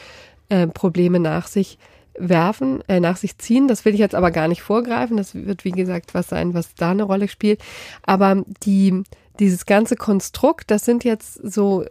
äh, 0.50 0.68
Probleme 0.68 1.20
nach 1.20 1.48
sich 1.48 1.78
werfen, 2.18 2.82
äh, 2.88 3.00
nach 3.00 3.18
sich 3.18 3.38
ziehen. 3.38 3.68
Das 3.68 3.86
will 3.86 3.94
ich 3.94 4.00
jetzt 4.00 4.16
aber 4.16 4.32
gar 4.32 4.48
nicht 4.48 4.62
vorgreifen. 4.62 5.18
Das 5.18 5.36
wird, 5.36 5.66
wie 5.66 5.72
gesagt, 5.72 6.14
was 6.14 6.30
sein, 6.30 6.54
was 6.54 6.74
da 6.76 6.92
eine 6.92 7.04
Rolle 7.04 7.28
spielt. 7.28 7.62
Aber 8.04 8.44
die, 8.64 9.04
dieses 9.40 9.66
ganze 9.66 9.96
Konstrukt, 9.96 10.72
das 10.72 10.84
sind 10.84 11.04
jetzt 11.04 11.34
so 11.36 11.86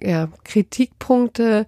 ja, 0.00 0.28
Kritikpunkte, 0.44 1.66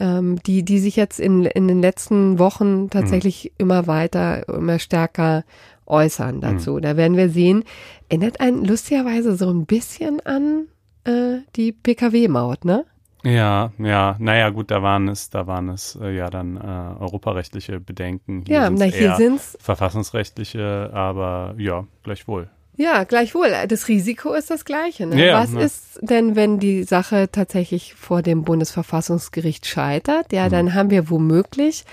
ähm, 0.00 0.42
die, 0.42 0.64
die 0.64 0.78
sich 0.80 0.96
jetzt 0.96 1.20
in, 1.20 1.44
in 1.44 1.68
den 1.68 1.80
letzten 1.80 2.38
Wochen 2.38 2.90
tatsächlich 2.90 3.52
immer 3.58 3.86
weiter, 3.86 4.48
immer 4.48 4.78
stärker 4.78 5.44
äußern 5.90 6.40
dazu. 6.40 6.80
Da 6.80 6.96
werden 6.96 7.16
wir 7.16 7.28
sehen, 7.28 7.64
erinnert 8.08 8.40
einen 8.40 8.64
lustigerweise 8.64 9.36
so 9.36 9.50
ein 9.50 9.66
bisschen 9.66 10.20
an 10.20 10.66
äh, 11.04 11.38
die 11.56 11.72
Pkw-Maut, 11.72 12.64
ne? 12.64 12.84
Ja, 13.22 13.72
ja, 13.78 14.16
naja, 14.18 14.48
gut, 14.48 14.70
da 14.70 14.82
waren 14.82 15.08
es, 15.08 15.28
da 15.28 15.46
waren 15.46 15.68
es 15.68 15.98
äh, 16.00 16.16
ja 16.16 16.30
dann 16.30 16.56
äh, 16.56 17.00
europarechtliche 17.00 17.78
Bedenken. 17.78 18.44
Hier 18.46 18.56
Ja, 18.56 18.70
na 18.70 18.86
hier 18.86 19.08
eher 19.08 19.16
sind's 19.16 19.58
verfassungsrechtliche, 19.60 20.90
aber 20.94 21.54
ja, 21.58 21.86
gleichwohl. 22.02 22.48
Ja, 22.80 23.04
gleichwohl. 23.04 23.52
Das 23.68 23.88
Risiko 23.88 24.32
ist 24.32 24.48
das 24.48 24.64
gleiche. 24.64 25.04
Ne? 25.06 25.26
Ja, 25.26 25.42
Was 25.42 25.50
ne. 25.50 25.64
ist 25.64 25.98
denn, 26.00 26.34
wenn 26.34 26.58
die 26.58 26.84
Sache 26.84 27.28
tatsächlich 27.30 27.92
vor 27.94 28.22
dem 28.22 28.42
Bundesverfassungsgericht 28.42 29.66
scheitert? 29.66 30.32
Ja, 30.32 30.48
dann 30.48 30.72
haben 30.72 30.88
wir 30.88 31.10
womöglich, 31.10 31.84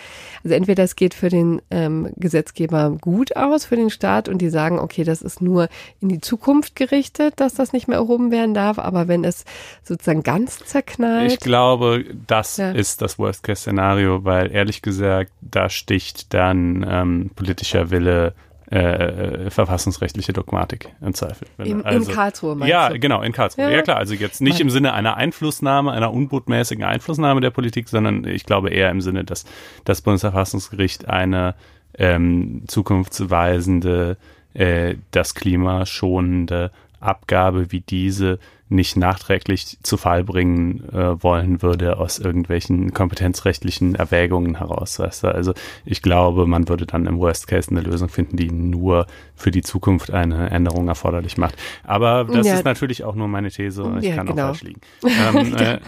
also 0.46 0.56
entweder 0.56 0.86
es 0.86 0.96
geht 0.96 1.14
für 1.14 1.28
den 1.28 1.62
ähm, 1.72 2.14
Gesetzgeber 2.16 2.98
gut 3.02 3.36
aus, 3.36 3.66
für 3.66 3.76
den 3.76 3.90
Staat, 3.90 4.30
und 4.30 4.38
die 4.38 4.48
sagen, 4.50 4.80
okay, 4.80 5.04
das 5.04 5.22
ist 5.22 5.42
nur 5.42 5.68
in 6.00 6.08
die 6.08 6.22
Zukunft 6.22 6.78
gerichtet, 6.78 7.34
dass 7.36 7.54
das 7.54 7.74
nicht 7.74 7.90
mehr 7.90 7.98
erhoben 7.98 8.32
werden 8.32 8.54
darf. 8.54 8.80
Aber 8.80 9.10
wenn 9.10 9.26
es 9.26 9.44
sozusagen 9.84 10.24
ganz 10.24 10.60
zerknallt, 10.60 11.34
Ich 11.34 11.40
glaube, 11.40 12.06
das 12.28 12.56
Ja. 12.56 12.72
ist 12.72 13.02
das 13.02 13.20
Worst-Case-Szenario, 13.20 14.24
weil 14.24 14.52
ehrlich 14.54 14.82
gesagt, 14.82 15.32
da 15.42 15.70
sticht 15.70 16.34
dann 16.34 16.86
ähm, 16.90 17.32
politischer 17.36 17.92
Wille 17.92 18.34
äh, 18.70 19.46
äh, 19.46 19.50
verfassungsrechtliche 19.50 20.34
Dogmatik 20.34 20.90
im 21.02 21.14
Zweifel. 21.14 21.48
In, 21.64 21.86
also- 21.86 22.10
in 22.10 22.16
Karlsruhe 22.16 22.56
meinst 22.56 22.70
Ja, 22.70 22.90
du? 22.90 23.00
genau, 23.00 23.22
in 23.22 23.32
Karlsruhe. 23.32 23.64
Ja. 23.64 23.70
Ja. 23.70 23.82
klar, 23.82 23.98
also 23.98 24.14
jetzt 24.14 24.42
nicht 24.42 24.60
im 24.60 24.70
Sinne 24.70 24.94
einer 24.94 25.16
Einflussnahme, 25.16 25.92
einer 25.94 26.12
unbotmäßigen 26.14 26.84
Einflussnahme 26.84 27.40
der 27.40 27.52
Politik, 27.52 27.88
sondern 27.88 28.26
ich 28.26 28.46
glaube 28.46 28.70
eher 28.70 28.90
im 28.92 29.00
Sinne, 29.00 29.24
dass 29.24 29.46
das 29.86 30.02
Bundesverfassungsgericht 30.02 31.08
eine 31.08 31.56
ähm, 31.98 32.64
zukunftsweisende, 32.68 34.18
äh, 34.54 34.96
das 35.12 35.34
Klima 35.34 35.86
schonende 35.86 36.72
Abgabe 37.00 37.72
wie 37.72 37.82
diese 37.82 38.40
nicht 38.70 38.98
nachträglich 38.98 39.78
zu 39.82 39.98
Fall 39.98 40.24
bringen 40.24 40.84
äh, 40.94 41.24
wollen 41.24 41.62
würde 41.62 41.98
aus 41.98 42.20
irgendwelchen 42.20 42.94
kompetenzrechtlichen 42.94 43.96
Erwägungen 43.96 44.58
heraus. 44.58 45.00
Weißt 45.00 45.24
du? 45.24 45.28
Also 45.28 45.54
ich 45.86 46.02
glaube, 46.02 46.46
man 46.48 46.68
würde 46.68 46.86
dann 46.86 47.06
im 47.06 47.18
Worst 47.20 47.48
Case 47.48 47.72
eine 47.72 47.82
Lösung 47.82 48.10
finden, 48.10 48.36
die 48.38 48.52
nur 48.52 49.08
für 49.36 49.52
die 49.52 49.62
Zukunft 49.62 50.12
eine 50.12 50.50
Änderung 50.50 50.88
erforderlich 50.88 51.38
macht. 51.38 51.56
Aber 51.84 52.26
das 52.26 52.46
Ja. 52.48 52.56
ist 52.56 52.66
natürlich 52.66 53.04
auch 53.04 53.16
nur 53.16 53.28
meine 53.28 53.50
These 53.50 53.84
und 53.84 54.00
ich 54.00 54.06
Ja, 54.10 54.16
kann 54.16 54.28
genau. 54.28 54.44
auch 54.44 54.48
falsch 54.48 54.64
liegen. 54.64 54.82
Ähm, 55.06 55.56
äh, 55.58 55.80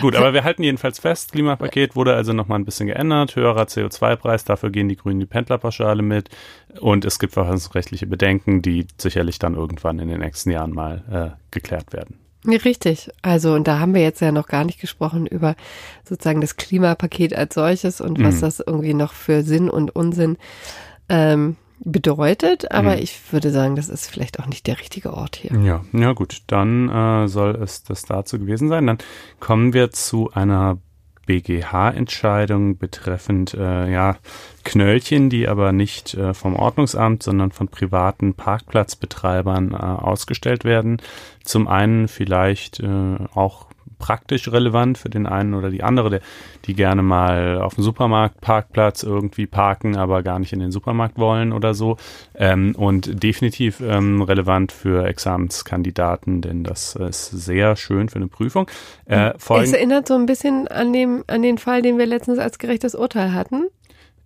gut, 0.00 0.14
aber 0.16 0.32
wir 0.34 0.44
halten 0.44 0.62
jedenfalls 0.62 0.98
fest, 0.98 1.32
Klimapaket 1.32 1.96
wurde 1.96 2.14
also 2.14 2.32
nochmal 2.32 2.58
ein 2.58 2.64
bisschen 2.64 2.86
geändert, 2.86 3.34
höherer 3.36 3.62
CO2-Preis, 3.64 4.44
dafür 4.44 4.70
gehen 4.70 4.88
die 4.88 4.96
Grünen 4.96 5.20
die 5.20 5.26
Pendlerpauschale 5.26 6.02
mit 6.02 6.28
und 6.80 7.04
es 7.04 7.18
gibt 7.18 7.32
verfassungsrechtliche 7.32 8.06
Bedenken, 8.06 8.60
die 8.60 8.86
sicherlich 8.98 9.38
dann 9.38 9.54
irgendwann 9.54 9.98
in 9.98 10.08
den 10.08 10.20
nächsten 10.20 10.50
Jahren 10.50 10.72
mal 10.72 11.34
äh, 11.34 11.40
geklärt 11.50 11.92
werden. 11.92 12.18
Richtig. 12.46 13.10
Also, 13.22 13.54
und 13.54 13.66
da 13.68 13.78
haben 13.78 13.94
wir 13.94 14.02
jetzt 14.02 14.20
ja 14.20 14.32
noch 14.32 14.46
gar 14.46 14.64
nicht 14.64 14.80
gesprochen 14.80 15.26
über 15.26 15.56
sozusagen 16.08 16.40
das 16.40 16.56
Klimapaket 16.56 17.34
als 17.34 17.54
solches 17.54 18.00
und 18.00 18.22
was 18.22 18.36
Mhm. 18.36 18.40
das 18.40 18.60
irgendwie 18.60 18.94
noch 18.94 19.12
für 19.12 19.42
Sinn 19.42 19.68
und 19.68 19.94
Unsinn 19.96 20.36
ähm, 21.08 21.56
bedeutet. 21.80 22.70
Aber 22.72 22.96
Mhm. 22.96 23.02
ich 23.02 23.20
würde 23.32 23.50
sagen, 23.50 23.76
das 23.76 23.88
ist 23.88 24.06
vielleicht 24.10 24.40
auch 24.40 24.46
nicht 24.46 24.66
der 24.66 24.78
richtige 24.80 25.12
Ort 25.12 25.36
hier. 25.36 25.52
Ja, 25.60 25.84
ja 25.92 26.12
gut, 26.12 26.38
dann 26.46 26.88
äh, 26.88 27.28
soll 27.28 27.56
es 27.62 27.82
das 27.82 28.04
dazu 28.04 28.38
gewesen 28.38 28.68
sein. 28.68 28.86
Dann 28.86 28.98
kommen 29.40 29.72
wir 29.72 29.90
zu 29.90 30.30
einer 30.32 30.78
BGH-Entscheidung 31.26 32.78
betreffend 32.78 33.54
äh, 33.54 33.90
ja, 33.90 34.16
Knöllchen, 34.64 35.28
die 35.28 35.48
aber 35.48 35.72
nicht 35.72 36.14
äh, 36.14 36.32
vom 36.32 36.56
Ordnungsamt, 36.56 37.22
sondern 37.22 37.52
von 37.52 37.68
privaten 37.68 38.34
Parkplatzbetreibern 38.34 39.72
äh, 39.72 39.76
ausgestellt 39.76 40.64
werden. 40.64 41.02
Zum 41.44 41.68
einen 41.68 42.08
vielleicht 42.08 42.80
äh, 42.80 43.16
auch 43.34 43.66
praktisch 43.98 44.50
relevant 44.50 44.98
für 44.98 45.08
den 45.08 45.26
einen 45.26 45.54
oder 45.54 45.70
die 45.70 45.82
andere, 45.82 46.10
der, 46.10 46.20
die 46.64 46.74
gerne 46.74 47.02
mal 47.02 47.60
auf 47.60 47.74
dem 47.74 47.84
Supermarktparkplatz 47.84 49.02
irgendwie 49.02 49.46
parken, 49.46 49.96
aber 49.96 50.22
gar 50.22 50.38
nicht 50.38 50.52
in 50.52 50.60
den 50.60 50.70
Supermarkt 50.72 51.18
wollen 51.18 51.52
oder 51.52 51.74
so. 51.74 51.96
Ähm, 52.34 52.74
und 52.76 53.22
definitiv 53.22 53.80
ähm, 53.80 54.22
relevant 54.22 54.72
für 54.72 55.06
Examenskandidaten, 55.06 56.42
denn 56.42 56.64
das 56.64 56.96
ist 56.96 57.26
sehr 57.30 57.76
schön 57.76 58.08
für 58.08 58.16
eine 58.16 58.28
Prüfung. 58.28 58.68
Äh, 59.06 59.32
Es 59.36 59.44
folgen, 59.44 59.74
erinnert 59.74 60.08
so 60.08 60.14
ein 60.14 60.26
bisschen 60.26 60.68
an, 60.68 60.92
dem, 60.92 61.24
an 61.26 61.42
den 61.42 61.58
Fall, 61.58 61.82
den 61.82 61.98
wir 61.98 62.06
letztens 62.06 62.38
als 62.38 62.58
gerechtes 62.58 62.94
Urteil 62.94 63.32
hatten. 63.32 63.66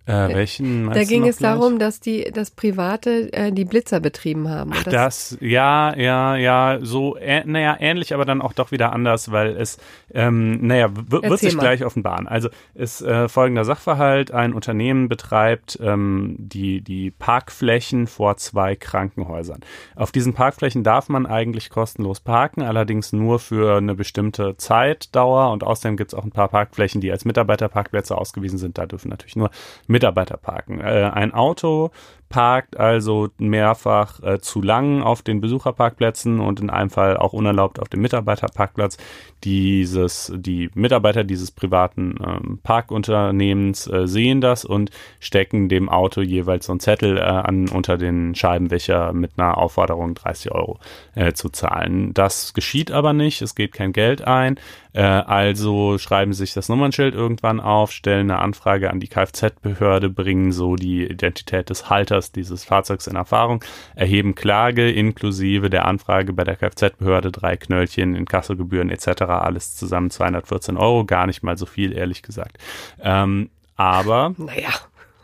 Äh, 0.07 0.33
welchen 0.33 0.89
Da 0.89 1.03
ging 1.03 1.27
es 1.27 1.37
gleich? 1.37 1.53
darum, 1.53 1.77
dass 1.77 1.99
die 1.99 2.31
das 2.33 2.49
Private 2.49 3.31
äh, 3.33 3.51
die 3.51 3.65
Blitzer 3.65 3.99
betrieben 3.99 4.49
haben. 4.49 4.71
Ach, 4.73 4.83
das, 4.83 5.37
ja, 5.41 5.95
ja, 5.95 6.35
ja, 6.35 6.79
so, 6.81 7.17
äh, 7.17 7.43
naja, 7.45 7.77
ähnlich, 7.79 8.13
aber 8.13 8.25
dann 8.25 8.41
auch 8.41 8.53
doch 8.53 8.71
wieder 8.71 8.93
anders, 8.93 9.31
weil 9.31 9.55
es, 9.55 9.77
ähm, 10.11 10.65
naja, 10.65 10.89
wird 10.91 11.39
sich 11.39 11.55
mal. 11.55 11.61
gleich 11.61 11.85
offenbaren. 11.85 12.27
Also 12.27 12.49
ist 12.73 13.01
äh, 13.01 13.29
folgender 13.29 13.63
Sachverhalt, 13.63 14.31
ein 14.31 14.53
Unternehmen 14.53 15.07
betreibt 15.07 15.77
ähm, 15.81 16.35
die, 16.39 16.81
die 16.81 17.11
Parkflächen 17.11 18.07
vor 18.07 18.37
zwei 18.37 18.75
Krankenhäusern. 18.75 19.59
Auf 19.95 20.11
diesen 20.11 20.33
Parkflächen 20.33 20.83
darf 20.83 21.09
man 21.09 21.27
eigentlich 21.27 21.69
kostenlos 21.69 22.21
parken, 22.21 22.63
allerdings 22.63 23.13
nur 23.13 23.37
für 23.37 23.77
eine 23.77 23.93
bestimmte 23.93 24.57
Zeitdauer 24.57 25.51
und 25.51 25.63
außerdem 25.63 25.95
gibt 25.95 26.13
es 26.13 26.17
auch 26.17 26.23
ein 26.23 26.31
paar 26.31 26.47
Parkflächen, 26.47 27.01
die 27.01 27.11
als 27.11 27.23
Mitarbeiterparkplätze 27.23 28.17
ausgewiesen 28.17 28.57
sind, 28.57 28.79
da 28.79 28.87
dürfen 28.87 29.09
natürlich 29.09 29.35
nur 29.35 29.51
Mitarbeiter 29.91 30.37
parken. 30.37 30.79
Äh, 30.81 31.11
ein 31.13 31.33
Auto 31.33 31.91
parkt 32.31 32.77
also 32.77 33.29
mehrfach 33.37 34.23
äh, 34.23 34.39
zu 34.39 34.61
lang 34.61 35.03
auf 35.03 35.21
den 35.21 35.41
Besucherparkplätzen 35.41 36.39
und 36.39 36.59
in 36.59 36.69
einem 36.69 36.89
Fall 36.89 37.17
auch 37.17 37.33
unerlaubt 37.33 37.79
auf 37.79 37.89
dem 37.89 38.01
Mitarbeiterparkplatz. 38.01 38.97
Dieses, 39.43 40.31
die 40.35 40.69
Mitarbeiter 40.73 41.23
dieses 41.23 41.51
privaten 41.51 42.15
ähm, 42.25 42.59
Parkunternehmens 42.63 43.87
äh, 43.87 44.07
sehen 44.07 44.41
das 44.41 44.65
und 44.65 44.91
stecken 45.19 45.69
dem 45.69 45.89
Auto 45.89 46.21
jeweils 46.21 46.65
so 46.65 46.73
einen 46.73 46.79
Zettel 46.79 47.17
äh, 47.17 47.21
an 47.21 47.69
unter 47.69 47.97
den 47.97 48.33
Scheibenwischer 48.33 49.13
mit 49.13 49.31
einer 49.37 49.57
Aufforderung 49.57 50.15
30 50.15 50.51
Euro 50.51 50.79
äh, 51.15 51.33
zu 51.33 51.49
zahlen. 51.49 52.13
Das 52.13 52.53
geschieht 52.53 52.91
aber 52.91 53.13
nicht, 53.13 53.41
es 53.41 53.55
geht 53.55 53.73
kein 53.73 53.93
Geld 53.93 54.21
ein. 54.21 54.57
Äh, 54.93 55.01
also 55.01 55.97
schreiben 55.97 56.33
sich 56.33 56.53
das 56.53 56.69
Nummernschild 56.69 57.15
irgendwann 57.15 57.59
auf, 57.59 57.91
stellen 57.91 58.29
eine 58.29 58.39
Anfrage 58.39 58.89
an 58.89 58.99
die 58.99 59.07
Kfz-Behörde, 59.07 60.09
bringen 60.09 60.51
so 60.51 60.75
die 60.75 61.05
Identität 61.05 61.69
des 61.69 61.89
Halters 61.89 62.20
dieses 62.29 62.65
Fahrzeugs 62.65 63.07
in 63.07 63.15
Erfahrung, 63.15 63.63
erheben 63.95 64.35
Klage 64.35 64.91
inklusive 64.91 65.69
der 65.69 65.85
Anfrage 65.85 66.33
bei 66.33 66.43
der 66.43 66.57
Kfz-Behörde, 66.57 67.31
drei 67.31 67.55
Knöllchen, 67.55 68.15
Inkassogebühren 68.15 68.89
etc. 68.89 69.23
Alles 69.23 69.75
zusammen 69.75 70.11
214 70.11 70.75
Euro, 70.75 71.05
gar 71.05 71.25
nicht 71.25 71.41
mal 71.41 71.57
so 71.57 71.65
viel, 71.65 71.93
ehrlich 71.93 72.21
gesagt. 72.21 72.57
Ähm, 73.01 73.49
aber 73.75 74.35
Naja. 74.37 74.69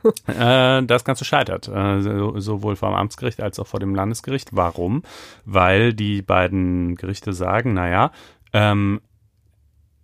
äh, 0.80 0.84
das 0.86 1.04
Ganze 1.04 1.26
scheitert, 1.26 1.68
äh, 1.68 2.02
so, 2.02 2.40
sowohl 2.40 2.76
vor 2.76 2.90
dem 2.90 2.96
Amtsgericht 2.96 3.42
als 3.42 3.60
auch 3.60 3.68
vor 3.68 3.80
dem 3.80 3.94
Landesgericht. 3.94 4.50
Warum? 4.54 5.04
Weil 5.46 5.94
die 5.94 6.22
beiden 6.22 6.96
Gerichte 6.96 7.34
sagen, 7.34 7.74
naja, 7.74 8.12
ähm, 8.54 9.02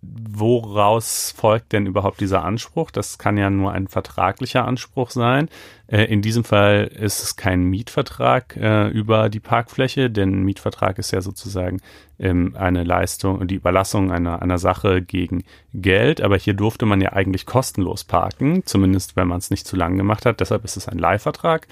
woraus 0.06 1.32
folgt 1.36 1.72
denn 1.72 1.86
überhaupt 1.86 2.20
dieser 2.20 2.44
Anspruch? 2.44 2.90
Das 2.90 3.18
kann 3.18 3.36
ja 3.36 3.50
nur 3.50 3.72
ein 3.72 3.88
vertraglicher 3.88 4.64
Anspruch 4.64 5.10
sein. 5.10 5.48
Äh, 5.86 6.04
in 6.04 6.22
diesem 6.22 6.44
Fall 6.44 6.84
ist 6.84 7.22
es 7.22 7.36
kein 7.36 7.64
Mietvertrag 7.64 8.56
äh, 8.56 8.88
über 8.88 9.28
die 9.28 9.40
Parkfläche, 9.40 10.10
denn 10.10 10.42
Mietvertrag 10.42 10.98
ist 10.98 11.12
ja 11.12 11.20
sozusagen 11.20 11.80
ähm, 12.18 12.54
eine 12.58 12.84
Leistung, 12.84 13.46
die 13.46 13.56
Überlassung 13.56 14.10
einer, 14.10 14.42
einer 14.42 14.58
Sache 14.58 15.02
gegen 15.02 15.44
Geld. 15.72 16.20
Aber 16.20 16.36
hier 16.36 16.54
durfte 16.54 16.86
man 16.86 17.00
ja 17.00 17.12
eigentlich 17.12 17.46
kostenlos 17.46 18.04
parken, 18.04 18.62
zumindest 18.64 19.16
wenn 19.16 19.28
man 19.28 19.38
es 19.38 19.50
nicht 19.50 19.66
zu 19.66 19.76
lang 19.76 19.96
gemacht 19.96 20.26
hat. 20.26 20.40
Deshalb 20.40 20.64
ist 20.64 20.76
es 20.76 20.88
ein 20.88 20.98
Leihvertrag. 20.98 21.66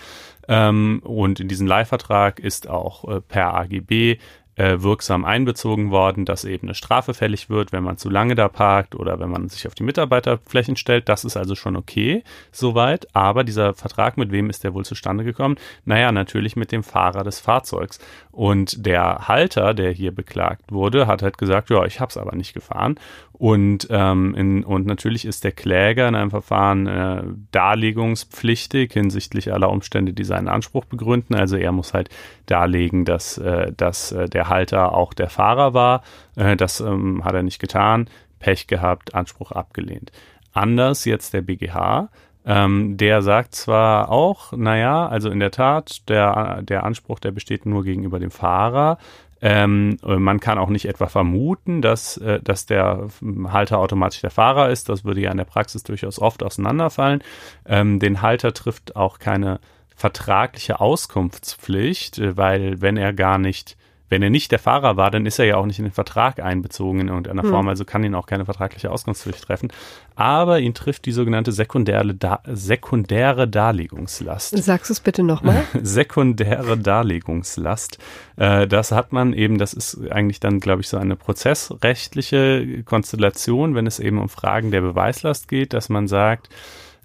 Ähm, 0.49 1.01
und 1.05 1.41
in 1.41 1.49
diesen 1.49 1.67
Leihvertrag 1.67 2.41
ist 2.41 2.69
auch 2.69 3.09
äh, 3.09 3.21
per 3.21 3.55
AGB 3.55 4.19
wirksam 4.57 5.25
einbezogen 5.25 5.91
worden, 5.91 6.25
dass 6.25 6.45
eben 6.45 6.69
eine 6.69 6.75
Strafe 6.75 7.15
fällig 7.15 7.49
wird, 7.49 7.73
wenn 7.73 7.83
man 7.83 7.97
zu 7.97 8.11
lange 8.11 8.35
da 8.35 8.49
parkt 8.49 8.95
oder 8.95 9.19
wenn 9.19 9.31
man 9.31 9.49
sich 9.49 9.67
auf 9.67 9.75
die 9.75 9.83
Mitarbeiterflächen 9.83 10.77
stellt. 10.77 11.09
Das 11.09 11.25
ist 11.25 11.37
also 11.37 11.55
schon 11.55 11.75
okay, 11.75 12.23
soweit. 12.51 13.07
Aber 13.15 13.45
dieser 13.45 13.73
Vertrag, 13.73 14.19
mit 14.19 14.31
wem 14.31 14.51
ist 14.51 14.63
der 14.63 14.75
wohl 14.75 14.85
zustande 14.85 15.25
gekommen? 15.25 15.57
Naja, 15.87 16.13
natürlich 16.13 16.55
mit 16.55 16.71
dem 16.71 16.83
Fahrer 16.83 17.25
des 17.25 17.41
Fahrzeugs. 17.41 17.99
Und 18.33 18.87
der 18.87 19.29
Halter, 19.29 19.75
der 19.75 19.93
hier 19.93 20.11
beklagt 20.11 20.73
wurde, 20.73 21.07
hat 21.07 21.23
halt 21.23 21.37
gesagt, 21.37 21.69
ja, 21.69 21.85
ich 21.85 22.01
hab's 22.01 22.17
aber 22.17 22.35
nicht 22.35 22.55
gefahren. 22.55 22.99
Und, 23.35 23.89
ähm, 23.91 24.35
in, 24.35 24.65
und 24.65 24.87
natürlich 24.87 25.27
ist 25.27 25.45
der 25.45 25.53
Kläger 25.53 26.09
in 26.09 26.15
einem 26.15 26.31
Verfahren 26.31 26.87
äh, 26.87 27.25
darlegungspflichtig 27.51 28.95
hinsichtlich 28.95 29.53
aller 29.53 29.69
Umstände, 29.69 30.15
die 30.15 30.25
seinen 30.25 30.49
Anspruch 30.49 30.87
begründen. 30.87 31.35
Also 31.35 31.57
er 31.57 31.73
muss 31.73 31.93
halt 31.93 32.09
darlegen, 32.47 33.05
dass, 33.05 33.37
äh, 33.37 33.71
dass 33.77 34.13
äh, 34.13 34.31
der 34.31 34.49
Halter 34.49 34.95
auch 34.95 35.13
der 35.13 35.29
Fahrer 35.29 35.75
war. 35.75 36.03
Äh, 36.35 36.57
das 36.57 36.81
ähm, 36.81 37.25
hat 37.27 37.35
er 37.35 37.43
nicht 37.43 37.59
getan. 37.59 38.09
Pech 38.39 38.67
gehabt, 38.67 39.15
Anspruch 39.15 39.53
abgelehnt. 39.53 40.11
Anders 40.55 41.05
jetzt 41.05 41.35
der 41.35 41.43
BGH. 41.43 42.09
Ähm, 42.45 42.97
der 42.97 43.23
sagt 43.23 43.55
zwar 43.55 44.11
auch, 44.11 44.53
naja, 44.53 45.07
also 45.07 45.31
in 45.31 45.41
der 45.41 45.51
Tat, 45.51 46.09
der, 46.09 46.63
der 46.63 46.85
Anspruch, 46.85 47.21
der 47.21 47.31
besteht 47.31 47.67
nur 47.67 47.85
gegenüber 47.85 48.19
dem 48.19 48.31
Fahrer. 48.31 48.99
Ähm, 49.41 49.99
man 50.03 50.39
kann 50.39 50.59
auch 50.59 50.69
nicht 50.69 50.87
etwa 50.87 51.07
vermuten, 51.09 51.83
dass, 51.83 52.17
äh, 52.17 52.41
dass 52.41 52.67
der 52.67 53.09
Halter 53.49 53.79
automatisch 53.79 54.21
der 54.21 54.31
Fahrer 54.31 54.71
ist. 54.71 54.89
Das 54.89 55.05
würde 55.05 55.21
ja 55.21 55.33
in 55.33 55.37
der 55.37 55.45
Praxis 55.45 55.83
durchaus 55.83 56.21
oft 56.21 56.45
auseinanderfallen. 56.45 57.23
Ähm, 57.67 57.99
den 57.99 58.23
Halter 58.23 58.55
trifft 58.55 58.95
auch 58.95 59.19
keine 59.19 59.59
vertragliche 59.97 60.81
Auskunftspflicht, 60.81 62.19
äh, 62.19 62.37
weil 62.37 62.81
wenn 62.81 62.97
er 62.97 63.13
gar 63.13 63.39
nicht 63.39 63.77
wenn 64.13 64.23
er 64.23 64.29
nicht 64.29 64.53
der 64.53 64.59
Fahrer 64.59 64.99
war, 64.99 65.11
dann 65.11 65.25
ist 65.25 65.39
er 65.39 65.47
ja 65.47 65.57
auch 65.57 65.65
nicht 65.65 65.79
in 65.79 65.87
den 65.87 65.93
Vertrag 65.93 66.39
einbezogen 66.39 67.01
in 67.01 67.09
irgendeiner 67.09 67.45
hm. 67.45 67.49
Form, 67.49 67.69
also 67.69 67.87
kann 67.87 68.05
ihn 68.05 68.15
auch 68.15 68.27
keine 68.27 68.45
vertragliche 68.45 68.91
Auskunftspflicht 68.91 69.43
treffen. 69.43 69.73
Aber 70.15 70.61
ihn 70.61 70.75
trifft 70.75 71.07
die 71.07 71.13
sogenannte 71.13 71.51
sekundäre, 71.51 72.15
da 72.15 72.41
sekundäre 72.47 73.49
Darlegungslast. 73.49 74.51
Sagst 74.63 74.91
du 74.91 74.93
es 74.93 75.01
bitte 75.01 75.23
nochmal? 75.23 75.65
sekundäre 75.83 76.77
Darlegungslast. 76.77 77.99
Äh, 78.37 78.69
das 78.69 78.93
hat 78.93 79.15
man 79.15 79.33
eben, 79.33 79.57
das 79.57 79.73
ist 79.73 79.99
eigentlich 80.11 80.41
dann, 80.41 80.61
glaube 80.61 80.83
ich, 80.83 80.89
so 80.89 80.99
eine 80.99 81.17
prozessrechtliche 81.17 82.83
Konstellation, 82.85 83.75
wenn 83.75 83.87
es 83.87 83.99
eben 83.99 84.19
um 84.19 84.29
Fragen 84.29 84.71
der 84.71 84.83
Beweislast 84.83 85.49
geht, 85.49 85.73
dass 85.73 85.89
man 85.89 86.07
sagt, 86.07 86.51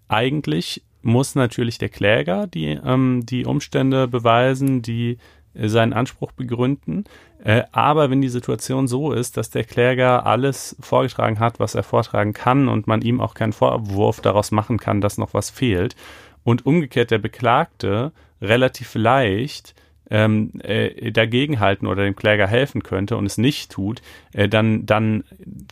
eigentlich 0.09 0.83
muss 1.03 1.35
natürlich 1.35 1.77
der 1.77 1.87
Kläger 1.87 2.47
die, 2.47 2.65
ähm, 2.65 3.21
die 3.25 3.45
Umstände 3.45 4.09
beweisen, 4.09 4.81
die 4.81 5.19
seinen 5.63 5.93
Anspruch 5.93 6.31
begründen. 6.31 7.05
Äh, 7.43 7.63
aber 7.71 8.09
wenn 8.09 8.21
die 8.21 8.29
Situation 8.29 8.87
so 8.87 9.11
ist, 9.11 9.37
dass 9.37 9.49
der 9.49 9.63
Kläger 9.63 10.25
alles 10.25 10.75
vorgetragen 10.79 11.39
hat, 11.39 11.59
was 11.59 11.75
er 11.75 11.83
vortragen 11.83 12.33
kann 12.33 12.67
und 12.67 12.87
man 12.87 13.01
ihm 13.01 13.21
auch 13.21 13.33
keinen 13.33 13.53
Vorwurf 13.53 14.21
daraus 14.21 14.51
machen 14.51 14.77
kann, 14.77 15.01
dass 15.01 15.17
noch 15.17 15.33
was 15.33 15.49
fehlt 15.49 15.95
und 16.43 16.65
umgekehrt 16.65 17.11
der 17.11 17.19
Beklagte 17.19 18.11
relativ 18.41 18.95
leicht 18.95 19.75
ähm, 20.09 20.51
äh, 20.63 21.11
dagegenhalten 21.11 21.87
oder 21.87 22.03
dem 22.03 22.15
Kläger 22.15 22.47
helfen 22.47 22.81
könnte 22.83 23.17
und 23.17 23.25
es 23.25 23.37
nicht 23.37 23.71
tut, 23.71 24.01
äh, 24.33 24.47
dann, 24.47 24.85
dann 24.85 25.23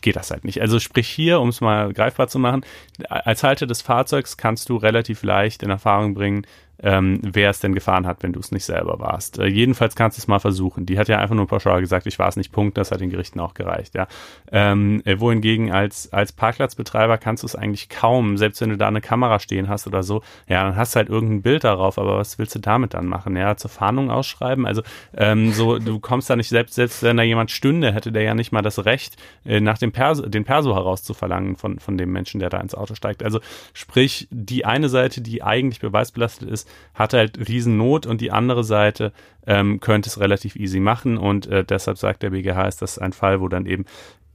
geht 0.02 0.16
das 0.16 0.30
halt 0.30 0.44
nicht. 0.44 0.60
Also 0.60 0.78
sprich 0.78 1.08
hier, 1.08 1.40
um 1.40 1.48
es 1.48 1.60
mal 1.60 1.92
greifbar 1.92 2.28
zu 2.28 2.38
machen, 2.38 2.64
als 3.08 3.42
Halter 3.42 3.66
des 3.66 3.82
Fahrzeugs 3.82 4.36
kannst 4.36 4.68
du 4.68 4.76
relativ 4.76 5.22
leicht 5.22 5.62
in 5.62 5.70
Erfahrung 5.70 6.14
bringen, 6.14 6.46
ähm, 6.82 7.20
wer 7.22 7.50
es 7.50 7.60
denn 7.60 7.74
gefahren 7.74 8.06
hat, 8.06 8.22
wenn 8.22 8.32
du 8.32 8.40
es 8.40 8.52
nicht 8.52 8.64
selber 8.64 8.98
warst. 8.98 9.38
Äh, 9.38 9.46
jedenfalls 9.46 9.94
kannst 9.94 10.18
du 10.18 10.20
es 10.20 10.28
mal 10.28 10.38
versuchen. 10.38 10.86
Die 10.86 10.98
hat 10.98 11.08
ja 11.08 11.18
einfach 11.18 11.34
nur 11.34 11.46
pauschal 11.46 11.80
gesagt, 11.80 12.06
ich 12.06 12.18
war 12.18 12.28
es 12.28 12.36
nicht, 12.36 12.52
Punkt, 12.52 12.76
das 12.76 12.90
hat 12.90 13.00
den 13.00 13.10
Gerichten 13.10 13.40
auch 13.40 13.54
gereicht, 13.54 13.94
ja. 13.94 14.06
Ähm, 14.52 15.02
äh, 15.04 15.18
wohingegen 15.18 15.72
als, 15.72 16.12
als 16.12 16.32
Parkplatzbetreiber 16.32 17.18
kannst 17.18 17.42
du 17.42 17.46
es 17.46 17.56
eigentlich 17.56 17.88
kaum, 17.88 18.36
selbst 18.36 18.60
wenn 18.60 18.70
du 18.70 18.76
da 18.76 18.88
eine 18.88 19.00
Kamera 19.00 19.38
stehen 19.38 19.68
hast 19.68 19.86
oder 19.86 20.02
so, 20.02 20.22
ja, 20.48 20.64
dann 20.64 20.76
hast 20.76 20.94
du 20.94 20.98
halt 20.98 21.08
irgendein 21.08 21.42
Bild 21.42 21.64
darauf, 21.64 21.98
aber 21.98 22.18
was 22.18 22.38
willst 22.38 22.54
du 22.54 22.58
damit 22.58 22.94
dann 22.94 23.06
machen? 23.06 23.36
Ja, 23.36 23.56
zur 23.56 23.70
Fahndung 23.70 24.10
ausschreiben? 24.10 24.66
Also 24.66 24.82
ähm, 25.16 25.52
so, 25.52 25.78
du 25.78 25.98
kommst 25.98 26.28
da 26.30 26.36
nicht, 26.36 26.48
selbst, 26.48 26.74
selbst 26.74 27.02
wenn 27.02 27.16
da 27.16 27.22
jemand 27.22 27.50
stünde, 27.50 27.92
hätte 27.92 28.12
der 28.12 28.22
ja 28.22 28.34
nicht 28.34 28.52
mal 28.52 28.62
das 28.62 28.84
Recht, 28.84 29.16
äh, 29.44 29.60
nach 29.60 29.78
dem 29.78 29.92
Perso, 29.92 30.26
den 30.26 30.44
Perso 30.44 30.74
herauszuverlangen 30.74 31.56
von, 31.56 31.78
von 31.78 31.96
dem 31.96 32.12
Menschen, 32.12 32.40
der 32.40 32.50
da 32.50 32.58
ins 32.58 32.74
Auto 32.74 32.94
steigt. 32.94 33.22
Also 33.22 33.40
sprich, 33.72 34.28
die 34.30 34.64
eine 34.64 34.88
Seite, 34.88 35.20
die 35.20 35.42
eigentlich 35.42 35.80
beweisbelastet 35.80 36.48
ist, 36.48 36.65
hat 36.94 37.12
halt 37.12 37.48
Riesennot 37.48 38.06
und 38.06 38.20
die 38.20 38.32
andere 38.32 38.64
Seite 38.64 39.12
ähm, 39.46 39.80
könnte 39.80 40.08
es 40.08 40.20
relativ 40.20 40.56
easy 40.56 40.80
machen 40.80 41.18
und 41.18 41.46
äh, 41.46 41.64
deshalb 41.64 41.98
sagt 41.98 42.22
der 42.22 42.30
BGH, 42.30 42.66
ist 42.66 42.82
das 42.82 42.98
ein 42.98 43.12
Fall, 43.12 43.40
wo 43.40 43.48
dann 43.48 43.66
eben 43.66 43.84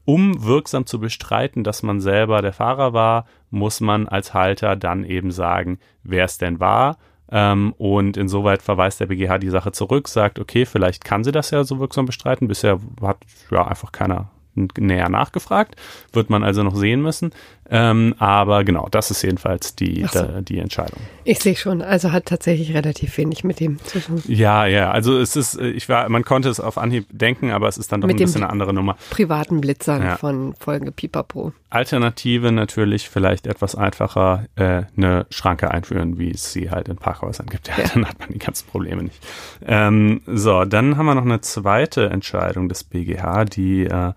um 0.06 0.44
wirksam 0.44 0.86
zu 0.86 1.00
bestreiten, 1.00 1.64
dass 1.64 1.84
man 1.84 2.02
selber 2.02 2.42
der 2.42 2.54
Fahrer 2.54 2.94
war, 2.94 3.26
muss 3.50 3.82
man 3.82 4.08
als 4.08 4.34
Halter 4.34 4.76
dann 4.76 5.04
eben 5.04 5.32
sagen, 5.32 5.80
wer 6.04 6.26
es 6.26 6.38
denn 6.38 6.60
war. 6.60 6.98
Ähm, 7.32 7.74
und 7.78 8.18
insoweit 8.18 8.62
verweist 8.62 9.00
der 9.00 9.06
BGH 9.06 9.38
die 9.38 9.50
Sache 9.50 9.72
zurück, 9.72 10.08
sagt, 10.08 10.40
okay, 10.40 10.66
vielleicht 10.66 11.06
kann 11.06 11.24
sie 11.24 11.32
das 11.32 11.52
ja 11.52 11.64
so 11.64 11.80
wirksam 11.80 12.06
bestreiten. 12.06 12.48
Bisher 12.48 12.80
hat 13.02 13.18
ja 13.50 13.66
einfach 13.66 13.92
keiner 13.92 14.30
näher 14.56 15.08
nachgefragt, 15.08 15.76
wird 16.12 16.30
man 16.30 16.44
also 16.44 16.62
noch 16.64 16.76
sehen 16.76 17.02
müssen. 17.02 17.32
Ähm, 17.74 18.16
aber 18.20 18.66
genau, 18.66 18.90
das 18.92 19.12
ist 19.12 19.22
jedenfalls 19.22 19.76
die, 19.78 20.06
so. 20.12 20.20
da, 20.20 20.42
die 20.42 20.60
Entscheidung. 20.60 21.00
Ich 21.24 21.40
sehe 21.40 21.56
schon, 21.56 21.82
also 21.82 22.12
hat 22.12 22.26
tatsächlich 22.26 22.74
relativ 22.74 23.18
wenig 23.18 23.46
mit 23.46 23.62
dem 23.62 23.80
zu 23.86 24.02
tun. 24.02 24.22
Ja, 24.28 24.66
ja, 24.66 24.92
also 24.92 25.18
es 25.18 25.38
ist, 25.38 25.58
ich 25.58 25.88
war, 25.88 26.10
man 26.10 26.26
konnte 26.26 26.50
es 26.50 26.60
auf 26.60 26.78
Anhieb 26.78 27.06
denken, 27.12 27.52
aber 27.52 27.70
es 27.70 27.78
ist 27.78 27.94
dann 27.94 28.02
doch 28.02 28.08
mit 28.08 28.18
ein 28.18 28.26
bisschen 28.26 28.44
eine 28.44 28.52
andere 28.52 28.74
Nummer. 28.74 28.98
Privaten 29.10 29.62
Blitzern 29.62 30.04
ja. 30.04 30.18
von 30.18 30.54
Folge 30.60 30.92
Pipapo. 30.92 31.54
Alternative 31.70 32.52
natürlich 32.52 33.08
vielleicht 33.08 33.48
etwas 33.48 33.76
einfacher, 33.76 34.48
äh, 34.56 34.84
eine 34.98 35.26
Schranke 35.30 35.72
einführen, 35.72 36.20
wie 36.20 36.32
es 36.32 36.52
sie 36.52 36.72
halt 36.72 36.90
in 36.90 36.98
Parkhäusern 36.98 37.48
gibt. 37.48 37.70
Ja, 37.70 37.76
ja. 37.78 37.86
Dann 37.94 38.06
hat 38.06 38.20
man 38.20 38.34
die 38.34 38.40
ganzen 38.40 38.68
Probleme 38.68 39.04
nicht. 39.04 39.26
Ähm, 39.66 40.22
so, 40.28 40.66
dann 40.66 40.98
haben 40.98 41.06
wir 41.06 41.16
noch 41.16 41.24
eine 41.24 41.40
zweite 41.40 42.10
Entscheidung 42.10 42.68
des 42.68 42.84
BGH, 42.84 43.46
die 43.46 43.86
äh, 43.86 44.12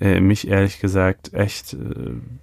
äh, 0.00 0.20
mich 0.20 0.46
ehrlich 0.46 0.80
gesagt 0.80 1.34
echt 1.34 1.74
äh, 1.74 1.76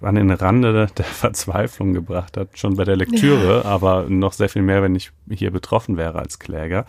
an 0.04 0.14
den 0.14 0.30
Rande 0.30 0.88
der, 0.94 1.04
Verzweiflung 1.04 1.94
gebracht 1.94 2.36
hat, 2.36 2.58
schon 2.58 2.76
bei 2.76 2.84
der 2.84 2.96
Lektüre, 2.96 3.62
ja. 3.62 3.64
aber 3.64 4.06
noch 4.08 4.34
sehr 4.34 4.48
viel 4.48 4.62
mehr, 4.62 4.82
wenn 4.82 4.94
ich 4.94 5.10
hier 5.30 5.50
betroffen 5.50 5.96
wäre 5.96 6.18
als 6.18 6.38
Kläger. 6.38 6.84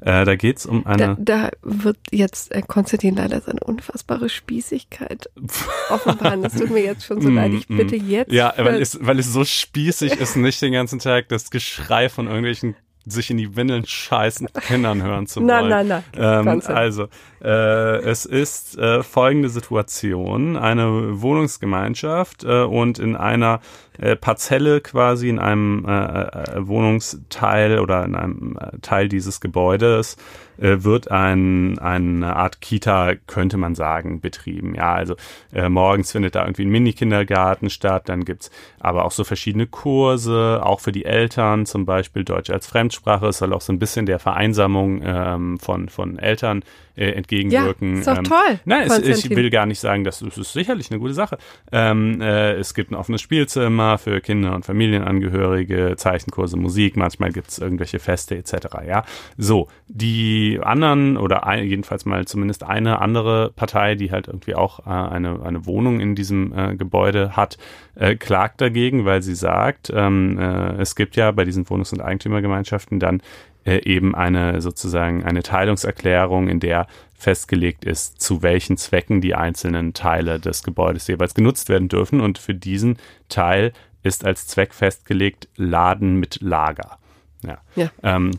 Äh, 0.00 0.24
da 0.24 0.36
geht's 0.36 0.64
um 0.64 0.86
eine. 0.86 1.16
Da, 1.18 1.50
da 1.50 1.50
wird 1.62 1.98
jetzt 2.10 2.52
äh, 2.52 2.62
Konstantin 2.62 3.16
leider 3.16 3.40
seine 3.40 3.60
unfassbare 3.60 4.28
Spießigkeit 4.28 5.28
offenbaren. 5.90 6.42
Das 6.42 6.54
tut 6.54 6.70
mir 6.70 6.84
jetzt 6.84 7.04
schon 7.04 7.20
so 7.20 7.28
leid. 7.28 7.52
Ich 7.52 7.68
mm, 7.68 7.74
mm. 7.74 7.76
bitte 7.76 7.96
jetzt. 7.96 8.32
Ja, 8.32 8.54
weil 8.56 8.80
es, 8.80 8.98
weil 9.04 9.18
es 9.18 9.32
so 9.32 9.44
spießig 9.44 10.12
ist, 10.12 10.36
nicht 10.36 10.62
den 10.62 10.72
ganzen 10.72 11.00
Tag 11.00 11.28
das 11.28 11.50
Geschrei 11.50 12.08
von 12.08 12.26
irgendwelchen 12.26 12.76
sich 13.04 13.30
in 13.30 13.36
die 13.36 13.56
Windeln 13.56 13.84
scheißen 13.84 14.48
Kindern 14.60 15.02
hören 15.02 15.26
zu 15.26 15.40
wollen. 15.40 15.46
Nein, 15.46 15.68
nein, 15.68 16.04
nein. 16.14 16.46
Ähm, 16.46 16.62
also, 16.66 17.08
äh, 17.42 17.98
es 17.98 18.24
ist 18.24 18.78
äh, 18.78 19.02
folgende 19.02 19.48
Situation. 19.48 20.56
Eine 20.56 21.20
Wohnungsgemeinschaft 21.20 22.44
äh, 22.44 22.62
und 22.62 22.98
in 22.98 23.16
einer 23.16 23.60
äh, 23.98 24.16
Parzelle 24.16 24.80
quasi, 24.80 25.28
in 25.28 25.38
einem 25.38 25.84
äh, 25.86 25.92
äh, 25.92 26.66
Wohnungsteil 26.66 27.78
oder 27.80 28.04
in 28.04 28.14
einem 28.14 28.58
Teil 28.80 29.08
dieses 29.08 29.40
Gebäudes 29.40 30.16
wird 30.58 31.10
ein, 31.10 31.78
eine 31.78 32.36
Art 32.36 32.60
Kita, 32.60 33.14
könnte 33.26 33.56
man 33.56 33.74
sagen, 33.74 34.20
betrieben. 34.20 34.74
Ja, 34.74 34.92
also 34.92 35.16
äh, 35.52 35.68
morgens 35.68 36.12
findet 36.12 36.34
da 36.36 36.42
irgendwie 36.42 36.66
ein 36.66 36.70
Mini-Kindergarten 36.70 37.68
statt, 37.68 38.08
dann 38.08 38.24
gibt's 38.24 38.50
aber 38.78 39.04
auch 39.04 39.10
so 39.10 39.24
verschiedene 39.24 39.66
Kurse, 39.66 40.60
auch 40.62 40.78
für 40.78 40.92
die 40.92 41.06
Eltern, 41.06 41.66
zum 41.66 41.84
Beispiel 41.84 42.22
Deutsch 42.22 42.50
als 42.50 42.66
Fremdsprache. 42.66 43.26
Es 43.26 43.38
soll 43.38 43.54
auch 43.54 43.62
so 43.62 43.72
ein 43.72 43.78
bisschen 43.78 44.06
der 44.06 44.18
Vereinsamung 44.20 45.00
ähm, 45.02 45.58
von, 45.58 45.88
von 45.88 46.18
Eltern 46.18 46.62
äh, 46.96 47.10
entgegenwirken. 47.10 47.94
Ja, 47.94 47.98
ist 48.00 48.08
doch 48.08 48.18
ähm, 48.18 48.24
toll. 48.24 48.60
Nein, 48.64 48.90
es, 48.90 49.24
ich 49.24 49.30
will 49.30 49.50
gar 49.50 49.66
nicht 49.66 49.80
sagen, 49.80 50.04
dass 50.04 50.22
es 50.22 50.38
ist 50.38 50.52
sicherlich 50.52 50.90
eine 50.90 51.00
gute 51.00 51.14
Sache. 51.14 51.38
Ähm, 51.70 52.20
äh, 52.20 52.52
es 52.52 52.74
gibt 52.74 52.90
ein 52.90 52.94
offenes 52.94 53.20
Spielzimmer 53.20 53.98
für 53.98 54.20
Kinder 54.20 54.54
und 54.54 54.64
Familienangehörige, 54.64 55.94
Zeichenkurse, 55.96 56.56
Musik, 56.56 56.96
manchmal 56.96 57.32
gibt 57.32 57.48
es 57.48 57.58
irgendwelche 57.58 57.98
Feste 57.98 58.36
etc. 58.36 58.54
Ja, 58.86 59.04
so 59.36 59.68
die 59.88 60.58
anderen 60.62 61.16
oder 61.16 61.46
ein, 61.46 61.64
jedenfalls 61.64 62.04
mal 62.04 62.26
zumindest 62.26 62.64
eine 62.64 63.00
andere 63.00 63.52
Partei, 63.54 63.94
die 63.94 64.10
halt 64.10 64.28
irgendwie 64.28 64.54
auch 64.54 64.80
äh, 64.80 64.90
eine 64.90 65.42
eine 65.42 65.66
Wohnung 65.66 66.00
in 66.00 66.14
diesem 66.14 66.52
äh, 66.56 66.76
Gebäude 66.76 67.36
hat, 67.36 67.58
äh, 67.94 68.16
klagt 68.16 68.60
dagegen, 68.60 69.04
weil 69.04 69.22
sie 69.22 69.34
sagt, 69.34 69.92
ähm, 69.94 70.38
äh, 70.38 70.80
es 70.80 70.96
gibt 70.96 71.16
ja 71.16 71.30
bei 71.30 71.44
diesen 71.44 71.64
Wohnungs- 71.66 71.92
und 71.92 72.00
Eigentümergemeinschaften 72.00 72.98
dann 72.98 73.22
äh, 73.64 73.82
eben 73.84 74.14
eine 74.14 74.60
sozusagen 74.60 75.24
eine 75.24 75.42
Teilungserklärung, 75.42 76.48
in 76.48 76.60
der 76.60 76.86
festgelegt 77.14 77.84
ist, 77.84 78.20
zu 78.20 78.42
welchen 78.42 78.76
Zwecken 78.76 79.20
die 79.20 79.34
einzelnen 79.34 79.94
Teile 79.94 80.40
des 80.40 80.62
Gebäudes 80.62 81.06
jeweils 81.06 81.34
genutzt 81.34 81.68
werden 81.68 81.88
dürfen. 81.88 82.20
Und 82.20 82.38
für 82.38 82.54
diesen 82.54 82.98
Teil 83.28 83.72
ist 84.02 84.24
als 84.24 84.46
Zweck 84.48 84.74
festgelegt 84.74 85.48
Laden 85.56 86.18
mit 86.18 86.40
Lager. 86.40 86.98
Ja. 87.44 87.58
Ja. 87.76 87.90
Ähm, 88.02 88.32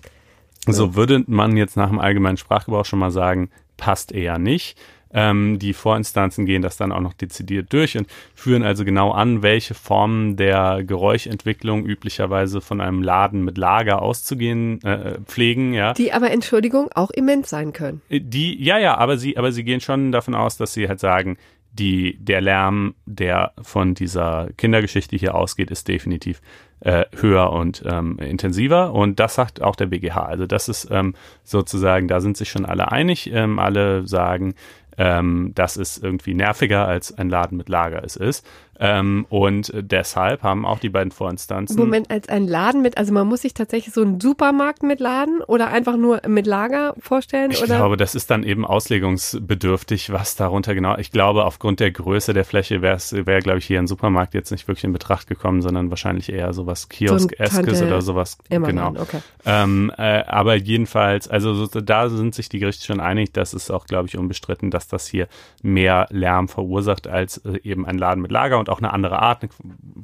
so 0.66 0.96
würde 0.96 1.24
man 1.28 1.58
jetzt 1.58 1.78
nach 1.78 1.90
dem 1.90 2.00
allgemeinen 2.00 2.38
Sprachgebrauch 2.38 2.86
schon 2.86 3.00
mal 3.00 3.12
sagen, 3.12 3.50
passt 3.78 4.12
eher 4.12 4.38
nicht. 4.38 4.78
Ähm, 5.14 5.60
die 5.60 5.74
Vorinstanzen 5.74 6.46
gehen 6.46 6.62
das 6.62 6.78
dann 6.78 6.92
auch 6.92 7.00
noch 7.00 7.14
dezidiert 7.14 7.72
durch 7.72 7.98
und 7.98 8.08
führen 8.36 8.64
also 8.64 8.84
genau 8.84 9.12
an, 9.12 9.44
welche 9.44 9.74
Formen 9.74 10.36
der 10.36 10.84
Geräuschentwicklung 10.84 11.86
üblicherweise 11.86 12.62
von 12.62 12.82
einem 12.82 13.04
Laden 13.04 13.44
mit 13.44 13.58
Lager 13.58 14.02
auszugehen 14.02 14.82
äh, 14.84 15.20
pflegen. 15.26 15.74
Ja. 15.74 15.94
Die 15.94 16.12
aber, 16.12 16.32
Entschuldigung, 16.32 16.90
auch 16.96 17.12
immens 17.12 17.50
sein 17.50 17.74
können. 17.74 18.02
Die, 18.10 18.62
ja, 18.64 18.78
ja, 18.80 18.98
aber 18.98 19.18
sie, 19.18 19.38
aber 19.38 19.52
sie 19.52 19.64
gehen 19.64 19.82
schon 19.82 20.12
davon 20.12 20.34
aus, 20.34 20.58
dass 20.58 20.74
sie 20.74 20.88
halt 20.88 21.00
sagen, 21.00 21.38
die, 21.74 22.18
der 22.20 22.40
Lärm, 22.40 22.94
der 23.06 23.54
von 23.62 23.96
dieser 23.96 24.50
Kindergeschichte 24.58 25.16
hier 25.16 25.34
ausgeht, 25.34 25.72
ist 25.72 25.88
definitiv 25.88 26.40
äh, 26.82 27.06
höher 27.16 27.52
und 27.52 27.84
ähm, 27.86 28.20
intensiver. 28.20 28.94
Und 28.94 29.20
das 29.20 29.36
sagt 29.36 29.62
auch 29.62 29.76
der 29.76 29.88
BGH. 29.88 30.22
Also 30.22 30.46
das 30.46 30.70
ist 30.70 30.88
ähm, 30.92 31.16
sozusagen, 31.44 32.08
da 32.08 32.22
sind 32.22 32.38
sich 32.38 32.50
schon 32.50 32.66
alle 32.66 32.92
einig. 32.92 33.32
Ähm, 33.34 33.58
alle 33.58 34.08
sagen, 34.08 34.54
ähm, 34.98 35.52
das 35.56 35.78
ist 35.78 36.04
irgendwie 36.04 36.34
nerviger 36.34 36.88
als 36.88 37.18
ein 37.18 37.30
Laden 37.30 37.58
mit 37.58 37.70
Lager 37.70 38.04
es 38.04 38.16
ist. 38.16 38.46
Ähm, 38.80 39.26
und 39.30 39.72
deshalb 39.76 40.44
haben 40.44 40.66
auch 40.66 40.80
die 40.80 40.90
beiden 40.90 41.12
Vorinstanzen. 41.12 41.78
Moment, 41.78 42.10
als 42.10 42.28
ein 42.30 42.48
Laden 42.48 42.82
mit, 42.82 42.98
also 42.98 43.14
man 43.14 43.28
muss 43.28 43.42
sich 43.42 43.54
tatsächlich 43.54 43.94
so 43.94 44.02
einen 44.02 44.20
Supermarkt 44.20 44.84
mit 44.84 45.00
Laden 45.00 45.42
oder 45.42 45.68
einfach 45.68 45.96
nur 45.96 46.22
mit 46.28 46.48
Lager 46.48 46.96
vorstellen? 47.00 47.52
Ich 47.52 47.62
oder? 47.62 47.76
glaube, 47.76 47.98
das 47.98 48.16
ist 48.16 48.32
dann 48.32 48.44
eben 48.44 48.66
auslegungsbedürftig, 48.66 50.12
was 50.12 50.36
darunter 50.36 50.74
genau. 50.74 50.98
Ich 50.98 51.12
glaube, 51.12 51.46
aufgrund 51.46 51.80
der 51.80 51.92
Größe 51.92 52.34
der 52.34 52.46
Fläche 52.46 52.82
wäre, 52.82 52.98
wäre, 53.12 53.40
glaube 53.40 53.60
ich, 53.60 53.66
hier 53.66 53.80
ein 53.80 53.88
Supermarkt 53.88 54.34
jetzt 54.34 54.52
nicht 54.52 54.68
wirklich 54.68 54.84
in 54.84 54.94
Betracht 54.94 55.28
gekommen, 55.28 55.62
sondern 55.62 55.90
wahrscheinlich 55.90 56.32
eher 56.32 56.54
sowas 56.54 56.90
Kiosk-eskes 56.90 57.80
Tante 57.80 57.88
oder 57.88 58.02
sowas. 58.02 58.38
Genau. 58.50 58.68
Immermann, 58.68 58.98
okay. 58.98 59.20
Ähm, 59.46 59.92
äh, 59.98 60.24
aber 60.26 60.56
jedenfalls, 60.56 61.28
also 61.28 61.54
so, 61.54 61.68
da 61.82 62.10
sind 62.10 62.34
sich 62.34 62.50
die 62.50 62.60
Gerichte 62.60 62.86
schon 62.86 63.00
einig, 63.00 63.34
das 63.34 63.54
ist 63.54 63.72
auch, 63.72 63.86
glaube 63.86 64.08
ich, 64.08 64.18
unbestritten, 64.18 64.72
dass 64.72 64.88
das 64.88 65.08
hier 65.08 65.28
mehr 65.62 66.08
Lärm 66.10 66.48
verursacht 66.48 67.08
als 67.08 67.38
äh, 67.38 67.60
eben 67.64 67.86
ein 67.86 67.98
Laden 67.98 68.22
mit 68.22 68.32
Lager 68.32 68.60
und 68.64 68.70
auch 68.70 68.78
eine 68.78 68.94
andere 68.94 69.20
Art, 69.20 69.44
eine 69.44 69.52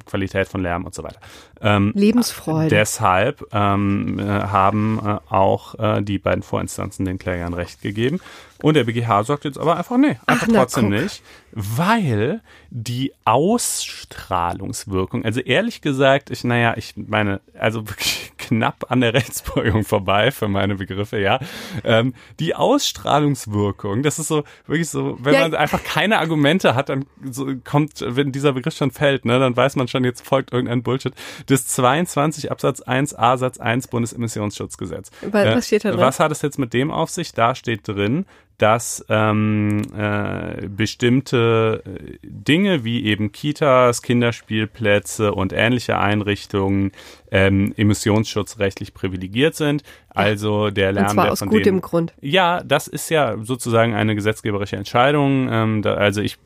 Qualität 0.04 0.48
von 0.48 0.60
Lärm 0.60 0.84
und 0.84 0.94
so 0.94 1.02
weiter. 1.02 1.18
Ähm, 1.62 1.92
Lebensfreude. 1.94 2.68
Deshalb 2.68 3.46
ähm, 3.52 4.18
äh, 4.18 4.24
haben 4.24 5.00
äh, 5.02 5.16
auch 5.32 5.78
äh, 5.78 6.02
die 6.02 6.18
beiden 6.18 6.42
Vorinstanzen 6.42 7.06
den 7.06 7.18
Klägern 7.18 7.54
Recht 7.54 7.80
gegeben. 7.80 8.20
Und 8.62 8.74
der 8.74 8.84
BGH 8.84 9.24
sagt 9.24 9.46
jetzt 9.46 9.58
aber 9.58 9.78
einfach, 9.78 9.96
nee, 9.96 10.18
einfach 10.26 10.46
Ach, 10.50 10.54
trotzdem 10.54 10.90
guck. 10.90 11.00
nicht, 11.00 11.22
weil 11.52 12.42
die 12.68 13.14
Ausstrahlungswirkung, 13.24 15.24
also 15.24 15.40
ehrlich 15.40 15.80
gesagt, 15.80 16.28
ich, 16.28 16.44
naja, 16.44 16.74
ich 16.76 16.92
meine, 16.96 17.40
also 17.58 17.88
wirklich 17.88 18.32
knapp 18.50 18.86
an 18.90 19.00
der 19.00 19.14
Rechtsbeugung 19.14 19.84
vorbei 19.84 20.32
für 20.32 20.48
meine 20.48 20.74
Begriffe, 20.74 21.18
ja. 21.20 21.38
Ähm, 21.84 22.14
die 22.40 22.54
Ausstrahlungswirkung, 22.56 24.02
das 24.02 24.18
ist 24.18 24.28
so, 24.28 24.44
wirklich 24.66 24.88
so, 24.88 25.16
wenn 25.20 25.34
Ja. 25.34 25.40
man 25.42 25.54
einfach 25.54 25.82
keine 25.84 26.18
Argumente 26.18 26.74
hat, 26.74 26.88
dann 26.88 27.06
so 27.30 27.46
kommt, 27.64 28.04
wenn 28.06 28.32
dieser 28.32 28.52
Begriff 28.52 28.74
schon 28.76 28.90
fällt, 28.90 29.24
ne, 29.24 29.38
dann 29.38 29.56
weiß 29.56 29.76
man 29.76 29.88
schon, 29.88 30.04
jetzt 30.04 30.26
folgt 30.26 30.52
irgendein 30.52 30.82
Bullshit. 30.82 31.14
Das 31.46 31.66
22 31.68 32.50
Absatz 32.50 32.82
1a 32.82 33.36
Satz 33.38 33.58
1 33.58 33.88
Bundesemissionsschutzgesetz. 33.88 35.10
Wa- 35.22 35.44
was 35.54 35.66
steht 35.66 35.84
da 35.84 35.90
drin? 35.90 36.00
Was 36.00 36.20
hat 36.20 36.32
es 36.32 36.42
jetzt 36.42 36.58
mit 36.58 36.72
dem 36.72 36.90
auf 36.90 37.10
sich? 37.10 37.32
Da 37.32 37.54
steht 37.54 37.86
drin, 37.86 38.26
dass 38.60 39.02
ähm, 39.08 39.80
äh, 39.96 40.68
bestimmte 40.68 41.82
äh, 41.86 42.18
Dinge 42.22 42.84
wie 42.84 43.06
eben 43.06 43.32
Kitas, 43.32 44.02
Kinderspielplätze 44.02 45.32
und 45.32 45.54
ähnliche 45.54 45.98
Einrichtungen 45.98 46.92
ähm, 47.30 47.72
emissionsschutzrechtlich 47.78 48.92
privilegiert 48.92 49.54
sind. 49.54 49.82
Also 50.10 50.68
der 50.68 50.92
Lärm, 50.92 51.06
Und 51.06 51.12
zwar 51.12 51.24
der 51.24 51.32
aus 51.32 51.40
gutem 51.40 51.62
denen, 51.62 51.80
Grund. 51.80 52.12
ja, 52.20 52.62
das 52.62 52.86
ist 52.86 53.08
ja 53.08 53.36
sozusagen 53.42 53.94
eine 53.94 54.14
gesetzgeberische 54.14 54.76
Entscheidung. 54.76 55.48
Ähm, 55.50 55.80
da, 55.80 55.94
also 55.94 56.20
ich 56.20 56.36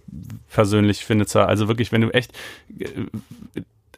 persönlich 0.51 1.05
finde 1.05 1.27
zwar, 1.27 1.49
also 1.49 1.67
wirklich, 1.67 1.91
wenn 1.91 2.03
du 2.03 2.11
echt, 2.11 2.33
äh, 2.79 2.87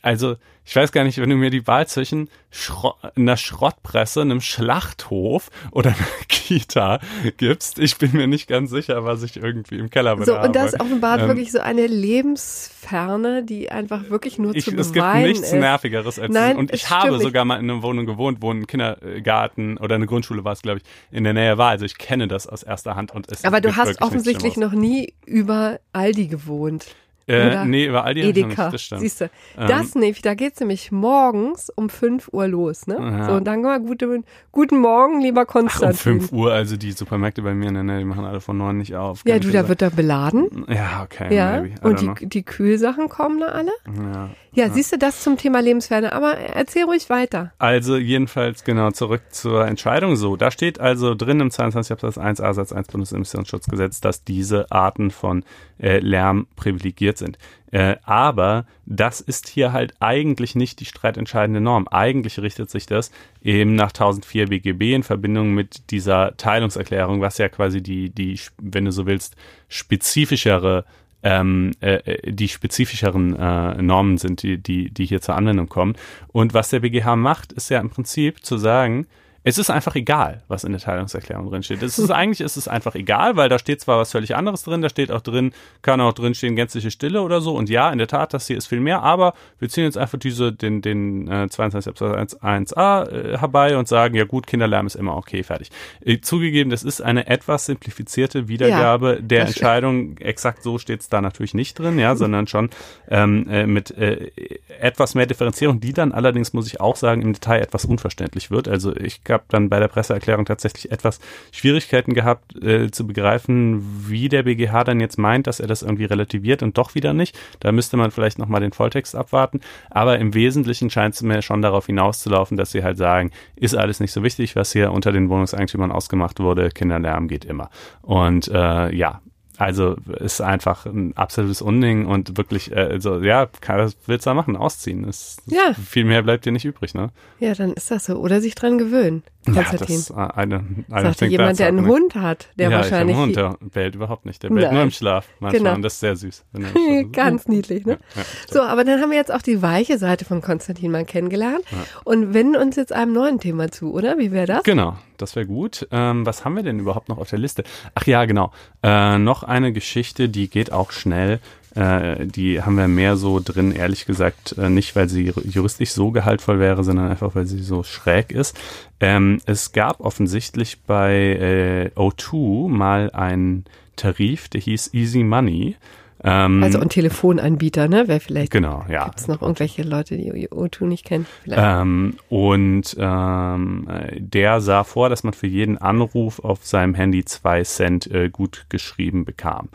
also 0.06 0.36
ich 0.64 0.74
weiß 0.74 0.92
gar 0.92 1.02
nicht, 1.04 1.18
wenn 1.18 1.30
du 1.30 1.36
mir 1.36 1.50
die 1.50 1.66
Wahl 1.66 1.86
zwischen 1.88 2.28
Schro 2.50 2.94
einer 3.16 3.36
Schrottpresse, 3.36 4.20
einem 4.20 4.40
Schlachthof 4.40 5.50
oder 5.72 5.90
einer 5.90 6.06
Kita 6.28 7.00
gibst, 7.36 7.78
ich 7.80 7.98
bin 7.98 8.12
mir 8.12 8.26
nicht 8.28 8.46
ganz 8.48 8.70
sicher, 8.70 9.04
was 9.04 9.22
ich 9.24 9.36
irgendwie 9.36 9.78
im 9.78 9.90
Keller 9.90 10.16
So, 10.18 10.26
bedarf. 10.32 10.46
und 10.46 10.56
das 10.56 10.78
offenbart 10.80 11.22
Ähm, 11.22 11.28
wirklich 11.28 11.50
so 11.52 11.58
eine 11.58 11.86
Lebensferne, 11.88 13.42
die 13.44 13.70
einfach 13.70 14.08
wirklich 14.10 14.38
nur 14.38 14.54
ich, 14.54 14.64
zu 14.64 14.76
es 14.76 14.92
gibt 14.92 15.14
nichts 15.16 15.48
ist. 15.48 15.52
nervigeres 15.54 16.18
als 16.18 16.32
Nein, 16.32 16.56
und 16.56 16.72
ich 16.72 16.88
habe 16.88 17.18
sogar 17.18 17.44
mal 17.44 17.58
in 17.58 17.68
einer 17.70 17.82
Wohnung 17.82 18.06
gewohnt, 18.06 18.38
wo 18.40 18.52
ein 18.52 18.66
Kindergarten 18.66 19.76
oder 19.78 19.96
eine 19.96 20.06
Grundschule 20.06 20.44
war 20.44 20.52
es, 20.52 20.62
glaube 20.62 20.78
ich, 20.78 20.84
in 21.16 21.24
der 21.24 21.34
Nähe 21.34 21.58
war. 21.58 21.70
Also 21.70 21.84
ich 21.84 21.98
kenne 21.98 22.28
das 22.28 22.46
aus 22.46 22.62
erster 22.62 22.94
Hand 22.94 23.12
und 23.12 23.30
es 23.30 23.44
Aber 23.44 23.60
du 23.60 23.76
hast 23.76 23.98
Schlimmeres. 23.98 24.56
noch 24.56 24.72
nie 24.72 25.14
über 25.26 25.80
Aldi 25.92 26.28
gewohnt. 26.28 26.86
Äh, 27.28 27.64
nee, 27.66 27.86
über 27.86 28.02
noch 28.02 28.06
Edeka. 28.08 28.70
nicht, 28.70 28.92
das. 28.92 29.00
Siehst 29.00 29.20
du, 29.20 29.24
Ähm, 29.58 29.66
das 29.68 29.94
nämlich, 29.94 30.22
da 30.22 30.34
geht's 30.34 30.60
nämlich 30.60 30.92
morgens 30.92 31.70
um 31.74 31.88
5 31.88 32.28
Uhr 32.32 32.46
los, 32.46 32.86
ne? 32.86 32.96
Ja. 33.00 33.26
So, 33.26 33.32
und 33.32 33.44
dann 33.44 33.62
mal 33.62 33.80
gute, 33.80 34.22
guten 34.52 34.78
Morgen, 34.78 35.20
lieber 35.20 35.40
Ach, 35.40 35.54
um 35.54 35.62
Konstantin. 35.62 36.20
5 36.20 36.32
Uhr, 36.32 36.52
also 36.52 36.76
die 36.76 36.92
Supermärkte 36.92 37.42
bei 37.42 37.52
mir 37.54 37.68
in 37.68 37.74
der 37.74 37.82
Nähe, 37.82 37.98
die 37.98 38.04
machen 38.04 38.24
alle 38.24 38.40
von 38.40 38.56
9 38.56 38.76
nicht 38.78 38.94
auf. 38.94 39.22
ja, 39.26 39.38
du, 39.40 39.50
da 39.50 39.62
dir 39.62 39.68
wird 39.68 39.82
da 39.82 39.88
beladen. 39.88 40.64
Ja, 40.68 41.02
okay, 41.04 41.34
Ja, 41.34 41.64
und 41.82 42.00
die, 42.00 42.28
die 42.28 42.42
Kühlsachen 42.44 43.08
kommen 43.08 43.40
da 43.40 43.46
alle. 43.46 43.72
know. 43.84 44.28
Ja. 44.56 44.66
Ja, 44.66 44.72
siehst 44.72 44.90
du, 44.90 44.96
das 44.96 45.22
zum 45.22 45.36
Thema 45.36 45.60
Lebensferne. 45.60 46.12
Aber 46.12 46.34
erzähl 46.34 46.84
ruhig 46.84 47.10
weiter. 47.10 47.52
Also 47.58 47.98
jedenfalls 47.98 48.64
genau 48.64 48.90
zurück 48.90 49.22
zur 49.30 49.66
Entscheidung 49.66 50.16
so. 50.16 50.36
Da 50.36 50.50
steht 50.50 50.80
also 50.80 51.14
drin 51.14 51.40
im 51.40 51.50
22 51.50 51.92
Absatz 51.92 52.16
1a 52.16 52.54
Satz 52.54 52.72
1 52.72 52.88
Bundesemissionsschutzgesetz, 52.88 54.00
dass 54.00 54.24
diese 54.24 54.70
Arten 54.72 55.10
von 55.10 55.44
äh, 55.78 55.98
Lärm 55.98 56.46
privilegiert 56.56 57.18
sind. 57.18 57.38
Äh, 57.70 57.96
aber 58.04 58.64
das 58.86 59.20
ist 59.20 59.46
hier 59.46 59.72
halt 59.72 59.94
eigentlich 60.00 60.54
nicht 60.54 60.80
die 60.80 60.86
streitentscheidende 60.86 61.60
Norm. 61.60 61.86
Eigentlich 61.88 62.38
richtet 62.38 62.70
sich 62.70 62.86
das 62.86 63.10
eben 63.42 63.74
nach 63.74 63.90
1004 63.90 64.46
BGB 64.46 64.94
in 64.94 65.02
Verbindung 65.02 65.52
mit 65.52 65.90
dieser 65.90 66.34
Teilungserklärung, 66.38 67.20
was 67.20 67.36
ja 67.36 67.50
quasi 67.50 67.82
die, 67.82 68.08
die, 68.08 68.40
wenn 68.56 68.86
du 68.86 68.92
so 68.92 69.04
willst, 69.04 69.36
spezifischere 69.68 70.86
ähm, 71.26 71.72
äh, 71.80 72.30
die 72.30 72.46
spezifischeren 72.46 73.34
äh, 73.34 73.82
Normen 73.82 74.16
sind, 74.16 74.44
die, 74.44 74.58
die, 74.58 74.90
die 74.90 75.06
hier 75.06 75.20
zur 75.20 75.34
Anwendung 75.34 75.68
kommen. 75.68 75.96
Und 76.28 76.54
was 76.54 76.70
der 76.70 76.80
BGH 76.80 77.16
macht, 77.16 77.52
ist 77.52 77.68
ja 77.68 77.80
im 77.80 77.90
Prinzip 77.90 78.44
zu 78.44 78.58
sagen, 78.58 79.08
es 79.46 79.58
ist 79.58 79.70
einfach 79.70 79.94
egal, 79.94 80.42
was 80.48 80.64
in 80.64 80.72
der 80.72 80.80
Teilungserklärung 80.80 81.48
drin 81.48 81.62
steht. 81.62 81.80
Es 81.80 82.00
ist 82.00 82.10
eigentlich 82.10 82.40
ist 82.40 82.56
es 82.56 82.66
einfach 82.66 82.96
egal, 82.96 83.36
weil 83.36 83.48
da 83.48 83.60
steht 83.60 83.80
zwar 83.80 83.96
was 83.96 84.10
völlig 84.10 84.34
anderes 84.34 84.64
drin, 84.64 84.82
da 84.82 84.88
steht 84.88 85.12
auch 85.12 85.20
drin, 85.20 85.52
kann 85.82 86.00
auch 86.00 86.14
drin 86.14 86.34
stehen 86.34 86.56
gänzliche 86.56 86.90
Stille 86.90 87.22
oder 87.22 87.40
so. 87.40 87.54
Und 87.54 87.70
ja, 87.70 87.92
in 87.92 87.98
der 87.98 88.08
Tat, 88.08 88.34
das 88.34 88.48
hier 88.48 88.56
ist 88.56 88.66
viel 88.66 88.80
mehr, 88.80 89.04
aber 89.04 89.34
wir 89.60 89.68
ziehen 89.68 89.84
jetzt 89.84 89.98
einfach 89.98 90.18
diese 90.18 90.52
den 90.52 90.82
den 90.82 91.28
äh, 91.30 91.48
22 91.48 91.90
Absatz 91.90 92.34
1a 92.34 93.08
äh, 93.08 93.38
herbei 93.38 93.78
und 93.78 93.86
sagen, 93.86 94.16
ja 94.16 94.24
gut, 94.24 94.48
Kinderlärm 94.48 94.88
ist 94.88 94.96
immer 94.96 95.16
okay, 95.16 95.44
fertig. 95.44 95.70
Äh, 96.04 96.18
zugegeben, 96.18 96.70
das 96.70 96.82
ist 96.82 97.00
eine 97.00 97.28
etwas 97.28 97.66
simplifizierte 97.66 98.48
Wiedergabe 98.48 99.14
ja, 99.14 99.20
der 99.20 99.46
Entscheidung. 99.46 100.18
Exakt 100.18 100.64
so 100.64 100.78
steht 100.78 101.02
es 101.02 101.08
da 101.08 101.20
natürlich 101.20 101.54
nicht 101.54 101.78
drin, 101.78 102.00
ja, 102.00 102.16
sondern 102.16 102.48
schon 102.48 102.70
ähm, 103.08 103.48
äh, 103.48 103.64
mit 103.68 103.92
äh, 103.92 104.32
etwas 104.80 105.14
mehr 105.14 105.26
Differenzierung, 105.26 105.78
die 105.78 105.92
dann 105.92 106.10
allerdings 106.10 106.52
muss 106.52 106.66
ich 106.66 106.80
auch 106.80 106.96
sagen 106.96 107.22
im 107.22 107.32
Detail 107.32 107.60
etwas 107.60 107.84
unverständlich 107.84 108.50
wird. 108.50 108.66
Also 108.66 108.92
ich 108.96 109.22
habe 109.36 109.44
dann 109.48 109.68
bei 109.68 109.78
der 109.78 109.88
Presseerklärung 109.88 110.46
tatsächlich 110.46 110.90
etwas 110.90 111.20
Schwierigkeiten 111.52 112.14
gehabt 112.14 112.56
äh, 112.62 112.90
zu 112.90 113.06
begreifen, 113.06 114.08
wie 114.08 114.28
der 114.28 114.44
BGH 114.44 114.84
dann 114.84 115.00
jetzt 115.00 115.18
meint, 115.18 115.46
dass 115.46 115.60
er 115.60 115.66
das 115.66 115.82
irgendwie 115.82 116.06
relativiert 116.06 116.62
und 116.62 116.78
doch 116.78 116.94
wieder 116.94 117.12
nicht. 117.12 117.38
Da 117.60 117.70
müsste 117.70 117.96
man 117.96 118.10
vielleicht 118.10 118.38
nochmal 118.38 118.62
den 118.62 118.72
Volltext 118.72 119.14
abwarten. 119.14 119.60
Aber 119.90 120.18
im 120.18 120.34
Wesentlichen 120.34 120.90
scheint 120.90 121.14
es 121.14 121.22
mir 121.22 121.42
schon 121.42 121.62
darauf 121.62 121.86
hinauszulaufen, 121.86 122.56
dass 122.56 122.72
sie 122.72 122.82
halt 122.82 122.96
sagen, 122.96 123.30
ist 123.54 123.76
alles 123.76 124.00
nicht 124.00 124.12
so 124.12 124.22
wichtig, 124.22 124.56
was 124.56 124.72
hier 124.72 124.90
unter 124.92 125.12
den 125.12 125.28
Wohnungseigentümern 125.28 125.92
ausgemacht 125.92 126.40
wurde, 126.40 126.70
Kinderlärm 126.70 127.28
geht 127.28 127.44
immer. 127.44 127.70
Und 128.02 128.48
äh, 128.48 128.94
ja, 128.94 129.20
also 129.58 129.96
ist 130.18 130.40
einfach 130.40 130.86
ein 130.86 131.16
absolutes 131.16 131.62
Unding 131.62 132.06
und 132.06 132.36
wirklich, 132.36 132.72
äh, 132.72 132.80
also 132.80 133.20
ja, 133.20 133.48
was 133.66 133.96
willst 134.06 134.26
du 134.26 134.30
da 134.30 134.34
machen? 134.34 134.56
Ausziehen. 134.56 135.04
Das, 135.04 135.38
ja. 135.46 135.74
Viel 135.74 136.04
mehr 136.04 136.22
bleibt 136.22 136.44
dir 136.44 136.52
nicht 136.52 136.64
übrig, 136.64 136.94
ne? 136.94 137.10
Ja, 137.40 137.54
dann 137.54 137.72
ist 137.72 137.90
das 137.90 138.06
so. 138.06 138.16
Oder 138.16 138.40
sich 138.40 138.54
dran 138.54 138.78
gewöhnen. 138.78 139.22
Konstantin. 139.54 139.96
Ja, 140.08 140.26
das 140.26 140.36
eine, 140.36 140.64
eine 140.90 141.08
Sagte 141.08 141.26
jemand, 141.26 141.58
der 141.58 141.68
einen 141.68 141.86
Hund 141.86 142.14
hat, 142.14 142.48
der 142.58 142.70
ja, 142.70 142.76
wahrscheinlich. 142.78 143.16
Ich 143.16 143.22
einen 143.22 143.28
Hund, 143.28 143.36
der 143.36 143.56
bellt 143.72 143.94
überhaupt 143.94 144.26
nicht. 144.26 144.42
Der 144.42 144.48
bellt 144.48 144.62
Nein. 144.62 144.74
nur 144.74 144.82
im 144.82 144.90
Schlaf 144.90 145.26
manchmal 145.40 145.58
genau. 145.60 145.74
und 145.74 145.82
das 145.82 145.94
ist 145.94 146.00
sehr 146.00 146.16
süß. 146.16 146.44
Ganz 147.12 147.48
niedlich, 147.48 147.86
ne? 147.86 147.98
Ja, 148.14 148.22
so, 148.50 148.62
aber 148.62 148.84
dann 148.84 149.00
haben 149.00 149.10
wir 149.10 149.16
jetzt 149.16 149.32
auch 149.32 149.42
die 149.42 149.62
weiche 149.62 149.98
Seite 149.98 150.24
von 150.24 150.42
Konstantin 150.42 150.90
mal 150.90 151.04
kennengelernt 151.04 151.64
und 152.04 152.34
wenden 152.34 152.56
uns 152.56 152.76
jetzt 152.76 152.92
einem 152.92 153.12
neuen 153.12 153.40
Thema 153.40 153.70
zu, 153.70 153.92
oder? 153.92 154.18
Wie 154.18 154.32
wäre 154.32 154.46
das? 154.46 154.62
Genau, 154.64 154.96
das 155.16 155.36
wäre 155.36 155.46
gut. 155.46 155.86
Ähm, 155.90 156.26
was 156.26 156.44
haben 156.44 156.56
wir 156.56 156.62
denn 156.62 156.78
überhaupt 156.78 157.08
noch 157.08 157.18
auf 157.18 157.30
der 157.30 157.38
Liste? 157.38 157.64
Ach 157.94 158.06
ja, 158.06 158.24
genau. 158.24 158.52
Äh, 158.82 159.18
noch 159.18 159.42
eine 159.42 159.72
Geschichte, 159.72 160.28
die 160.28 160.48
geht 160.48 160.72
auch 160.72 160.92
schnell. 160.92 161.40
Äh, 161.76 162.26
die 162.26 162.62
haben 162.62 162.76
wir 162.76 162.88
mehr 162.88 163.16
so 163.16 163.40
drin, 163.44 163.70
ehrlich 163.70 164.06
gesagt, 164.06 164.56
äh, 164.56 164.70
nicht, 164.70 164.96
weil 164.96 165.08
sie 165.10 165.32
juristisch 165.44 165.90
so 165.90 166.10
gehaltvoll 166.10 166.58
wäre, 166.58 166.82
sondern 166.82 167.10
einfach, 167.10 167.34
weil 167.34 167.46
sie 167.46 167.62
so 167.62 167.82
schräg 167.82 168.32
ist. 168.32 168.58
Ähm, 168.98 169.40
es 169.44 169.72
gab 169.72 170.00
offensichtlich 170.00 170.80
bei 170.86 171.92
äh, 171.94 172.00
O2 172.00 172.68
mal 172.68 173.10
einen 173.10 173.66
Tarif, 173.96 174.48
der 174.48 174.62
hieß 174.62 174.94
Easy 174.94 175.22
Money. 175.22 175.76
Ähm, 176.24 176.62
also 176.62 176.80
ein 176.80 176.88
Telefonanbieter, 176.88 177.88
ne? 177.88 178.04
Wer 178.06 178.20
vielleicht. 178.20 178.50
Genau, 178.50 178.84
ja. 178.88 179.04
Gibt 179.04 179.20
es 179.20 179.28
noch 179.28 179.42
irgendwelche 179.42 179.82
Leute, 179.82 180.16
die 180.16 180.48
O2 180.48 180.84
nicht 180.86 181.04
kennen? 181.04 181.26
Ähm, 181.46 182.14
und 182.28 182.96
ähm, 182.98 183.88
der 184.16 184.60
sah 184.60 184.84
vor, 184.84 185.08
dass 185.08 185.24
man 185.24 185.34
für 185.34 185.46
jeden 185.46 185.78
Anruf 185.78 186.40
auf 186.40 186.64
seinem 186.64 186.94
Handy 186.94 187.24
zwei 187.24 187.62
Cent 187.62 188.10
äh, 188.10 188.30
gut 188.30 188.66
geschrieben 188.68 189.24
bekam. 189.24 189.68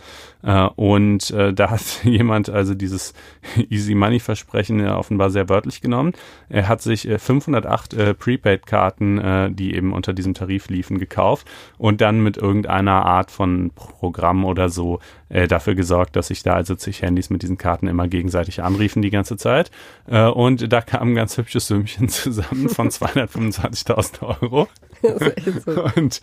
Äh, 0.44 0.68
und 0.76 1.30
äh, 1.32 1.54
da 1.54 1.70
hat 1.70 1.82
jemand 2.04 2.50
also 2.50 2.74
dieses 2.74 3.14
Easy 3.70 3.94
Money 3.94 4.20
Versprechen 4.20 4.80
äh, 4.80 4.90
offenbar 4.90 5.30
sehr 5.30 5.48
wörtlich 5.50 5.82
genommen. 5.82 6.14
Er 6.50 6.68
hat 6.68 6.82
sich 6.82 7.08
508 7.08 7.94
äh, 7.94 8.14
Prepaid-Karten, 8.14 9.18
äh, 9.20 9.52
die 9.52 9.76
eben 9.76 9.94
unter 9.94 10.14
diesem 10.14 10.34
Tarif 10.34 10.70
liefen, 10.70 10.98
gekauft 10.98 11.48
und 11.78 12.02
dann 12.02 12.22
mit 12.22 12.38
irgendeiner 12.38 13.06
Art 13.06 13.32
von 13.32 13.72
Programm 13.76 14.46
oder 14.46 14.70
so 14.70 15.00
dafür 15.48 15.76
gesorgt, 15.76 16.16
dass 16.16 16.28
sich 16.28 16.44
da 16.44 16.56
also 16.56 16.76
zig 16.76 17.02
Handys 17.02 17.30
mit 17.30 17.42
diesen 17.42 17.58
Karten 17.58 17.88
immer 17.88 18.08
gegenseitig 18.08 18.64
anriefen 18.64 19.02
die 19.02 19.10
ganze 19.12 19.38
Zeit. 19.38 19.72
und 20.08 20.72
da 20.74 20.82
kam 20.82 21.10
ein 21.10 21.16
ganz 21.16 21.38
hübsches 21.38 21.68
Sümmchen 21.68 22.10
zusammen 22.10 22.68
von 22.68 22.90
225.000 22.92 24.42
Euro. 24.42 24.68
und 25.96 26.22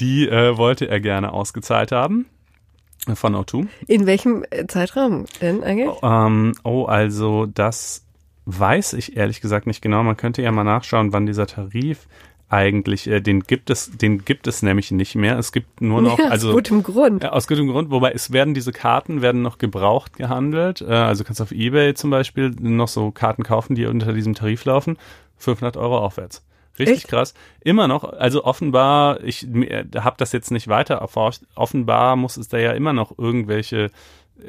die 0.00 0.28
wollte 0.30 0.88
er 0.88 1.00
gerne 1.00 1.32
ausgezahlt 1.32 1.90
haben. 1.92 2.26
Von 3.14 3.34
O2. 3.34 3.66
In 3.86 4.06
welchem 4.06 4.44
äh, 4.50 4.66
Zeitraum 4.66 5.24
denn 5.40 5.62
eigentlich? 5.62 5.88
Oh, 5.88 6.06
ähm, 6.06 6.52
oh, 6.64 6.84
also 6.84 7.46
das 7.46 8.04
weiß 8.44 8.94
ich 8.94 9.16
ehrlich 9.16 9.40
gesagt 9.40 9.66
nicht 9.66 9.82
genau. 9.82 10.02
Man 10.02 10.16
könnte 10.16 10.42
ja 10.42 10.50
mal 10.52 10.64
nachschauen, 10.64 11.12
wann 11.12 11.26
dieser 11.26 11.46
Tarif 11.46 12.06
eigentlich, 12.50 13.06
äh, 13.06 13.20
den 13.20 13.42
gibt 13.42 13.70
es, 13.70 13.90
den 13.90 14.24
gibt 14.24 14.46
es 14.46 14.62
nämlich 14.62 14.90
nicht 14.90 15.14
mehr. 15.14 15.38
Es 15.38 15.52
gibt 15.52 15.80
nur 15.80 16.00
noch, 16.00 16.18
ja, 16.18 16.28
also 16.28 16.48
aus 16.48 16.54
gutem 16.54 16.82
Grund. 16.82 17.22
Ja, 17.22 17.32
aus 17.32 17.46
gutem 17.46 17.68
Grund. 17.68 17.90
Wobei 17.90 18.12
es 18.12 18.32
werden 18.32 18.54
diese 18.54 18.72
Karten 18.72 19.22
werden 19.22 19.42
noch 19.42 19.58
gebraucht 19.58 20.16
gehandelt. 20.16 20.80
Äh, 20.80 20.86
also 20.86 21.24
kannst 21.24 21.40
du 21.40 21.44
auf 21.44 21.52
eBay 21.52 21.94
zum 21.94 22.10
Beispiel 22.10 22.50
noch 22.58 22.88
so 22.88 23.10
Karten 23.10 23.42
kaufen, 23.42 23.74
die 23.74 23.86
unter 23.86 24.12
diesem 24.12 24.34
Tarif 24.34 24.64
laufen, 24.64 24.96
500 25.36 25.76
Euro 25.76 25.98
aufwärts. 25.98 26.42
Richtig 26.78 26.98
Echt? 26.98 27.08
krass. 27.08 27.34
Immer 27.60 27.88
noch, 27.88 28.04
also 28.04 28.44
offenbar, 28.44 29.22
ich 29.24 29.46
habe 29.96 30.16
das 30.16 30.32
jetzt 30.32 30.50
nicht 30.52 30.68
weiter 30.68 30.94
erforscht, 30.96 31.42
offenbar 31.56 32.14
muss 32.16 32.36
es 32.36 32.48
da 32.48 32.58
ja 32.58 32.70
immer 32.72 32.92
noch 32.92 33.18
irgendwelche 33.18 33.90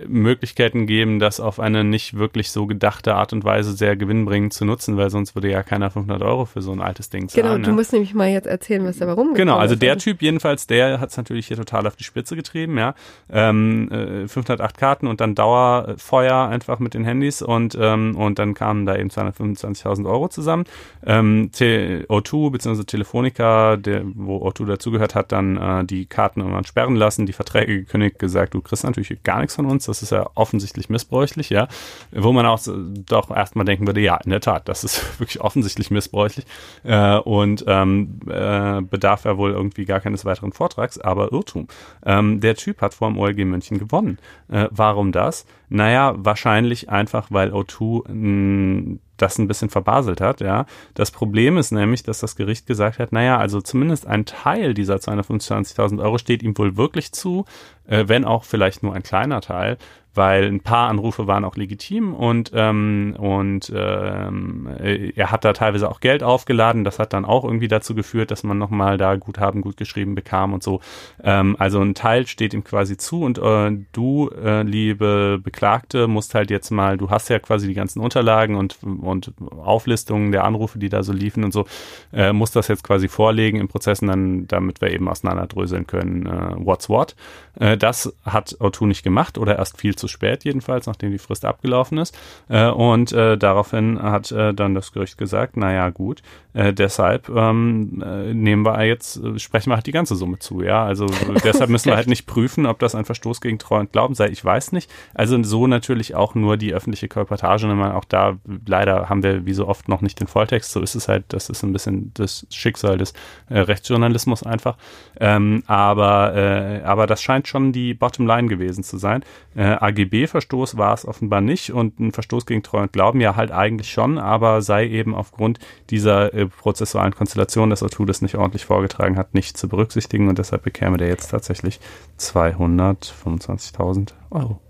Möglichkeiten 0.07 0.85
geben, 0.85 1.19
das 1.19 1.39
auf 1.39 1.59
eine 1.59 1.83
nicht 1.83 2.17
wirklich 2.17 2.51
so 2.51 2.67
gedachte 2.67 3.15
Art 3.15 3.33
und 3.33 3.43
Weise 3.43 3.73
sehr 3.73 3.95
gewinnbringend 3.95 4.53
zu 4.53 4.63
nutzen, 4.63 4.97
weil 4.97 5.09
sonst 5.09 5.35
würde 5.35 5.49
ja 5.49 5.63
keiner 5.63 5.89
500 5.89 6.21
Euro 6.21 6.45
für 6.45 6.61
so 6.61 6.71
ein 6.71 6.81
altes 6.81 7.09
Ding 7.09 7.27
zahlen. 7.27 7.47
Genau, 7.47 7.57
du 7.57 7.71
ne? 7.71 7.75
musst 7.75 7.91
nämlich 7.91 8.13
mal 8.13 8.29
jetzt 8.29 8.47
erzählen, 8.47 8.85
was 8.85 8.97
da 8.97 9.07
warum 9.07 9.33
Genau, 9.33 9.57
also 9.57 9.75
der 9.75 9.97
Typ 9.97 10.21
jedenfalls, 10.21 10.67
der 10.67 10.99
hat 10.99 11.09
es 11.09 11.17
natürlich 11.17 11.47
hier 11.47 11.57
total 11.57 11.87
auf 11.87 11.95
die 11.95 12.03
Spitze 12.03 12.35
getrieben, 12.35 12.77
ja. 12.77 12.93
Ähm, 13.31 13.89
äh, 13.91 14.27
508 14.27 14.77
Karten 14.77 15.07
und 15.07 15.21
dann 15.21 15.33
Dauerfeuer 15.33 16.47
einfach 16.47 16.77
mit 16.77 16.93
den 16.93 17.03
Handys 17.03 17.41
und 17.41 17.75
ähm, 17.79 18.15
und 18.15 18.37
dann 18.37 18.53
kamen 18.53 18.85
da 18.85 18.95
eben 18.95 19.09
225.000 19.09 20.07
Euro 20.07 20.29
zusammen. 20.29 20.65
Ähm, 21.03 21.49
O2 21.51 22.51
bzw. 22.51 22.83
Telefonica, 22.83 23.75
der, 23.75 24.03
wo 24.05 24.47
O2 24.47 24.65
dazugehört 24.67 25.15
hat, 25.15 25.31
dann 25.31 25.57
äh, 25.57 25.85
die 25.85 26.05
Karten 26.05 26.41
irgendwann 26.41 26.65
sperren 26.65 26.95
lassen, 26.95 27.25
die 27.25 27.33
Verträge 27.33 27.79
gekündigt, 27.79 28.19
gesagt, 28.19 28.53
du 28.53 28.61
kriegst 28.61 28.83
natürlich 28.83 29.23
gar 29.23 29.39
nichts 29.39 29.55
von 29.55 29.65
uns 29.65 29.78
uns. 29.80 29.86
Das 29.86 30.03
ist 30.03 30.11
ja 30.11 30.30
offensichtlich 30.36 30.89
missbräuchlich, 30.89 31.49
ja. 31.49 31.67
Wo 32.11 32.32
man 32.32 32.45
auch 32.45 32.59
doch 32.65 33.36
erstmal 33.36 33.65
denken 33.65 33.88
würde, 33.88 34.01
ja, 34.01 34.17
in 34.17 34.32
der 34.32 34.41
Tat, 34.41 34.67
das 34.67 34.84
ist 34.84 35.03
wirklich 35.19 35.41
offensichtlich 35.41 35.89
missbräuchlich 35.91 36.45
äh, 36.84 37.17
und 37.17 37.63
ähm, 37.67 38.19
äh, 38.30 38.82
bedarf 38.82 39.25
ja 39.25 39.38
wohl 39.38 39.51
irgendwie 39.51 39.86
gar 39.86 39.99
keines 39.99 40.25
weiteren 40.25 40.51
Vortrags, 40.51 40.99
aber 40.99 41.32
Irrtum. 41.32 41.67
Ähm, 42.05 42.41
der 42.41 42.55
Typ 42.55 42.82
hat 42.82 42.93
vor 42.93 43.09
dem 43.09 43.17
OLG 43.17 43.45
München 43.45 43.80
gewonnen. 43.80 44.19
Äh, 44.49 44.67
warum 44.71 45.11
das? 45.11 45.45
Naja, 45.69 46.13
wahrscheinlich 46.17 46.89
einfach, 46.89 47.27
weil 47.30 47.51
O2 47.51 48.11
mh, 48.11 48.97
das 49.22 49.38
ein 49.38 49.47
bisschen 49.47 49.70
verbaselt 49.70 50.22
hat, 50.22 50.41
ja. 50.41 50.65
Das 50.93 51.11
Problem 51.11 51.57
ist 51.57 51.72
nämlich, 51.72 52.03
dass 52.03 52.20
das 52.20 52.36
Gericht 52.36 52.65
gesagt 52.65 52.99
hat, 52.99 53.11
naja, 53.11 53.38
also 53.38 53.61
zumindest 53.61 54.07
ein 54.07 54.26
Teil 54.26 54.74
dieser 54.74 54.95
225.000 54.95 56.01
Euro 56.01 56.17
steht 56.17 56.43
ihm 56.43 56.57
wohl 56.57 56.78
wirklich 56.78 57.11
zu, 57.11 57.45
äh, 57.88 58.05
wenn 58.07 58.26
auch 58.26 58.43
vielleicht 58.43 58.84
nur 58.84 58.93
ein 58.93 59.03
kleiner 59.03 59.41
Teil 59.41 59.78
weil 60.16 60.45
ein 60.45 60.62
paar 60.62 60.89
Anrufe 60.89 61.28
waren 61.28 61.45
auch 61.45 61.55
legitim 61.55 62.14
und 62.14 62.51
ähm, 62.53 63.16
und 63.18 63.72
ähm, 63.76 64.68
er 65.16 65.32
hat 65.32 65.45
da 65.45 65.53
teilweise 65.53 65.89
auch 65.89 65.99
Geld 65.99 66.24
aufgeladen. 66.24 66.84
Das 66.84 66.99
hat 66.99 67.14
dann 67.14 67.26
auch 67.26 67.43
irgendwie 67.43 67.68
dazu 67.68 67.95
geführt, 67.95 68.32
dass 68.32 68.43
man 68.43 68.57
nochmal 68.57 68.97
da 68.97 69.16
Guthaben 69.16 69.62
gut 69.62 69.78
geschrieben 69.78 70.16
bekam 70.16 70.53
und 70.53 70.64
so. 70.64 70.82
Ähm, 71.24 71.55
also 71.60 71.80
ein 71.82 71.93
Teil 71.93 72.28
steht 72.28 72.53
ihm 72.53 72.64
quasi 72.64 72.97
zu 72.97 73.24
und 73.24 73.38
äh, 73.38 73.72
du, 73.91 74.30
äh, 74.30 74.64
liebe 74.64 75.39
Beklagte, 75.43 76.07
musst 76.07 76.34
halt 76.36 76.49
jetzt 76.49 76.72
mal, 76.72 76.97
du 76.97 77.10
hast 77.10 77.30
ja 77.30 77.39
quasi 77.39 77.68
die 77.68 77.74
ganzen 77.74 77.99
Unterlagen 77.99 78.55
und 78.55 78.78
und 78.84 79.34
Auflistungen 79.64 80.32
der 80.32 80.43
Anrufe, 80.43 80.80
die 80.80 80.89
da 80.89 81.03
so 81.03 81.14
liefen 81.14 81.43
und 81.43 81.53
so, 81.53 81.66
äh, 82.14 82.34
musst 82.34 82.55
das 82.55 82.68
jetzt 82.68 82.84
quasi 82.84 83.07
vorlegen 83.07 83.60
im 83.60 83.68
Prozess, 83.68 84.01
und 84.01 84.07
dann, 84.07 84.47
damit 84.47 84.82
wir 84.82 84.91
eben 84.91 85.07
auseinanderdröseln 85.07 85.88
können, 85.88 86.26
äh, 86.26 86.55
what's 86.57 86.89
what. 86.89 87.16
Äh, 87.60 87.78
das 87.78 88.14
hat 88.26 88.55
O2 88.60 88.88
nicht 88.88 89.03
gemacht 89.03 89.38
oder 89.38 89.57
erst 89.57 89.78
viel 89.78 89.95
zu 89.95 90.07
spät 90.07 90.43
jedenfalls, 90.43 90.88
nachdem 90.88 91.12
die 91.12 91.20
Frist 91.20 91.45
abgelaufen 91.45 91.97
ist. 91.97 92.18
Äh, 92.47 92.70
und 92.70 93.12
äh, 93.12 93.38
daraufhin 93.38 94.01
hat 94.01 94.32
dann 94.32 94.74
das 94.74 94.91
Gericht 94.91 95.18
gesagt, 95.18 95.57
naja 95.57 95.89
gut, 95.89 96.22
deshalb 96.53 97.30
ähm, 97.30 98.03
äh, 98.05 98.34
nehmen 98.34 98.64
wir 98.66 98.84
jetzt, 98.86 99.22
sprechen 99.39 99.72
wir 99.72 99.76
halt 99.76 99.88
die 99.88 99.91
ganze 99.91 100.16
Summe 100.16 100.39
zu, 100.39 100.62
ja. 100.62 100.84
Also 100.86 101.07
deshalb 101.43 101.70
müssen 101.70 101.89
wir 101.89 101.95
halt 101.95 102.07
nicht 102.07 102.26
prüfen, 102.26 102.66
ob 102.66 102.80
das 102.80 102.95
ein 102.95 103.05
Verstoß 103.05 103.41
gegen 103.41 103.60
Treu 103.60 103.80
und 103.80 103.91
Glauben 103.91 104.14
sei. 104.16 104.30
Ich 104.30 104.43
weiß 104.43 104.72
nicht. 104.72 104.89
Also 105.14 105.41
so 105.43 105.68
natürlich 105.68 106.16
auch 106.16 106.36
nur 106.36 106.57
die 106.57 106.74
öffentliche 106.74 107.07
Kolportage. 107.07 107.68
Und 107.68 107.82
auch 107.82 108.05
da 108.05 108.38
leider 108.66 109.10
haben 109.10 109.24
wir 109.24 109.45
wie 109.45 109.53
so 109.53 109.68
oft 109.68 109.89
noch 109.89 110.01
nicht 110.01 110.20
den 110.20 110.28
Volltext. 110.28 110.72
So 110.72 110.82
ist 110.82 110.95
es 110.95 111.07
halt, 111.07 111.26
das 111.30 111.49
ist 111.49 111.64
ein 111.64 111.74
bisschen 111.74 112.12
das 112.14 112.45
Schicksal 112.49 112.97
des 112.97 113.14
Rechtsjournalismus 113.49 114.43
einfach. 114.43 114.78
Ähm, 115.20 115.64
aber, 115.68 116.82
aber 116.86 117.07
das 117.07 117.22
scheint 117.22 117.48
schon 117.49 117.73
die 117.73 117.93
Bottomline 117.93 118.47
gewesen 118.47 118.83
zu 118.83 118.97
sein. 118.97 119.23
Äh, 119.55 119.63
AGB-Verstoß 119.63 120.77
war 120.77 120.93
es 120.93 121.05
offenbar 121.05 121.41
nicht 121.41 121.73
und 121.73 121.99
ein 121.99 122.13
Verstoß 122.13 122.45
gegen 122.45 122.63
Treu 122.63 122.81
und 122.81 122.93
Glauben 122.93 123.19
ja 123.19 123.35
halt 123.35 123.51
eigentlich 123.51 123.91
schon, 123.91 124.17
aber 124.17 124.61
sei 124.61 124.87
eben 124.87 125.13
aufgrund 125.13 125.59
dieser 125.89 126.33
äh, 126.33 126.45
prozessualen 126.47 127.13
Konstellation, 127.13 127.69
dass 127.69 127.83
O'Toole 127.83 128.07
das 128.07 128.21
nicht 128.21 128.35
ordentlich 128.35 128.63
vorgetragen 128.65 129.17
hat, 129.17 129.33
nicht 129.33 129.57
zu 129.57 129.67
berücksichtigen 129.67 130.29
und 130.29 130.37
deshalb 130.39 130.63
bekäme 130.63 130.95
der 130.97 131.09
jetzt 131.09 131.27
tatsächlich 131.29 131.79
225.000 132.19 134.13
Euro. 134.29 134.61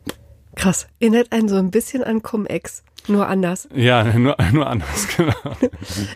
Krass. 0.56 0.88
Erinnert 1.00 1.32
einen 1.32 1.48
so 1.48 1.56
ein 1.56 1.72
bisschen 1.72 2.04
an 2.04 2.22
Cum-Ex. 2.22 2.84
Nur 3.10 3.28
anders. 3.28 3.68
Ja, 3.74 4.04
nur, 4.04 4.38
nur 4.54 4.68
anders, 4.68 5.08
genau. 5.18 5.34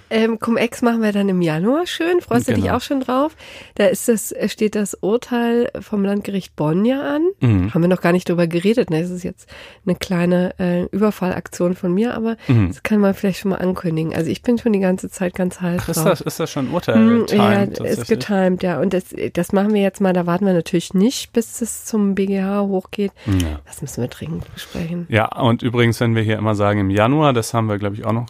ähm, 0.10 0.40
Cum-Ex 0.40 0.82
machen 0.84 1.02
wir 1.02 1.12
dann 1.12 1.28
im 1.28 1.42
Januar 1.42 1.88
schön. 1.88 2.22
Freust 2.22 2.46
genau. 2.46 2.56
du 2.56 2.62
dich 2.62 2.64
genau. 2.66 2.78
auch 2.78 2.82
schon 2.82 3.00
drauf? 3.02 3.36
Da 3.76 3.88
ist 3.88 4.08
das, 4.08 4.34
steht 4.48 4.76
das 4.76 4.94
Urteil 5.02 5.72
vom 5.80 6.06
Landgericht 6.06 6.56
Bonn 6.56 6.86
ja 6.86 7.02
an. 7.02 7.24
Mhm. 7.40 7.74
Haben 7.74 7.82
wir 7.82 7.88
noch 7.88 8.02
gar 8.02 8.12
nicht 8.12 8.30
drüber 8.30 8.46
geredet. 8.48 8.92
Ne? 8.92 9.02
Das 9.02 9.10
ist 9.10 9.24
jetzt 9.24 9.50
eine 9.86 9.96
kleine 9.96 10.54
äh, 10.60 10.84
Überfallaktion 10.92 11.76
von 11.76 11.94
mir, 11.94 12.14
aber 12.14 12.38
mhm. 12.48 12.68
das 12.68 12.84
kann 12.84 13.00
man 13.00 13.14
vielleicht 13.14 13.40
schon 13.40 13.50
mal 13.50 13.58
ankündigen. 13.58 14.14
Also 14.14 14.30
ich 14.30 14.44
bin 14.44 14.58
schon 14.58 14.74
die 14.74 14.80
ganze 14.80 15.10
Zeit 15.10 15.34
ganz 15.34 15.62
heiß 15.62 15.82
Ach, 15.84 15.90
ist, 15.90 16.04
das, 16.04 16.22
ist 16.22 16.40
das 16.40 16.52
schon 16.52 16.68
ein 16.68 16.74
Urteil? 16.74 16.98
Mhm, 16.98 17.26
ja, 17.32 17.64
ist 17.64 18.08
getimed, 18.08 18.62
ja. 18.62 18.80
Und 18.80 18.94
das, 18.94 19.06
das 19.34 19.52
machen 19.52 19.74
wir 19.74 19.82
jetzt 19.82 20.00
mal. 20.00 20.14
Da 20.14 20.28
warten 20.28 20.46
wir 20.46 20.54
natürlich 20.54 20.94
nicht, 20.94 21.34
bis 21.34 21.62
es 21.62 21.86
zum 21.86 22.14
BGH 22.14 22.62
hochgeht. 22.62 23.12
Ja. 23.26 23.60
Das 23.66 23.82
müssen 23.82 24.02
wir 24.02 24.08
dringend 24.10 24.54
besprechen. 24.54 25.08
Ja, 25.10 25.36
und 25.40 25.64
übrigens, 25.64 26.00
wenn 26.00 26.16
wir 26.16 26.22
hier 26.22 26.38
immer 26.38 26.56
sagen, 26.56 26.83
im 26.84 26.90
Januar. 26.90 27.34
Das 27.34 27.54
haben 27.54 27.68
wir, 27.68 27.78
glaube 27.78 27.96
ich, 27.96 28.06
auch 28.06 28.14
noch 28.14 28.28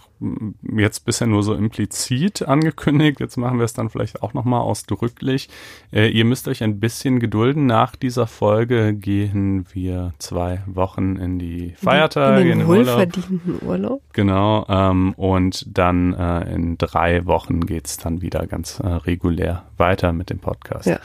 jetzt 0.78 1.06
bisher 1.06 1.28
nur 1.28 1.44
so 1.44 1.54
implizit 1.54 2.48
angekündigt. 2.48 3.20
Jetzt 3.20 3.38
machen 3.38 3.58
wir 3.58 3.66
es 3.66 3.74
dann 3.74 3.90
vielleicht 3.90 4.22
auch 4.22 4.34
nochmal 4.34 4.62
ausdrücklich. 4.62 5.50
Äh, 5.92 6.10
ihr 6.10 6.26
müsst 6.26 6.48
euch 6.48 6.64
ein 6.64 6.80
bisschen 6.80 7.20
gedulden. 7.20 7.66
Nach 7.66 7.96
dieser 7.96 8.28
Folge 8.28 8.94
gehen 8.94 9.66
wir 9.74 10.14
zwei 10.20 10.62
Wochen 10.66 11.18
in 11.18 11.40
die 11.40 11.74
Feiertage, 11.78 12.42
in 12.42 12.48
den, 12.48 12.52
in 12.52 12.60
den 12.60 12.68
wohlverdienten 12.68 13.56
Urlaub. 13.62 13.70
Urlaub. 13.70 14.02
Genau. 14.14 14.66
Ähm, 14.70 15.14
und 15.14 15.78
dann 15.78 16.14
äh, 16.14 16.54
in 16.54 16.78
drei 16.78 17.26
Wochen 17.26 17.66
geht's 17.66 17.98
dann 17.98 18.22
wieder 18.22 18.48
ganz 18.48 18.80
äh, 18.80 18.88
regulär 18.88 19.64
weiter 19.78 20.14
mit 20.14 20.30
dem 20.30 20.40
Podcast. 20.40 20.88
Ja. 20.88 21.00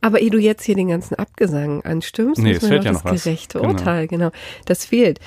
Aber 0.00 0.20
ehe 0.20 0.30
du 0.30 0.38
jetzt 0.38 0.62
hier 0.62 0.76
den 0.76 0.88
ganzen 0.88 1.16
Abgesang 1.16 1.82
anstimmst, 1.82 2.40
nee, 2.40 2.52
es 2.52 2.66
fehlt 2.66 2.84
ja 2.84 2.92
noch 2.92 3.02
das 3.02 3.24
gerechte 3.24 3.60
was. 3.60 3.66
Urteil, 3.66 4.06
genau. 4.06 4.30
genau. 4.30 4.42
Das 4.64 4.84
fehlt 4.84 5.18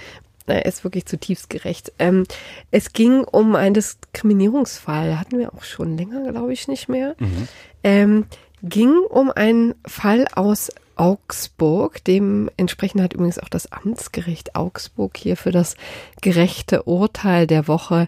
er 0.51 0.65
ist 0.65 0.83
wirklich 0.83 1.05
zutiefst 1.05 1.49
gerecht. 1.49 1.91
Ähm, 1.99 2.25
es 2.71 2.93
ging 2.93 3.23
um 3.23 3.55
einen 3.55 3.73
Diskriminierungsfall, 3.73 5.19
hatten 5.19 5.39
wir 5.39 5.53
auch 5.53 5.63
schon 5.63 5.97
länger, 5.97 6.31
glaube 6.31 6.53
ich, 6.53 6.67
nicht 6.67 6.89
mehr. 6.89 7.15
Mhm. 7.19 7.47
Ähm, 7.83 8.25
ging 8.63 8.93
um 9.09 9.31
einen 9.31 9.75
Fall 9.85 10.27
aus 10.35 10.71
Augsburg. 10.95 12.03
Dementsprechend 12.03 13.01
hat 13.01 13.13
übrigens 13.13 13.39
auch 13.39 13.49
das 13.49 13.71
Amtsgericht 13.71 14.55
Augsburg 14.55 15.17
hier 15.17 15.35
für 15.35 15.51
das 15.51 15.75
gerechte 16.21 16.83
Urteil 16.83 17.47
der 17.47 17.67
Woche 17.67 18.07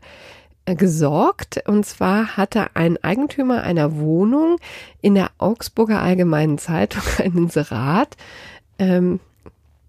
äh, 0.65 0.75
gesorgt. 0.75 1.63
Und 1.67 1.85
zwar 1.85 2.37
hatte 2.37 2.75
ein 2.75 3.03
Eigentümer 3.03 3.63
einer 3.63 3.97
Wohnung 3.97 4.57
in 5.01 5.15
der 5.15 5.31
Augsburger 5.37 6.01
Allgemeinen 6.01 6.57
Zeitung 6.57 7.03
ein 7.17 7.35
Inserat 7.35 8.15
ähm, 8.79 9.19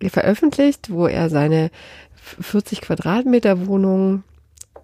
veröffentlicht, 0.03 0.91
wo 0.91 1.07
er 1.07 1.31
seine 1.31 1.71
40 2.41 2.81
Quadratmeter 2.81 3.67
Wohnung, 3.67 4.25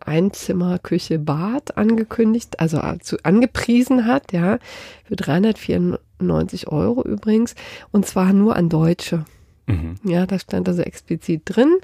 ein 0.05 0.33
Zimmer, 0.33 0.79
Küche, 0.79 1.19
Bad 1.19 1.77
angekündigt, 1.77 2.61
also 2.61 2.81
angepriesen 3.23 4.07
hat, 4.07 4.33
ja, 4.33 4.59
für 5.05 5.17
394 5.17 6.69
Euro 6.69 7.03
übrigens, 7.03 7.55
und 7.91 8.07
zwar 8.07 8.33
nur 8.33 8.57
an 8.57 8.69
Deutsche. 8.69 9.25
Mhm. 9.71 9.95
Ja, 10.05 10.27
das 10.27 10.43
stand 10.43 10.69
also 10.69 10.83
explizit 10.83 11.43
drin. 11.45 11.77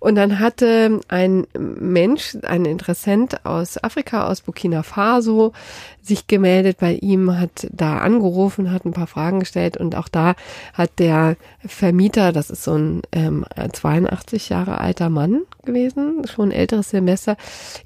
Und 0.00 0.14
dann 0.14 0.38
hatte 0.38 1.00
ein 1.08 1.46
Mensch, 1.58 2.36
ein 2.42 2.64
Interessent 2.64 3.44
aus 3.44 3.82
Afrika, 3.82 4.26
aus 4.28 4.42
Burkina 4.42 4.82
Faso, 4.82 5.52
sich 6.00 6.26
gemeldet 6.26 6.78
bei 6.78 6.94
ihm, 6.94 7.38
hat 7.38 7.68
da 7.72 7.98
angerufen, 7.98 8.72
hat 8.72 8.84
ein 8.84 8.92
paar 8.92 9.06
Fragen 9.06 9.40
gestellt 9.40 9.76
und 9.76 9.94
auch 9.94 10.08
da 10.08 10.34
hat 10.72 10.98
der 10.98 11.36
Vermieter, 11.64 12.32
das 12.32 12.50
ist 12.50 12.64
so 12.64 12.74
ein 12.74 13.02
ähm, 13.12 13.44
82 13.72 14.48
Jahre 14.48 14.78
alter 14.78 15.10
Mann 15.10 15.42
gewesen, 15.68 16.26
schon 16.26 16.48
ein 16.48 16.52
älteres 16.52 16.90
Semester, 16.90 17.36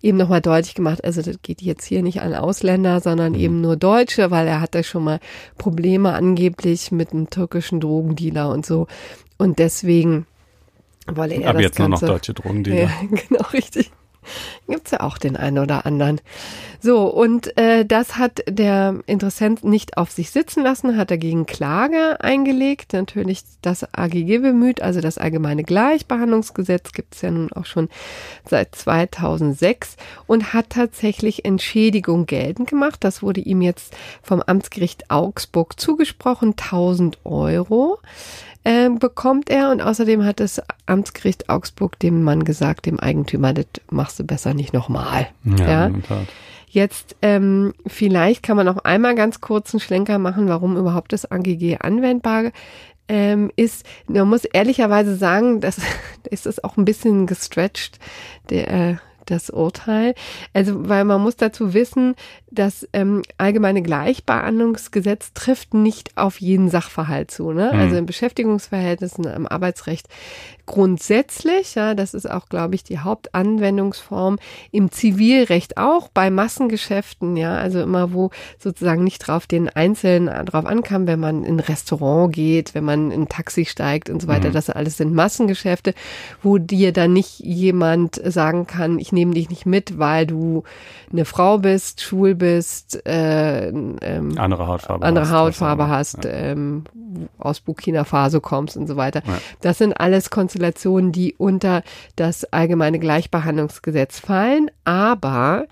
eben 0.01 0.16
nochmal 0.16 0.41
deutlich 0.41 0.74
gemacht, 0.74 1.05
also 1.05 1.20
das 1.20 1.37
geht 1.43 1.61
jetzt 1.61 1.85
hier 1.85 2.03
nicht 2.03 2.20
an 2.22 2.35
Ausländer, 2.35 3.01
sondern 3.01 3.33
mhm. 3.33 3.39
eben 3.39 3.61
nur 3.61 3.76
Deutsche, 3.76 4.30
weil 4.30 4.47
er 4.47 4.61
hatte 4.61 4.85
schon 4.85 5.05
mal 5.05 5.20
Probleme 5.59 6.12
angeblich 6.12 6.93
mit 6.93 7.12
einem 7.12 7.28
türkischen 7.28 7.80
Drogendealer 7.80 8.49
und 8.51 8.64
so. 8.64 8.87
Und 9.37 9.59
deswegen 9.59 10.26
wolle 11.07 11.35
er 11.35 11.51
Aber 11.51 11.55
das 11.55 11.62
jetzt 11.62 11.76
Ganze, 11.76 11.91
nur 11.91 12.01
noch 12.01 12.14
deutsche 12.16 12.35
Drogendealer. 12.35 12.83
Ja, 12.83 12.91
genau, 13.28 13.45
richtig. 13.53 13.91
Gibt's 14.68 14.91
ja 14.91 15.01
auch 15.01 15.18
den 15.18 15.37
einen 15.37 15.59
oder 15.59 15.87
anderen. 15.87 16.20
So, 16.81 17.07
und 17.07 17.57
äh, 17.59 17.85
das 17.85 18.18
hat 18.18 18.43
der 18.49 18.97
Interessent 19.07 19.62
nicht 19.62 19.97
auf 19.97 20.11
sich 20.11 20.31
sitzen 20.31 20.64
lassen, 20.64 20.97
hat 20.97 21.12
dagegen 21.12 21.47
Klage 21.47 22.18
eingelegt. 22.20 22.93
Natürlich 22.93 23.43
das 23.62 23.85
AGG 23.95 24.39
bemüht, 24.39 24.83
also 24.83 25.01
das 25.01 25.16
Allgemeine 25.16 25.62
Gleichbehandlungsgesetz 25.62 26.93
gibt's 26.93 27.23
ja 27.23 27.31
nun 27.31 27.53
auch 27.53 27.66
schon 27.66 27.89
seit 28.49 28.75
2006 28.75 29.97
und 30.27 30.53
hat 30.53 30.70
tatsächlich 30.70 31.45
Entschädigung 31.45 32.27
geltend 32.27 32.68
gemacht. 32.68 33.05
Das 33.05 33.23
wurde 33.23 33.41
ihm 33.41 33.62
jetzt 33.62 33.95
vom 34.23 34.43
Amtsgericht 34.43 35.09
Augsburg 35.09 35.79
zugesprochen, 35.79 36.55
1000 36.59 37.18
Euro 37.25 38.01
äh, 38.65 38.91
bekommt 38.91 39.51
er 39.51 39.71
und 39.71 39.81
außerdem 39.81 40.25
hat 40.25 40.41
das 40.41 40.63
Amtsgericht 40.87 41.49
Augsburg 41.49 41.99
dem 41.99 42.23
Mann 42.23 42.45
gesagt, 42.45 42.87
dem 42.87 43.01
Eigentümer, 43.01 43.53
das 43.53 43.67
machst 43.91 44.19
du 44.19 44.25
besser 44.25 44.55
nicht 44.55 44.73
nochmal. 44.73 45.29
Ja, 45.45 45.89
ja? 45.89 45.91
Jetzt 46.69 47.17
ähm, 47.21 47.75
vielleicht 47.87 48.43
kann 48.43 48.57
man 48.57 48.65
noch 48.65 48.79
einmal 48.79 49.15
ganz 49.15 49.43
kurz 49.43 49.75
einen 49.75 49.81
Schlenker 49.81 50.19
machen, 50.19 50.49
warum 50.49 50.77
überhaupt 50.79 51.13
das 51.13 51.31
AGG 51.31 51.77
anwendbar 51.81 52.51
ähm, 53.09 53.51
ist. 53.57 53.85
Man 54.07 54.29
muss 54.29 54.47
ehrlicherweise 54.47 55.17
sagen, 55.17 55.61
das 55.61 55.79
ist 56.31 56.47
es 56.47 56.65
auch 56.65 56.79
ein 56.79 56.87
bisschen 56.87 57.27
gestretched. 57.27 57.99
Der 58.49 58.71
äh, 58.71 58.97
das 59.27 59.51
Urteil. 59.51 60.14
Also, 60.53 60.89
weil 60.89 61.05
man 61.05 61.20
muss 61.20 61.37
dazu 61.37 61.75
wissen, 61.75 62.14
das 62.51 62.87
ähm, 62.93 63.23
allgemeine 63.39 63.83
Gleichbehandlungsgesetz 63.83 65.33
trifft 65.33 65.75
nicht 65.75 66.16
auf 66.16 66.41
jeden 66.41 66.68
Sachverhalt 66.68 67.31
zu. 67.31 67.53
Ne? 67.53 67.70
Mhm. 67.73 67.81
Also 67.81 67.97
in 67.97 68.07
Beschäftigungsverhältnissen, 68.07 69.25
im 69.25 69.47
Arbeitsrecht 69.47 70.09
grundsätzlich, 70.67 71.75
ja, 71.75 71.95
das 71.95 72.15
ist 72.15 72.31
auch, 72.31 72.49
glaube 72.49 72.75
ich, 72.75 72.85
die 72.85 72.99
Hauptanwendungsform 72.99 74.39
im 74.71 74.91
Zivilrecht 74.91 75.77
auch 75.77 76.09
bei 76.09 76.31
Massengeschäften, 76.31 77.37
ja, 77.37 77.57
also 77.57 77.81
immer 77.81 78.13
wo 78.13 78.31
sozusagen 78.59 79.05
nicht 79.05 79.27
drauf 79.27 79.47
den 79.47 79.69
Einzelnen 79.69 80.47
drauf 80.47 80.67
ankam, 80.67 81.07
wenn 81.07 81.21
man 81.21 81.45
in 81.45 81.57
ein 81.57 81.61
Restaurant 81.61 82.33
geht, 82.33 82.75
wenn 82.75 82.85
man 82.85 83.11
in 83.11 83.23
ein 83.23 83.29
Taxi 83.29 83.65
steigt 83.65 84.11
und 84.11 84.23
so 84.23 84.29
weiter, 84.29 84.49
mhm. 84.49 84.53
das 84.53 84.71
alles 84.71 84.97
sind 84.97 85.15
Massengeschäfte, 85.15 85.95
wo 86.43 86.59
dir 86.59 86.93
dann 86.93 87.13
nicht 87.13 87.41
jemand 87.41 88.21
sagen 88.25 88.67
kann, 88.67 88.99
ich 88.99 89.13
nehme 89.13 89.35
dich 89.35 89.51
nicht 89.51 89.67
mit, 89.67 89.99
weil 89.99 90.27
du 90.27 90.63
eine 91.13 91.25
Frau 91.25 91.59
bist, 91.59 92.01
schwul 92.01 92.35
bist, 92.35 93.05
äh, 93.07 93.69
ähm, 93.69 94.39
andere 94.39 94.67
Hautfarbe 94.67 95.05
andere 95.05 95.25
hast, 95.27 95.33
Hautfarbe 95.33 95.89
hast, 95.89 96.25
ja. 96.25 96.31
ähm, 96.31 96.85
aus 97.39 97.61
Burkina 97.61 98.05
Faso 98.05 98.41
kommst 98.41 98.77
und 98.77 98.87
so 98.87 98.97
weiter. 98.97 99.23
Ja. 99.27 99.39
Das 99.61 99.79
sind 99.79 99.93
alles 99.93 100.31
Konstellationen, 100.53 101.13
die 101.13 101.35
unter 101.39 101.83
das 102.17 102.45
allgemeine 102.45 102.99
Gleichbehandlungsgesetz 102.99 104.19
fallen, 104.19 104.71
aber 104.85 105.67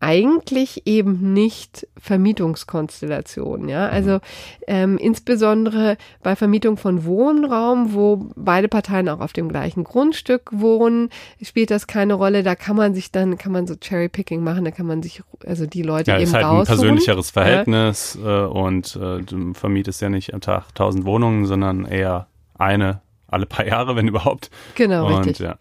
eigentlich 0.00 0.86
eben 0.86 1.32
nicht 1.32 1.86
Vermietungskonstellationen. 1.98 3.68
Ja, 3.68 3.86
also 3.88 4.18
ähm, 4.66 4.98
insbesondere 4.98 5.96
bei 6.22 6.36
Vermietung 6.36 6.76
von 6.76 7.04
Wohnraum, 7.04 7.94
wo 7.94 8.28
beide 8.36 8.68
Parteien 8.68 9.08
auch 9.08 9.20
auf 9.20 9.32
dem 9.32 9.48
gleichen 9.48 9.84
Grundstück 9.84 10.50
wohnen, 10.52 11.08
spielt 11.40 11.70
das 11.70 11.86
keine 11.86 12.14
Rolle. 12.14 12.42
Da 12.42 12.54
kann 12.54 12.76
man 12.76 12.92
sich 12.92 13.12
dann 13.12 13.38
kann 13.38 13.52
man 13.52 13.66
so 13.66 13.76
Cherry-Picking 13.76 14.42
machen. 14.42 14.64
Da 14.64 14.72
kann 14.72 14.86
man 14.86 15.02
sich 15.02 15.22
also 15.46 15.64
die 15.64 15.82
Leute 15.82 16.10
ja, 16.10 16.16
eben 16.16 16.24
ist 16.24 16.34
halt 16.34 16.44
ein 16.44 16.64
persönlicheres 16.64 17.30
Verhältnis 17.30 18.18
ja. 18.22 18.44
äh, 18.44 18.46
und 18.46 18.96
äh, 18.96 19.22
du 19.22 19.54
vermietest 19.54 20.02
ja 20.02 20.10
nicht 20.10 20.34
am 20.34 20.40
Tag 20.42 20.74
tausend 20.74 21.06
Wohnungen, 21.06 21.46
sondern 21.46 21.86
eher 21.86 22.26
eine 22.58 23.00
alle 23.34 23.46
paar 23.46 23.66
Jahre, 23.66 23.96
wenn 23.96 24.08
überhaupt. 24.08 24.50
Genau, 24.74 25.06
und, 25.06 25.26
richtig. 25.26 25.40
Ja. 25.40 25.56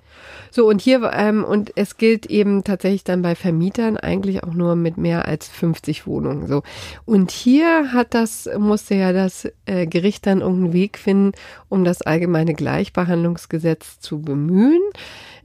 So, 0.52 0.68
und 0.68 0.82
hier, 0.82 1.12
ähm, 1.14 1.44
und 1.44 1.72
es 1.76 1.98
gilt 1.98 2.28
eben 2.28 2.64
tatsächlich 2.64 3.04
dann 3.04 3.24
bei 3.24 3.34
Vermietern 3.34 3.98
eigentlich 3.98 4.44
auch 4.44 4.54
nur 4.54 4.76
mit 4.76 4.98
mehr 4.98 5.28
als 5.28 5.50
50 5.50 6.06
Wohnungen. 6.06 6.48
So. 6.48 6.62
Und 7.06 7.32
hier 7.32 7.92
hat 7.92 8.14
das, 8.14 8.48
musste 8.60 8.94
ja 8.94 9.14
das 9.14 9.52
äh, 9.66 9.88
Gericht 9.88 10.28
dann 10.28 10.42
irgendeinen 10.42 10.74
Weg 10.74 11.00
finden, 11.00 11.32
um 11.70 11.84
das 11.84 12.04
allgemeine 12.04 12.54
Gleichbehandlungsgesetz 12.54 14.00
zu 14.00 14.22
bemühen. 14.22 14.82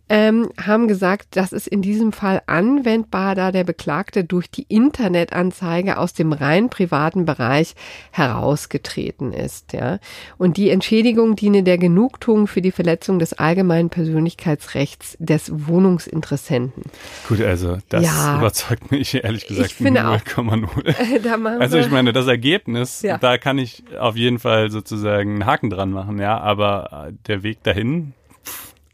Ähm, 0.09 0.49
haben 0.61 0.89
gesagt, 0.89 1.29
das 1.33 1.53
ist 1.53 1.69
in 1.69 1.83
diesem 1.83 2.13
Fall 2.13 2.43
anwendbar, 2.47 3.35
da 3.35 3.53
der 3.53 3.65
Beklagte 3.65 4.25
durch 4.25 4.51
die 4.51 4.65
Internetanzeige 4.69 5.99
aus 5.99 6.15
dem 6.15 6.33
rein 6.33 6.71
privaten 6.71 7.25
Bereich 7.25 7.75
herausgetreten 8.11 9.33
ist. 9.33 9.73
Ja. 9.73 9.99
Und 10.39 10.57
die 10.57 10.71
Entschädigung 10.71 11.37
diene 11.37 11.63
der 11.63 11.79
Genugtuung 11.79 12.47
für 12.47 12.63
die 12.63 12.73
Verletzung 12.73 13.19
des 13.19 13.35
allgemeinen 13.35 13.91
Persönlichkeitsrechts 13.91 15.17
des 15.19 15.69
Wohnungsinteressenten. 15.69 16.85
Gut, 17.29 17.43
also 17.43 17.79
das 17.89 18.05
ja, 18.05 18.39
überzeugt 18.39 18.91
mich 18.91 19.23
ehrlich 19.23 19.47
gesagt 19.47 19.73
0,0. 19.73 21.59
also 21.61 21.79
ich 21.79 21.91
meine, 21.91 22.13
das 22.13 22.27
Ergebnis, 22.27 23.03
ja. 23.03 23.19
da 23.19 23.39
kann 23.39 23.59
ich 23.59 23.85
auf 23.99 24.17
jeden 24.17 24.39
Fall 24.39 24.71
sozusagen 24.71 25.33
einen 25.33 25.47
Haken 25.47 25.71
dran 25.71 25.91
machen, 25.91 26.19
ja, 26.19 26.39
aber 26.39 27.13
der 27.27 27.43
Weg 27.43 27.63
dahin, 27.63 28.15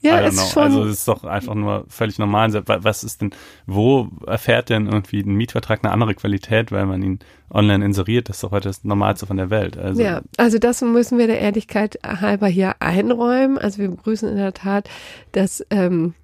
ja, 0.05 0.19
ist 0.21 0.53
schon. 0.53 0.63
Also 0.65 0.85
es 0.85 0.99
ist 0.99 1.09
doch 1.09 1.25
einfach 1.25 1.55
nur 1.55 1.85
völlig 1.89 2.19
normal. 2.19 2.53
Was 2.67 3.05
ist 3.05 3.21
denn, 3.21 3.31
wo 3.67 4.09
erfährt 4.27 4.69
denn 4.69 4.87
irgendwie 4.87 5.21
ein 5.21 5.35
Mietvertrag 5.35 5.81
eine 5.83 5.93
andere 5.93 6.15
Qualität, 6.15 6.73
weil 6.73 6.87
man 6.87 7.03
ihn 7.03 7.19
online 7.51 7.85
inseriert? 7.85 8.29
Das 8.29 8.37
ist 8.37 8.45
doch 8.45 8.51
heute 8.51 8.69
das 8.69 8.85
Normalste 8.85 9.27
von 9.27 9.37
der 9.37 9.51
Welt. 9.51 9.77
Also. 9.77 10.03
Ja, 10.03 10.23
also 10.37 10.59
das 10.59 10.83
müssen 10.83 11.19
wir 11.19 11.27
der 11.27 11.41
Ehrlichkeit 11.41 11.99
halber 12.05 12.47
hier 12.47 12.77
einräumen. 12.81 13.59
Also 13.59 13.79
wir 13.79 13.89
begrüßen 13.89 14.29
in 14.29 14.37
der 14.37 14.55
Tat, 14.55 14.89
dass 15.33 15.65
ähm, 15.71 16.15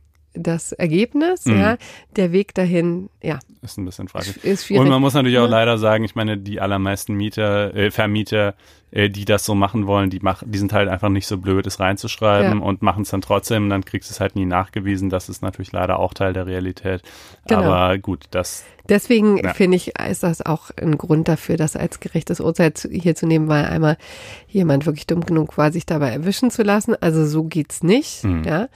das 0.43 0.72
Ergebnis, 0.72 1.47
mhm. 1.47 1.61
ja, 1.61 1.76
der 2.16 2.32
Weg 2.32 2.55
dahin, 2.55 3.11
ja. 3.22 3.38
Ist 3.62 3.78
ein 3.78 3.84
bisschen 3.84 4.09
fraglich. 4.09 4.43
Ist 4.43 4.66
schwierig. 4.66 4.80
Und 4.80 4.88
man 4.88 5.01
muss 5.01 5.14
natürlich 5.14 5.38
auch 5.38 5.49
leider 5.49 5.78
sagen, 5.78 6.05
ich 6.05 6.14
meine, 6.14 6.38
die 6.38 6.61
allermeisten 6.61 7.14
Mieter, 7.14 7.74
äh, 7.74 7.91
Vermieter, 7.91 8.55
äh, 8.93 9.09
die 9.09 9.24
das 9.24 9.45
so 9.45 9.55
machen 9.55 9.86
wollen, 9.86 10.11
die 10.11 10.18
machen, 10.20 10.51
die 10.51 10.59
sind 10.59 10.72
halt 10.72 10.88
einfach 10.88 11.11
nicht 11.11 11.26
so 11.26 11.38
blöd, 11.38 11.66
es 11.66 11.78
reinzuschreiben 11.78 12.59
ja. 12.59 12.64
und 12.64 12.82
machen 12.82 13.03
es 13.03 13.11
dann 13.11 13.20
trotzdem. 13.20 13.68
Dann 13.70 13.84
kriegst 13.84 14.11
du 14.11 14.14
es 14.14 14.20
halt 14.20 14.34
nie 14.34 14.47
nachgewiesen. 14.47 15.11
Das 15.11 15.28
ist 15.28 15.43
natürlich 15.43 15.70
leider 15.72 15.99
auch 15.99 16.12
Teil 16.12 16.32
der 16.32 16.47
Realität. 16.47 17.03
Genau. 17.47 17.62
Aber 17.62 17.99
gut, 17.99 18.24
das. 18.32 18.64
Deswegen 18.88 19.38
ja. 19.38 19.55
finde 19.55 19.76
ich, 19.76 19.99
ist 19.99 20.24
das 20.24 20.45
auch 20.45 20.70
ein 20.80 20.99
Grund 20.99 21.28
dafür, 21.28 21.57
das 21.57 21.76
als 21.76 22.01
gerechtes 22.01 22.41
Urteil 22.41 22.72
hier 22.91 23.14
zu 23.14 23.26
nehmen, 23.26 23.47
weil 23.47 23.66
einmal 23.66 23.97
jemand 24.49 24.86
wirklich 24.86 25.07
dumm 25.07 25.24
genug 25.24 25.57
war, 25.57 25.70
sich 25.70 25.86
dabei 25.86 26.11
erwischen 26.11 26.51
zu 26.51 26.62
lassen. 26.62 26.97
Also 27.01 27.24
so 27.26 27.45
geht's 27.45 27.84
nicht, 27.84 28.24
mhm. 28.24 28.43
ja. 28.43 28.68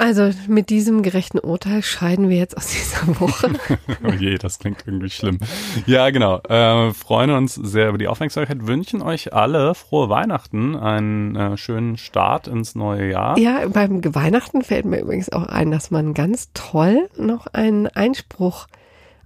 Also 0.00 0.30
mit 0.48 0.70
diesem 0.70 1.02
gerechten 1.02 1.38
Urteil 1.38 1.82
scheiden 1.82 2.30
wir 2.30 2.38
jetzt 2.38 2.56
aus 2.56 2.68
dieser 2.68 3.20
Woche. 3.20 3.52
oh 4.02 4.12
je, 4.12 4.38
das 4.38 4.58
klingt 4.58 4.84
irgendwie 4.86 5.10
schlimm. 5.10 5.38
Ja, 5.84 6.08
genau. 6.08 6.38
Äh, 6.48 6.94
freuen 6.94 7.30
uns 7.32 7.54
sehr 7.54 7.90
über 7.90 7.98
die 7.98 8.08
Aufmerksamkeit. 8.08 8.66
Wünschen 8.66 9.02
euch 9.02 9.34
alle 9.34 9.74
frohe 9.74 10.08
Weihnachten, 10.08 10.74
einen 10.74 11.36
äh, 11.36 11.56
schönen 11.58 11.98
Start 11.98 12.48
ins 12.48 12.74
neue 12.74 13.10
Jahr. 13.10 13.38
Ja, 13.38 13.68
beim 13.68 14.02
Weihnachten 14.14 14.62
fällt 14.62 14.86
mir 14.86 15.00
übrigens 15.00 15.30
auch 15.32 15.44
ein, 15.44 15.70
dass 15.70 15.90
man 15.90 16.14
ganz 16.14 16.48
toll 16.54 17.10
noch 17.18 17.46
einen 17.48 17.86
Einspruch 17.86 18.68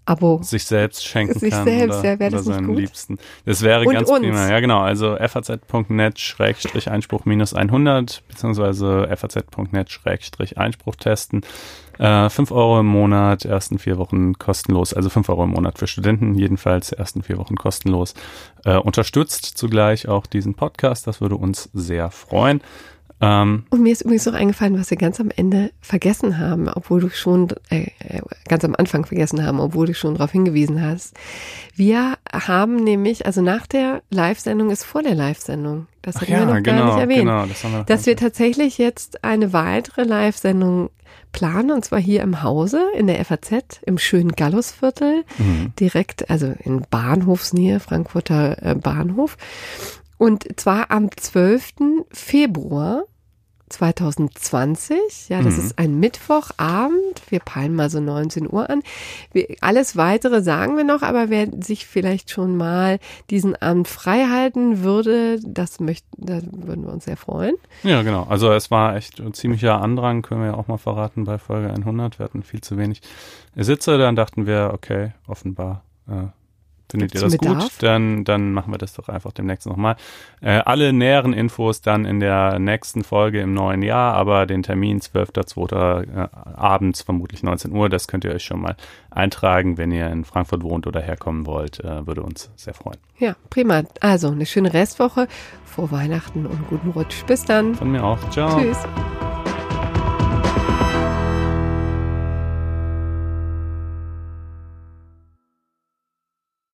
Abo 0.06 0.40
sich 0.42 0.64
selbst 0.64 1.06
schenken 1.06 1.38
sich 1.38 1.50
kann 1.50 1.64
selbst, 1.64 2.00
oder, 2.00 2.12
ja, 2.12 2.18
wäre 2.18 2.30
das 2.30 2.46
oder 2.46 2.56
seinen 2.56 2.66
gut? 2.66 2.78
Liebsten. 2.78 3.18
Das 3.46 3.62
wäre 3.62 3.84
Und 3.84 3.94
ganz 3.94 4.10
uns. 4.10 4.20
prima. 4.20 4.50
Ja, 4.50 4.60
genau. 4.60 4.80
Also 4.80 5.16
faz.net 5.16 6.18
Schrägstrich 6.18 6.90
Einspruch 6.90 7.24
minus 7.24 7.54
100 7.54 8.22
beziehungsweise 8.28 9.08
faz.net 9.16 9.90
Schrägstrich 9.90 10.58
Einspruch 10.58 10.96
testen. 10.96 11.42
Äh, 11.98 12.28
5 12.28 12.50
Euro 12.50 12.80
im 12.80 12.86
Monat, 12.86 13.44
ersten 13.44 13.78
vier 13.78 13.98
Wochen 13.98 14.34
kostenlos. 14.34 14.92
Also 14.92 15.10
5 15.10 15.28
Euro 15.28 15.44
im 15.44 15.50
Monat 15.50 15.78
für 15.78 15.86
Studenten, 15.86 16.34
jedenfalls 16.34 16.92
ersten 16.92 17.22
vier 17.22 17.38
Wochen 17.38 17.54
kostenlos. 17.54 18.14
Äh, 18.64 18.76
unterstützt 18.76 19.44
zugleich 19.44 20.08
auch 20.08 20.26
diesen 20.26 20.54
Podcast. 20.54 21.06
Das 21.06 21.20
würde 21.20 21.36
uns 21.36 21.70
sehr 21.72 22.10
freuen. 22.10 22.60
Ähm, 23.24 23.64
Und 23.70 23.82
mir 23.82 23.92
ist 23.92 24.02
übrigens 24.02 24.26
noch 24.26 24.34
eingefallen, 24.34 24.78
was 24.78 24.90
wir 24.90 24.96
ganz 24.98 25.18
am 25.20 25.30
Ende 25.34 25.70
vergessen 25.80 26.38
haben, 26.38 26.68
obwohl 26.68 27.00
du 27.00 27.08
schon, 27.10 27.48
äh, 27.70 27.86
äh, 28.00 28.20
ganz 28.48 28.64
am 28.64 28.74
Anfang 28.76 29.06
vergessen 29.06 29.44
haben, 29.44 29.60
obwohl 29.60 29.86
du 29.86 29.94
schon 29.94 30.14
darauf 30.14 30.32
hingewiesen 30.32 30.82
hast. 30.82 31.14
Wir 31.74 32.14
haben 32.32 32.76
nämlich, 32.76 33.26
also 33.26 33.40
nach 33.42 33.66
der 33.66 34.02
Live-Sendung 34.10 34.70
ist 34.70 34.84
vor 34.84 35.02
der 35.02 35.14
Live-Sendung. 35.14 35.86
Das 36.02 36.20
hatten 36.20 36.32
ja, 36.32 36.40
wir 36.40 36.46
noch 36.46 36.62
genau, 36.62 36.78
gar 36.78 36.86
nicht 36.86 37.00
erwähnt. 37.00 37.20
Genau, 37.20 37.46
das 37.46 37.64
haben 37.64 37.72
wir 37.72 37.84
dass 37.84 38.06
wir 38.06 38.16
tatsächlich 38.16 38.78
jetzt 38.78 39.24
eine 39.24 39.52
weitere 39.52 40.02
Live-Sendung 40.02 40.90
planen, 41.32 41.70
und 41.72 41.84
zwar 41.84 41.98
hier 42.00 42.22
im 42.22 42.42
Hause, 42.42 42.82
in 42.96 43.06
der 43.08 43.24
FAZ, 43.24 43.80
im 43.86 43.98
schönen 43.98 44.32
Gallusviertel, 44.32 45.24
Mhm. 45.38 45.72
direkt, 45.80 46.30
also 46.30 46.52
in 46.62 46.84
Bahnhofsnähe, 46.90 47.80
Frankfurter 47.80 48.62
äh, 48.62 48.74
Bahnhof. 48.74 49.36
Und 50.16 50.46
zwar 50.60 50.90
am 50.90 51.10
12. 51.16 52.04
Februar 52.12 53.04
2020. 53.68 55.28
Ja, 55.28 55.42
das 55.42 55.54
Mhm. 55.56 55.60
ist 55.60 55.78
ein 55.78 55.98
Mittwochabend. 56.00 57.22
Wir 57.28 57.40
peilen 57.40 57.74
mal 57.74 57.90
so 57.90 58.00
19 58.00 58.50
Uhr 58.52 58.68
an. 58.68 58.82
Wir, 59.32 59.46
alles 59.60 59.96
weitere 59.96 60.42
sagen 60.42 60.76
wir 60.76 60.84
noch, 60.84 61.02
aber 61.02 61.30
wer 61.30 61.48
sich 61.62 61.86
vielleicht 61.86 62.30
schon 62.30 62.56
mal 62.56 62.98
diesen 63.30 63.56
Abend 63.56 63.88
frei 63.88 64.26
halten 64.26 64.82
würde, 64.82 65.38
das 65.40 65.80
möchten, 65.80 66.08
da 66.26 66.40
würden 66.52 66.84
wir 66.84 66.92
uns 66.92 67.04
sehr 67.04 67.16
freuen. 67.16 67.54
Ja, 67.82 68.02
genau. 68.02 68.24
Also 68.28 68.52
es 68.52 68.70
war 68.70 68.96
echt 68.96 69.20
ein 69.20 69.34
ziemlicher 69.34 69.80
Andrang, 69.80 70.22
können 70.22 70.40
wir 70.42 70.48
ja 70.48 70.54
auch 70.54 70.68
mal 70.68 70.78
verraten 70.78 71.24
bei 71.24 71.38
Folge 71.38 71.70
100. 71.72 72.18
Wir 72.18 72.24
hatten 72.24 72.42
viel 72.42 72.60
zu 72.60 72.76
wenig 72.78 73.00
Sitze, 73.56 73.98
dann 73.98 74.16
dachten 74.16 74.46
wir, 74.46 74.70
okay, 74.74 75.12
offenbar 75.26 75.84
äh, 76.08 76.26
findet 76.90 77.12
Gibt's 77.12 77.22
ihr 77.22 77.28
das 77.28 77.38
Bedarf? 77.38 77.62
gut, 77.64 77.82
dann, 77.82 78.24
dann 78.24 78.52
machen 78.52 78.72
wir 78.72 78.78
das 78.78 78.94
doch 78.94 79.08
einfach 79.08 79.32
demnächst 79.32 79.66
nochmal. 79.66 79.96
Äh, 80.40 80.60
alle 80.64 80.92
näheren 80.92 81.32
Infos 81.32 81.80
dann 81.80 82.04
in 82.04 82.20
der 82.20 82.58
nächsten 82.58 83.04
Folge 83.04 83.40
im 83.40 83.54
neuen 83.54 83.82
Jahr, 83.82 84.14
aber 84.14 84.46
den 84.46 84.62
Termin 84.62 85.00
12.02. 85.00 86.24
Äh, 86.24 86.28
abends, 86.54 87.02
vermutlich 87.02 87.42
19 87.42 87.72
Uhr, 87.72 87.88
das 87.88 88.08
könnt 88.08 88.24
ihr 88.24 88.32
euch 88.32 88.44
schon 88.44 88.60
mal 88.60 88.76
eintragen, 89.10 89.78
wenn 89.78 89.92
ihr 89.92 90.08
in 90.10 90.24
Frankfurt 90.24 90.62
wohnt 90.62 90.86
oder 90.86 91.00
herkommen 91.00 91.46
wollt, 91.46 91.80
äh, 91.80 92.06
würde 92.06 92.22
uns 92.22 92.50
sehr 92.56 92.74
freuen. 92.74 92.98
Ja, 93.18 93.36
prima. 93.50 93.82
Also 94.00 94.30
eine 94.30 94.46
schöne 94.46 94.72
Restwoche, 94.72 95.28
vor 95.64 95.90
Weihnachten 95.90 96.46
und 96.46 96.68
guten 96.68 96.90
Rutsch. 96.90 97.24
Bis 97.26 97.44
dann. 97.44 97.74
Von 97.74 97.90
mir 97.90 98.04
auch. 98.04 98.18
Ciao. 98.30 98.60
Tschüss. 98.60 98.78